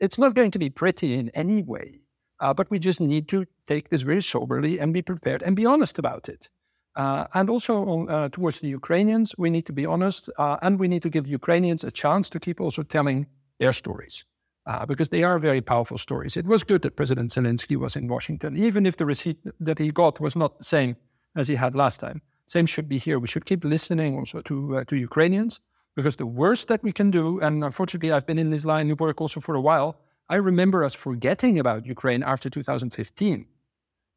It's 0.00 0.18
not 0.18 0.34
going 0.34 0.50
to 0.50 0.58
be 0.58 0.68
pretty 0.68 1.14
in 1.14 1.30
any 1.30 1.62
way, 1.62 2.00
uh, 2.40 2.52
but 2.52 2.70
we 2.70 2.78
just 2.78 3.00
need 3.00 3.28
to 3.28 3.46
take 3.66 3.88
this 3.88 4.02
very 4.02 4.22
soberly 4.22 4.78
and 4.78 4.92
be 4.92 5.00
prepared 5.02 5.42
and 5.42 5.56
be 5.56 5.64
honest 5.64 5.98
about 5.98 6.28
it. 6.28 6.50
Uh, 6.96 7.26
and 7.34 7.48
also 7.48 7.84
on, 7.86 8.10
uh, 8.10 8.28
towards 8.28 8.60
the 8.60 8.68
Ukrainians, 8.68 9.34
we 9.38 9.50
need 9.50 9.66
to 9.66 9.72
be 9.72 9.86
honest 9.86 10.28
uh, 10.38 10.58
and 10.62 10.78
we 10.78 10.86
need 10.86 11.02
to 11.02 11.10
give 11.10 11.26
Ukrainians 11.26 11.82
a 11.82 11.90
chance 11.90 12.28
to 12.30 12.38
keep 12.38 12.60
also 12.60 12.82
telling 12.82 13.26
their 13.58 13.72
stories 13.72 14.24
uh, 14.66 14.86
because 14.86 15.08
they 15.08 15.22
are 15.22 15.38
very 15.38 15.60
powerful 15.60 15.98
stories. 15.98 16.36
It 16.36 16.46
was 16.46 16.62
good 16.62 16.82
that 16.82 16.94
President 16.94 17.30
Zelensky 17.30 17.76
was 17.76 17.96
in 17.96 18.06
Washington, 18.06 18.56
even 18.56 18.86
if 18.86 18.96
the 18.96 19.06
receipt 19.06 19.38
that 19.60 19.78
he 19.78 19.90
got 19.90 20.20
was 20.20 20.36
not 20.36 20.58
the 20.58 20.64
same 20.64 20.96
as 21.34 21.48
he 21.48 21.56
had 21.56 21.74
last 21.74 21.98
time. 22.00 22.20
Same 22.46 22.66
should 22.66 22.88
be 22.88 22.98
here. 22.98 23.18
We 23.18 23.26
should 23.26 23.46
keep 23.46 23.64
listening 23.64 24.16
also 24.16 24.40
to 24.42 24.76
uh, 24.76 24.84
to 24.84 24.96
Ukrainians 24.96 25.60
because 25.96 26.16
the 26.16 26.26
worst 26.26 26.68
that 26.68 26.82
we 26.82 26.92
can 26.92 27.10
do, 27.10 27.40
and 27.40 27.64
unfortunately, 27.64 28.12
I've 28.12 28.26
been 28.26 28.38
in 28.38 28.50
this 28.50 28.64
line 28.64 28.90
of 28.90 29.00
work 29.00 29.20
also 29.20 29.40
for 29.40 29.54
a 29.54 29.60
while. 29.60 29.96
I 30.28 30.36
remember 30.36 30.84
us 30.84 30.94
forgetting 30.94 31.58
about 31.58 31.86
Ukraine 31.86 32.22
after 32.22 32.48
2015. 32.50 33.46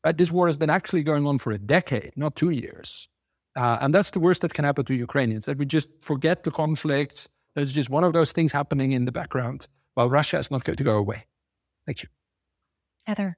Right? 0.05 0.17
This 0.17 0.32
war 0.32 0.47
has 0.47 0.57
been 0.57 0.69
actually 0.69 1.03
going 1.03 1.28
on 1.28 1.38
for 1.38 1.51
a 1.51 1.57
decade, 1.57 2.13
not 2.15 2.36
two 2.36 2.51
years. 2.51 3.07
Uh, 3.55 3.78
and 3.82 3.93
that's 3.93 4.11
the 4.11 4.19
worst 4.19 4.41
that 4.41 4.53
can 4.53 4.65
happen 4.65 4.86
to 4.86 4.93
Ukrainians, 4.93 5.45
that 5.45 5.57
we 5.57 5.65
just 5.65 5.89
forget 5.99 6.43
the 6.43 6.51
conflict, 6.51 7.28
there's 7.57 7.73
just 7.73 7.89
one 7.89 8.03
of 8.03 8.13
those 8.13 8.32
things 8.32 8.51
happening 8.51 8.91
in 8.91 9.05
the 9.05 9.11
background 9.11 9.67
while 9.95 10.11
Russia 10.11 10.38
is 10.38 10.51
not 10.51 10.63
going 10.63 10.75
to 10.75 10.84
go 10.84 10.95
away. 10.95 11.25
Thank 11.88 12.03
you. 12.03 12.09
Heather. 13.07 13.36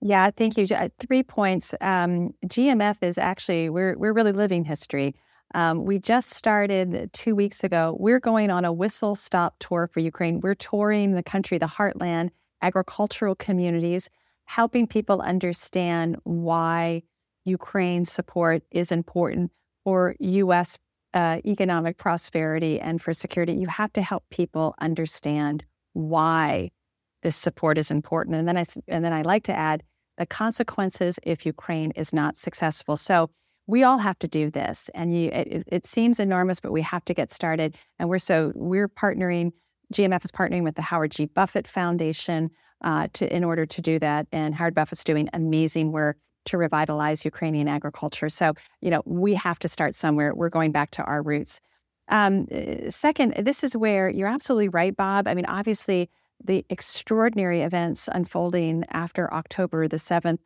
Yeah, 0.00 0.30
thank 0.34 0.56
you. 0.56 0.66
Uh, 0.74 0.88
three 0.98 1.22
points. 1.22 1.74
Um, 1.82 2.30
GMF 2.46 2.96
is 3.02 3.18
actually 3.18 3.68
we're 3.68 3.94
we're 3.98 4.14
really 4.14 4.32
living 4.32 4.64
history. 4.64 5.14
Um, 5.54 5.84
we 5.84 5.98
just 5.98 6.30
started 6.30 7.10
two 7.12 7.34
weeks 7.34 7.64
ago. 7.64 7.96
We're 7.98 8.20
going 8.20 8.50
on 8.50 8.64
a 8.64 8.72
whistle 8.72 9.14
stop 9.14 9.56
tour 9.60 9.88
for 9.92 10.00
Ukraine. 10.00 10.40
We're 10.40 10.54
touring 10.54 11.12
the 11.12 11.22
country, 11.22 11.58
the 11.58 11.66
heartland, 11.66 12.30
agricultural 12.60 13.36
communities, 13.36 14.10
helping 14.44 14.86
people 14.86 15.20
understand 15.20 16.16
why 16.24 17.02
Ukraine 17.44 18.04
support 18.04 18.62
is 18.70 18.90
important 18.90 19.52
for 19.84 20.16
U.S 20.18 20.78
uh, 21.14 21.38
economic 21.46 21.96
prosperity 21.96 22.80
and 22.80 23.00
for 23.00 23.14
security, 23.14 23.54
you 23.54 23.68
have 23.68 23.92
to 23.92 24.02
help 24.02 24.24
people 24.30 24.74
understand 24.80 25.64
why 25.92 26.70
this 27.22 27.36
support 27.36 27.78
is 27.78 27.90
important. 27.90 28.36
And 28.36 28.48
then 28.48 28.58
I 28.58 28.64
and 28.88 29.04
then 29.04 29.12
I 29.12 29.22
like 29.22 29.44
to 29.44 29.56
add 29.56 29.84
the 30.18 30.26
consequences 30.26 31.18
if 31.22 31.46
Ukraine 31.46 31.92
is 31.92 32.12
not 32.12 32.36
successful. 32.36 32.96
So 32.96 33.30
we 33.66 33.82
all 33.82 33.98
have 33.98 34.18
to 34.18 34.28
do 34.28 34.50
this, 34.50 34.90
and 34.94 35.16
you, 35.16 35.30
it, 35.30 35.64
it 35.66 35.86
seems 35.86 36.20
enormous, 36.20 36.60
but 36.60 36.72
we 36.72 36.82
have 36.82 37.04
to 37.06 37.14
get 37.14 37.30
started. 37.30 37.76
And 37.98 38.08
we're 38.08 38.18
so 38.18 38.52
we're 38.54 38.88
partnering. 38.88 39.52
GMF 39.92 40.24
is 40.24 40.32
partnering 40.32 40.64
with 40.64 40.76
the 40.76 40.82
Howard 40.82 41.12
G. 41.12 41.26
Buffett 41.26 41.66
Foundation 41.66 42.50
uh, 42.82 43.08
to 43.14 43.34
in 43.34 43.44
order 43.44 43.66
to 43.66 43.82
do 43.82 43.98
that. 43.98 44.26
And 44.32 44.54
Howard 44.54 44.74
Buffett's 44.74 45.04
doing 45.04 45.28
amazing 45.32 45.92
work 45.92 46.18
to 46.46 46.58
revitalize 46.58 47.24
Ukrainian 47.24 47.68
agriculture. 47.68 48.28
So, 48.28 48.52
you 48.80 48.90
know, 48.90 49.02
we 49.06 49.34
have 49.34 49.58
to 49.60 49.68
start 49.68 49.94
somewhere. 49.94 50.34
We're 50.34 50.50
going 50.50 50.72
back 50.72 50.90
to 50.92 51.04
our 51.04 51.22
roots. 51.22 51.60
Um, 52.08 52.46
eh, 52.50 52.90
second, 52.90 53.34
this 53.44 53.64
is 53.64 53.74
where 53.74 54.10
you're 54.10 54.28
absolutely 54.28 54.68
right, 54.68 54.94
Bob. 54.94 55.26
I 55.26 55.34
mean, 55.34 55.46
obviously, 55.46 56.10
the 56.42 56.66
extraordinary 56.68 57.62
events 57.62 58.08
unfolding 58.12 58.84
after 58.90 59.32
October 59.32 59.88
the 59.88 59.96
7th 59.96 60.38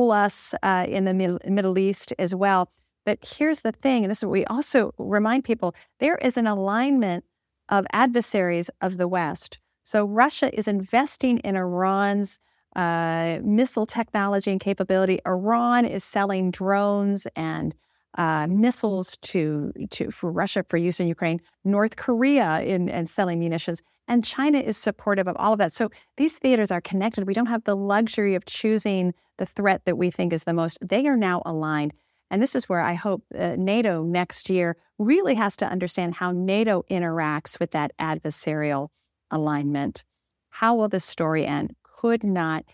us 0.00 0.54
uh, 0.62 0.86
in 0.88 1.04
the 1.04 1.14
Middle 1.14 1.78
East 1.78 2.12
as 2.18 2.34
well. 2.34 2.70
But 3.04 3.18
here's 3.22 3.60
the 3.60 3.72
thing, 3.72 4.04
and 4.04 4.10
this 4.10 4.18
is 4.18 4.24
what 4.24 4.32
we 4.32 4.44
also 4.46 4.94
remind 4.98 5.44
people 5.44 5.74
there 5.98 6.16
is 6.18 6.36
an 6.36 6.46
alignment 6.46 7.24
of 7.68 7.84
adversaries 7.92 8.70
of 8.80 8.96
the 8.96 9.08
West. 9.08 9.58
So 9.82 10.04
Russia 10.04 10.56
is 10.56 10.68
investing 10.68 11.38
in 11.38 11.56
Iran's 11.56 12.38
uh, 12.76 13.38
missile 13.42 13.86
technology 13.86 14.50
and 14.50 14.60
capability. 14.60 15.18
Iran 15.26 15.84
is 15.84 16.04
selling 16.04 16.50
drones 16.50 17.26
and 17.36 17.74
uh, 18.16 18.46
missiles 18.46 19.16
to 19.22 19.72
to 19.90 20.10
for 20.10 20.30
Russia 20.30 20.64
for 20.68 20.76
use 20.76 21.00
in 21.00 21.08
Ukraine. 21.08 21.40
North 21.64 21.96
Korea 21.96 22.60
in 22.60 22.88
and 22.88 23.08
selling 23.08 23.38
munitions, 23.38 23.82
and 24.08 24.24
China 24.24 24.58
is 24.58 24.76
supportive 24.76 25.28
of 25.28 25.36
all 25.36 25.52
of 25.52 25.58
that. 25.58 25.72
So 25.72 25.90
these 26.16 26.36
theaters 26.36 26.70
are 26.70 26.80
connected. 26.80 27.26
We 27.26 27.34
don't 27.34 27.46
have 27.46 27.64
the 27.64 27.76
luxury 27.76 28.34
of 28.34 28.44
choosing 28.44 29.14
the 29.38 29.46
threat 29.46 29.84
that 29.84 29.96
we 29.98 30.10
think 30.10 30.32
is 30.32 30.44
the 30.44 30.52
most. 30.52 30.78
They 30.80 31.06
are 31.06 31.16
now 31.16 31.42
aligned. 31.46 31.94
And 32.30 32.42
this 32.42 32.54
is 32.54 32.68
where 32.68 32.80
I 32.80 32.94
hope 32.94 33.22
uh, 33.36 33.56
NATO 33.58 34.02
next 34.02 34.48
year 34.48 34.76
really 34.98 35.34
has 35.34 35.56
to 35.58 35.66
understand 35.66 36.14
how 36.14 36.32
NATO 36.32 36.84
interacts 36.90 37.60
with 37.60 37.72
that 37.72 37.92
adversarial 37.98 38.88
alignment. 39.30 40.04
How 40.50 40.74
will 40.74 40.88
this 40.88 41.04
story 41.04 41.46
end? 41.46 41.74
Could 41.82 42.24
not 42.24 42.64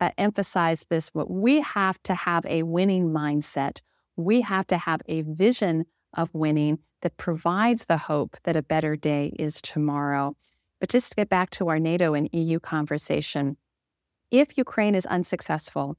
uh, 0.00 0.10
emphasize 0.18 0.86
this. 0.88 1.10
But 1.10 1.30
we 1.30 1.60
have 1.60 2.02
to 2.04 2.14
have 2.14 2.46
a 2.46 2.62
winning 2.62 3.10
mindset. 3.10 3.80
We 4.16 4.40
have 4.42 4.66
to 4.68 4.78
have 4.78 5.02
a 5.06 5.22
vision 5.22 5.86
of 6.14 6.30
winning 6.32 6.78
that 7.02 7.16
provides 7.16 7.84
the 7.84 7.96
hope 7.96 8.36
that 8.44 8.56
a 8.56 8.62
better 8.62 8.96
day 8.96 9.32
is 9.38 9.60
tomorrow. 9.60 10.36
But 10.80 10.88
just 10.88 11.10
to 11.10 11.16
get 11.16 11.28
back 11.28 11.50
to 11.50 11.68
our 11.68 11.78
NATO 11.78 12.14
and 12.14 12.28
EU 12.32 12.60
conversation, 12.60 13.56
if 14.30 14.56
Ukraine 14.56 14.94
is 14.94 15.06
unsuccessful, 15.06 15.96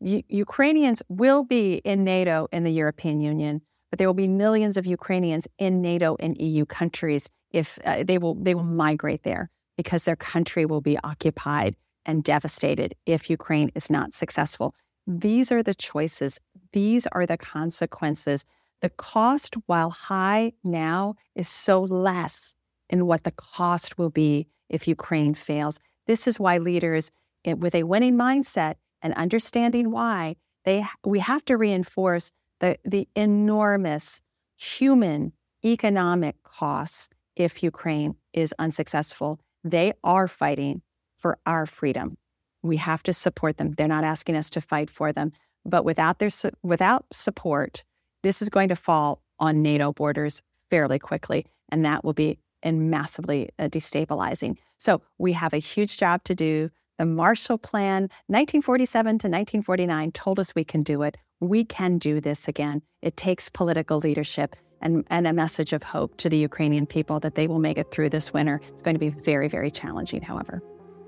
U- 0.00 0.22
Ukrainians 0.28 1.02
will 1.08 1.44
be 1.44 1.74
in 1.84 2.04
NATO 2.04 2.48
and 2.52 2.64
the 2.66 2.70
European 2.70 3.20
Union, 3.20 3.62
but 3.90 3.98
there 3.98 4.08
will 4.08 4.14
be 4.14 4.28
millions 4.28 4.76
of 4.76 4.86
Ukrainians 4.86 5.48
in 5.58 5.80
NATO 5.82 6.16
and 6.20 6.36
EU 6.40 6.64
countries 6.64 7.28
if 7.50 7.78
uh, 7.84 8.02
they 8.04 8.18
will 8.18 8.34
they 8.34 8.54
will 8.54 8.64
migrate 8.64 9.22
there 9.24 9.50
because 9.76 10.04
their 10.04 10.16
country 10.16 10.64
will 10.66 10.80
be 10.80 10.98
occupied 11.04 11.76
and 12.04 12.24
devastated 12.24 12.94
if 13.06 13.30
Ukraine 13.30 13.70
is 13.74 13.90
not 13.90 14.12
successful. 14.12 14.74
These 15.06 15.52
are 15.52 15.62
the 15.62 15.74
choices. 15.74 16.40
These 16.72 17.06
are 17.08 17.26
the 17.26 17.36
consequences. 17.36 18.44
The 18.80 18.90
cost, 18.90 19.54
while 19.66 19.90
high 19.90 20.52
now, 20.64 21.14
is 21.34 21.48
so 21.48 21.82
less 21.82 22.54
in 22.92 23.06
what 23.06 23.24
the 23.24 23.32
cost 23.32 23.98
will 23.98 24.10
be 24.10 24.46
if 24.68 24.86
Ukraine 24.86 25.34
fails. 25.34 25.80
This 26.06 26.28
is 26.28 26.38
why 26.38 26.58
leaders 26.58 27.10
eh, 27.44 27.54
with 27.54 27.74
a 27.74 27.82
winning 27.82 28.16
mindset 28.16 28.74
and 29.00 29.14
understanding 29.14 29.90
why 29.90 30.36
they 30.64 30.84
we 31.04 31.18
have 31.18 31.44
to 31.46 31.56
reinforce 31.56 32.30
the 32.60 32.76
the 32.84 33.08
enormous 33.16 34.20
human 34.56 35.32
economic 35.64 36.40
costs 36.44 37.08
if 37.34 37.62
Ukraine 37.62 38.14
is 38.32 38.54
unsuccessful. 38.58 39.40
They 39.64 39.94
are 40.04 40.28
fighting 40.28 40.82
for 41.16 41.38
our 41.46 41.66
freedom. 41.66 42.16
We 42.62 42.76
have 42.76 43.02
to 43.04 43.12
support 43.12 43.56
them. 43.56 43.72
They're 43.72 43.88
not 43.88 44.04
asking 44.04 44.36
us 44.36 44.50
to 44.50 44.60
fight 44.60 44.90
for 44.90 45.12
them, 45.12 45.32
but 45.64 45.84
without 45.84 46.18
their 46.18 46.30
without 46.62 47.06
support, 47.12 47.84
this 48.22 48.42
is 48.42 48.48
going 48.48 48.68
to 48.68 48.76
fall 48.76 49.22
on 49.38 49.62
NATO 49.62 49.92
borders 49.92 50.42
fairly 50.70 50.98
quickly, 50.98 51.46
and 51.70 51.84
that 51.84 52.04
will 52.04 52.12
be 52.12 52.38
and 52.62 52.90
massively 52.90 53.50
uh, 53.58 53.64
destabilizing. 53.64 54.56
So 54.78 55.02
we 55.18 55.32
have 55.32 55.52
a 55.52 55.58
huge 55.58 55.96
job 55.96 56.24
to 56.24 56.34
do. 56.34 56.70
The 56.98 57.06
Marshall 57.06 57.58
Plan, 57.58 58.02
1947 58.26 59.04
to 59.04 59.28
1949, 59.28 60.12
told 60.12 60.38
us 60.38 60.54
we 60.54 60.64
can 60.64 60.82
do 60.82 61.02
it. 61.02 61.16
We 61.40 61.64
can 61.64 61.98
do 61.98 62.20
this 62.20 62.46
again. 62.46 62.82
It 63.00 63.16
takes 63.16 63.48
political 63.48 63.98
leadership 63.98 64.54
and, 64.80 65.04
and 65.10 65.26
a 65.26 65.32
message 65.32 65.72
of 65.72 65.82
hope 65.82 66.16
to 66.18 66.28
the 66.28 66.36
Ukrainian 66.36 66.86
people 66.86 67.18
that 67.20 67.34
they 67.34 67.46
will 67.46 67.58
make 67.58 67.78
it 67.78 67.90
through 67.90 68.10
this 68.10 68.32
winter. 68.32 68.60
It's 68.68 68.82
going 68.82 68.94
to 68.94 69.00
be 69.00 69.08
very, 69.08 69.48
very 69.48 69.70
challenging, 69.70 70.22
however. 70.22 70.62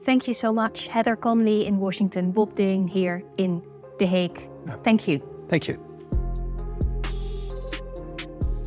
Thank 0.05 0.29
you 0.29 0.35
so 0.35 0.53
much, 0.53 0.87
Heather 0.87 1.17
Conley 1.17 1.67
in 1.67 1.79
Washington, 1.79 2.31
Bob 2.31 2.55
Deen 2.55 2.87
here 2.87 3.23
in 3.39 3.63
The 3.99 4.07
Hague. 4.07 4.51
Thank 4.83 5.09
you. 5.09 5.23
Thank 5.49 5.69
you. 5.69 5.94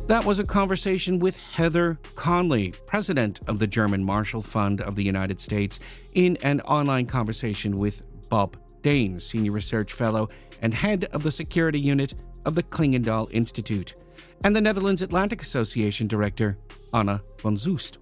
That 0.08 0.24
was 0.24 0.38
a 0.38 0.46
conversation 0.46 1.18
with 1.18 1.38
Heather 1.52 1.98
Conley, 2.14 2.72
president 2.86 3.40
of 3.46 3.58
the 3.58 3.66
German 3.66 4.02
Marshall 4.02 4.40
Fund 4.40 4.80
of 4.80 4.94
the 4.94 5.04
United 5.04 5.38
States, 5.38 5.80
in 6.14 6.38
an 6.42 6.62
online 6.62 7.04
conversation 7.04 7.76
with 7.76 8.06
Bob 8.30 8.56
Deen, 8.80 9.20
senior 9.20 9.52
research 9.52 9.92
fellow 9.92 10.28
and 10.62 10.72
head 10.72 11.04
of 11.12 11.24
the 11.24 11.30
security 11.30 11.78
unit 11.78 12.14
of 12.46 12.54
the 12.54 12.62
Clingendael 12.62 13.28
Institute, 13.32 13.96
and 14.44 14.56
the 14.56 14.62
Netherlands 14.62 15.02
Atlantic 15.02 15.42
Association 15.42 16.06
director, 16.06 16.56
Anna 16.94 17.20
van 17.42 17.56
Zoest. 17.56 17.98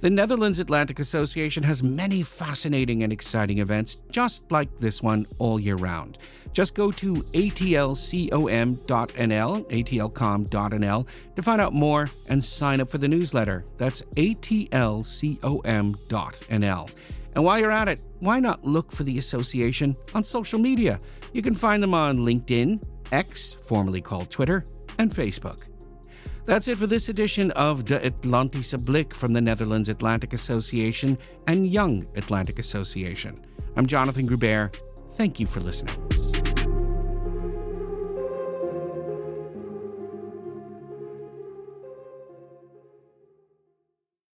The 0.00 0.10
Netherlands 0.10 0.58
Atlantic 0.58 0.98
Association 0.98 1.62
has 1.62 1.82
many 1.82 2.22
fascinating 2.22 3.02
and 3.02 3.12
exciting 3.12 3.58
events, 3.58 3.96
just 4.10 4.50
like 4.52 4.68
this 4.78 5.02
one, 5.02 5.26
all 5.38 5.58
year 5.58 5.76
round. 5.76 6.18
Just 6.52 6.74
go 6.74 6.90
to 6.92 7.14
atlcom.nl, 7.14 8.76
atlcom.nl, 9.70 11.06
to 11.36 11.42
find 11.42 11.60
out 11.60 11.72
more 11.72 12.08
and 12.28 12.44
sign 12.44 12.80
up 12.80 12.90
for 12.90 12.98
the 12.98 13.08
newsletter. 13.08 13.64
That's 13.76 14.02
atlcom.nl. 14.02 14.70
And 17.34 17.44
while 17.44 17.58
you're 17.58 17.72
at 17.72 17.88
it, 17.88 18.06
why 18.20 18.38
not 18.38 18.64
look 18.64 18.92
for 18.92 19.02
the 19.02 19.18
association 19.18 19.96
on 20.14 20.22
social 20.22 20.60
media? 20.60 21.00
You 21.32 21.42
can 21.42 21.54
find 21.54 21.82
them 21.82 21.94
on 21.94 22.18
LinkedIn, 22.18 22.80
X, 23.10 23.54
formerly 23.54 24.00
called 24.00 24.30
Twitter, 24.30 24.64
and 24.98 25.10
Facebook. 25.10 25.68
That's 26.46 26.68
it 26.68 26.76
for 26.76 26.86
this 26.86 27.08
edition 27.08 27.50
of 27.52 27.86
De 27.86 27.98
Atlantische 27.98 28.78
Blik 28.78 29.14
from 29.14 29.32
the 29.32 29.40
Netherlands 29.40 29.88
Atlantic 29.88 30.34
Association 30.34 31.16
and 31.46 31.66
Young 31.66 32.06
Atlantic 32.16 32.58
Association. 32.58 33.34
I'm 33.76 33.86
Jonathan 33.86 34.26
Grubert. 34.26 34.76
Thank 35.12 35.40
you 35.40 35.46
for 35.46 35.60
listening. 35.60 36.33